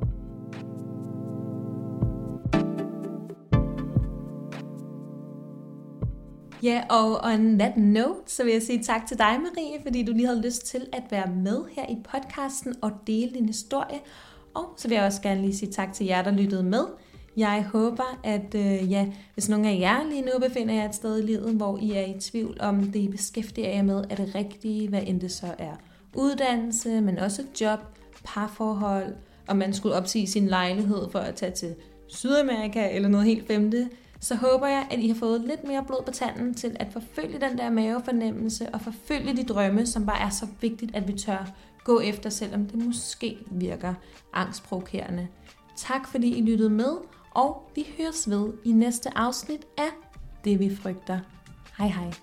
Ja, 6.64 6.84
og 6.90 7.20
on 7.24 7.60
that 7.60 7.78
note, 7.78 8.22
så 8.26 8.44
vil 8.44 8.54
jeg 8.54 8.62
sige 8.62 8.84
tak 8.84 9.08
til 9.08 9.18
dig, 9.18 9.40
Marie, 9.42 9.82
fordi 9.84 10.04
du 10.04 10.12
lige 10.12 10.28
havde 10.28 10.42
lyst 10.42 10.66
til 10.66 10.88
at 10.94 11.04
være 11.10 11.32
med 11.44 11.62
her 11.72 11.86
i 11.90 11.98
podcasten 12.12 12.76
og 12.82 12.92
dele 13.08 13.32
din 13.34 13.46
historie. 13.46 14.00
Og 14.54 14.74
så 14.78 14.88
vil 14.88 14.96
jeg 14.96 15.06
også 15.06 15.22
gerne 15.22 15.42
lige 15.42 15.56
sige 15.56 15.72
tak 15.72 15.94
til 15.94 16.06
jer, 16.06 16.22
der 16.22 16.32
lyttede 16.32 16.64
med. 16.64 16.84
Jeg 17.38 17.66
håber, 17.72 18.20
at 18.24 18.56
øh, 18.56 18.92
ja, 18.92 19.08
hvis 19.34 19.50
nogen 19.50 19.66
af 19.66 19.80
jer 19.80 20.04
lige 20.10 20.22
nu 20.22 20.32
befinder 20.48 20.74
jer 20.74 20.90
et 20.90 20.96
sted 20.96 21.20
i 21.24 21.26
livet, 21.26 21.54
hvor 21.54 21.78
I 21.82 21.92
er 21.92 22.06
i 22.06 22.20
tvivl 22.20 22.58
om 22.60 22.84
det, 22.84 23.00
I 23.00 23.08
beskæftiger 23.08 23.70
jer 23.70 23.84
med, 23.84 24.04
er 24.10 24.16
det 24.16 24.36
rigtige, 24.36 24.90
hvad 24.90 25.02
end 25.06 25.22
det 25.22 25.32
så 25.32 25.48
er 25.58 25.74
uddannelse, 26.16 27.02
men 27.02 27.20
også 27.20 27.44
job, 27.62 27.80
parforhold, 28.24 29.16
om 29.48 29.58
man 29.58 29.74
skulle 29.74 29.96
opsige 29.96 30.28
sin 30.28 30.48
lejlighed 30.48 31.12
for 31.12 31.20
at 31.20 31.36
tage 31.36 31.52
til 31.52 31.76
Sydamerika 32.08 32.90
eller 32.96 33.10
noget 33.10 33.26
helt 33.26 33.48
femte, 33.48 33.90
så 34.20 34.36
håber 34.36 34.68
jeg, 34.68 34.88
at 34.92 35.00
I 35.00 35.08
har 35.08 35.16
fået 35.16 35.42
lidt 35.42 35.64
mere 35.64 35.84
blod 35.88 36.04
på 36.06 36.12
tanden 36.12 36.54
til 36.54 36.76
at 36.80 36.88
forfølge 36.94 37.40
den 37.40 37.58
der 37.58 37.70
mavefornemmelse 37.70 38.70
og 38.74 38.82
forfølge 38.82 39.38
de 39.38 39.44
drømme, 39.44 39.86
som 39.86 40.06
bare 40.06 40.20
er 40.20 40.30
så 40.30 40.48
vigtigt, 40.62 40.96
at 40.96 41.08
vi 41.08 41.14
tør 41.14 41.50
gå 41.84 42.00
efter, 42.00 42.30
selvom 42.30 42.66
det 42.66 42.86
måske 42.86 43.38
virker 43.52 43.94
angstprovokerende. 44.34 45.28
Tak 45.76 46.08
fordi 46.08 46.38
I 46.38 46.42
lyttede 46.42 46.70
med, 46.70 46.92
og 47.32 47.72
vi 47.76 47.88
høres 47.98 48.30
ved 48.30 48.54
i 48.66 48.72
næste 48.72 49.18
afsnit 49.18 49.66
af 49.78 49.92
det 50.44 50.60
vi 50.60 50.76
frygter. 50.76 51.20
Hej 51.78 51.88
hej. 51.88 52.14